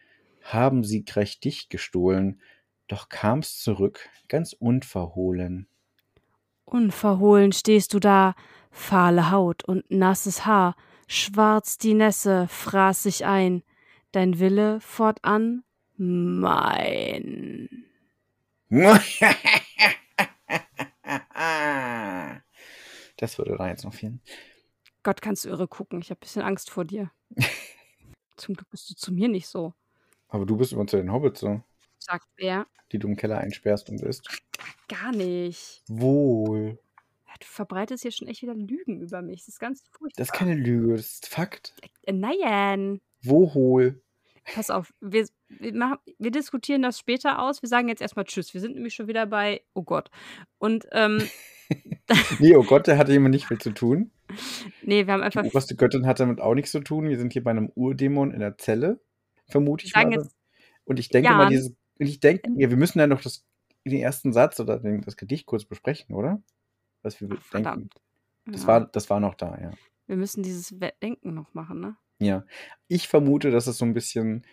haben 0.43 0.85
siegreich 0.85 1.41
dich 1.41 1.69
gestohlen, 1.69 2.41
doch 2.87 3.09
kamst 3.09 3.63
zurück 3.63 4.09
ganz 4.29 4.53
unverhohlen. 4.53 5.67
Unverhohlen 6.65 7.53
stehst 7.53 7.95
du 7.95 8.01
da, 8.01 8.35
fahle 8.71 9.31
Haut 9.31 9.65
und 9.65 9.91
nasses 9.91 10.45
Haar, 10.45 10.77
schwarz 11.07 11.79
die 11.79 11.95
Nässe 11.95 12.47
fraß 12.49 13.05
sich 13.05 13.25
ein, 13.25 13.63
dein 14.13 14.39
Wille 14.39 14.81
fortan 14.81 15.65
mein. 15.97 17.85
Das 23.17 23.39
würde 23.39 23.57
da 23.57 23.69
jetzt 23.69 23.85
noch 23.85 23.95
fehlen. 23.95 24.21
Gott, 25.03 25.23
kannst 25.23 25.45
du 25.45 25.51
irre 25.51 25.69
gucken, 25.69 26.01
ich 26.01 26.11
habe 26.11 26.19
ein 26.19 26.21
bisschen 26.21 26.43
Angst 26.43 26.71
vor 26.71 26.85
dir. 26.85 27.11
Zum 28.37 28.55
Glück 28.55 28.71
bist 28.71 28.91
du 28.91 28.95
zu 28.95 29.13
mir 29.13 29.29
nicht 29.29 29.47
so. 29.47 29.75
Aber 30.29 30.47
du 30.47 30.57
bist 30.57 30.73
immer 30.73 30.87
zu 30.87 30.97
den 30.97 31.13
Hobbits 31.13 31.41
so, 31.41 31.63
Sagt 31.99 32.27
wer? 32.37 32.67
die 32.91 32.99
du 32.99 33.09
im 33.09 33.17
Keller 33.17 33.39
einsperrst 33.39 33.91
und 33.91 34.01
isst. 34.03 34.29
Gar 34.89 35.13
nicht. 35.13 35.83
Wohl. 35.89 36.79
Du 37.41 37.47
verbreitest 37.47 38.03
hier 38.03 38.13
schon 38.13 38.29
echt 38.29 38.43
wieder 38.43 38.55
Lügen 38.55 39.01
über 39.01 39.21
mich. 39.21 39.41
Das 39.41 39.49
ist 39.49 39.59
ganz 39.61 39.83
furchtbar. 39.91 40.17
Das 40.17 40.29
ist 40.29 40.33
keine 40.33 40.55
Lüge, 40.55 40.97
das 40.97 41.07
ist 41.07 41.29
Fakt. 41.29 41.75
Äh, 42.03 42.13
Nein. 42.13 43.01
Wo 43.23 43.53
hohl? 43.53 44.01
Pass 44.45 44.71
auf, 44.71 44.93
wir, 45.01 45.27
wir, 45.49 45.75
machen, 45.75 45.99
wir 46.19 46.31
diskutieren 46.31 46.83
das 46.83 46.99
später 46.99 47.41
aus. 47.41 47.63
Wir 47.63 47.69
sagen 47.69 47.89
jetzt 47.89 48.03
erstmal 48.03 48.27
Tschüss. 48.27 48.55
Wir 48.55 48.61
sind 48.61 48.75
nämlich 48.75 48.95
schon 48.95 49.09
wieder 49.09 49.27
bei, 49.27 49.63
oh 49.75 49.83
Gott. 49.83 50.11
Und, 50.59 50.87
ähm, 50.93 51.19
Nee, 52.39 52.55
oh 52.57 52.63
Gott, 52.65 52.87
der 52.87 52.99
hatte 52.99 53.13
jemand 53.13 53.35
nicht 53.35 53.47
viel 53.47 53.59
zu 53.59 53.71
tun. 53.73 54.11
nee, 54.83 55.07
wir 55.07 55.13
haben 55.13 55.21
Die 55.21 55.25
einfach, 55.27 55.45
oberste 55.45 55.75
Göttin 55.77 56.07
hat 56.07 56.21
damit 56.21 56.41
auch 56.41 56.55
nichts 56.55 56.71
zu 56.73 56.81
tun. 56.81 57.09
Wir 57.09 57.19
sind 57.19 57.33
hier 57.33 57.43
bei 57.43 57.51
einem 57.51 57.71
Urdämon 57.75 58.31
in 58.33 58.41
der 58.41 58.59
Zelle, 58.59 59.01
vermute 59.49 59.87
ich 59.87 59.93
sagen 59.93 60.11
mal. 60.11 60.17
jetzt, 60.19 60.35
Und 60.85 60.99
ich 60.99 61.09
denke 61.09 61.31
mal, 61.31 61.43
Jan, 61.45 61.51
dieses, 61.51 61.75
ich 61.99 62.21
denke, 62.21 62.51
ja, 62.57 62.69
wir 62.71 62.77
müssen 62.77 62.99
ja 62.99 63.07
noch 63.07 63.23
das, 63.23 63.45
den 63.85 64.01
ersten 64.01 64.33
Satz 64.33 64.61
oder 64.61 64.79
den, 64.79 65.01
das 65.03 65.17
Gedicht 65.17 65.47
kurz 65.47 65.65
besprechen, 65.65 66.15
oder? 66.15 66.43
Was 67.03 67.21
wir 67.21 67.29
ach, 67.29 67.35
denken. 67.35 67.45
verdammt. 67.51 67.95
Das 68.47 68.63
Ja, 68.63 68.69
war, 68.69 68.81
das 68.87 69.09
war 69.11 69.21
noch 69.21 69.35
da, 69.35 69.59
ja. 69.61 69.71
wir 70.07 70.17
müssen 70.17 70.43
dieses 70.43 70.75
Denken 71.03 71.33
noch 71.35 71.55
machen, 71.55 71.81
ne? 71.81 71.97
Ja. 72.19 72.45
Ich 72.89 73.09
vermute, 73.09 73.51
dass 73.51 73.67
es 73.67 73.79
so 73.79 73.85
ein 73.85 73.95
bisschen 73.95 74.45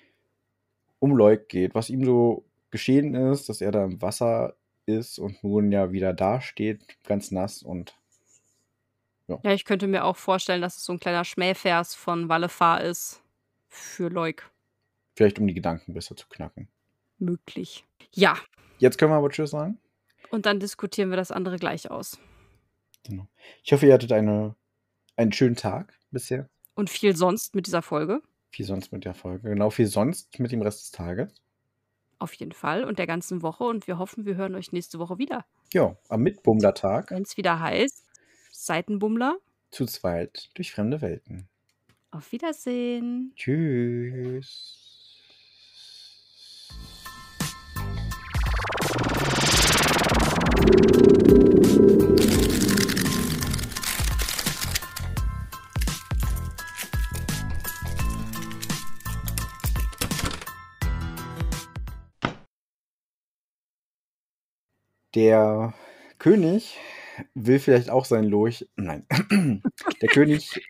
um 0.99 1.15
Leuk 1.15 1.49
geht, 1.49 1.75
was 1.75 1.89
ihm 1.89 2.05
so 2.05 2.45
geschehen 2.69 3.13
ist, 3.15 3.49
dass 3.49 3.59
er 3.61 3.71
da 3.71 3.83
im 3.83 4.01
Wasser 4.01 4.55
ist 4.91 5.19
und 5.19 5.43
nun 5.43 5.71
ja 5.71 5.91
wieder 5.91 6.13
dasteht, 6.13 6.81
ganz 7.03 7.31
nass 7.31 7.63
und 7.63 7.95
ja. 9.27 9.39
Ja, 9.43 9.53
ich 9.53 9.65
könnte 9.65 9.87
mir 9.87 10.03
auch 10.03 10.17
vorstellen, 10.17 10.61
dass 10.61 10.77
es 10.77 10.83
so 10.85 10.93
ein 10.93 10.99
kleiner 10.99 11.23
Schmähvers 11.23 11.95
von 11.95 12.27
Wallefar 12.29 12.81
ist. 12.81 13.21
Für 13.69 14.09
Leuk. 14.09 14.51
Vielleicht 15.15 15.39
um 15.39 15.47
die 15.47 15.53
Gedanken 15.53 15.93
besser 15.93 16.15
zu 16.17 16.27
knacken. 16.27 16.67
Möglich. 17.19 17.85
Ja, 18.13 18.37
Jetzt 18.79 18.97
können 18.97 19.11
wir 19.11 19.17
aber 19.17 19.29
Tschüss 19.29 19.51
sagen. 19.51 19.77
und 20.31 20.45
dann 20.47 20.59
diskutieren 20.59 21.11
wir 21.11 21.17
das 21.17 21.31
andere 21.31 21.57
gleich 21.57 21.89
aus. 21.91 22.17
Genau. 23.03 23.27
Ich 23.63 23.71
hoffe, 23.71 23.85
ihr 23.85 23.93
hattet 23.93 24.11
eine, 24.11 24.55
einen 25.15 25.31
schönen 25.31 25.55
Tag 25.55 25.97
bisher. 26.09 26.49
Und 26.73 26.89
viel 26.89 27.15
sonst 27.15 27.53
mit 27.55 27.67
dieser 27.67 27.81
Folge. 27.83 28.21
Viel 28.51 28.65
sonst 28.65 28.91
mit 28.91 29.05
der 29.05 29.13
Folge. 29.13 29.49
Genau, 29.49 29.69
viel 29.69 29.87
sonst 29.87 30.39
mit 30.39 30.51
dem 30.51 30.61
Rest 30.61 30.81
des 30.81 30.91
Tages. 30.91 31.41
Auf 32.21 32.33
jeden 32.35 32.51
Fall 32.51 32.83
und 32.83 32.99
der 32.99 33.07
ganzen 33.07 33.41
Woche. 33.41 33.63
Und 33.63 33.87
wir 33.87 33.97
hoffen, 33.97 34.25
wir 34.25 34.35
hören 34.35 34.53
euch 34.53 34.71
nächste 34.71 34.99
Woche 34.99 35.17
wieder. 35.17 35.43
Ja, 35.73 35.95
am 36.07 36.21
Mitbummler-Tag 36.21 37.09
Wenn 37.09 37.23
es 37.23 37.35
wieder 37.35 37.59
heißt, 37.59 38.05
Seitenbummler. 38.51 39.37
zu 39.71 39.85
zweit 39.87 40.49
durch 40.53 40.71
fremde 40.71 41.01
Welten. 41.01 41.47
Auf 42.11 42.31
Wiedersehen. 42.31 43.33
Tschüss. 43.35 44.90
Der 65.15 65.73
König 66.19 66.77
will 67.33 67.59
vielleicht 67.59 67.89
auch 67.89 68.05
sein 68.05 68.25
Lurch. 68.25 68.67
Nein. 68.75 69.05
Der 70.01 70.09
König 70.09 70.61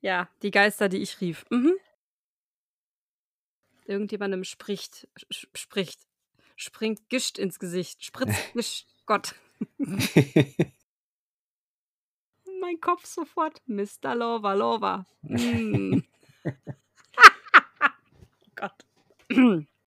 Ja, 0.00 0.28
die 0.42 0.50
Geister, 0.50 0.88
die 0.88 0.98
ich 0.98 1.20
rief. 1.20 1.44
Mhm. 1.50 1.74
Irgendjemandem 3.84 4.44
spricht, 4.44 5.08
spricht, 5.30 6.00
springt 6.56 7.08
Gischt 7.08 7.38
ins 7.38 7.58
Gesicht, 7.58 8.04
spritzt 8.04 8.52
Gischt. 8.54 8.88
Gott, 9.06 9.34
mein 12.60 12.80
Kopf 12.80 13.04
sofort. 13.04 13.60
Mr. 13.66 14.14
Lover, 14.14 14.54
Lover. 14.54 15.06
Mm. 15.22 16.02
Gott. 18.54 18.86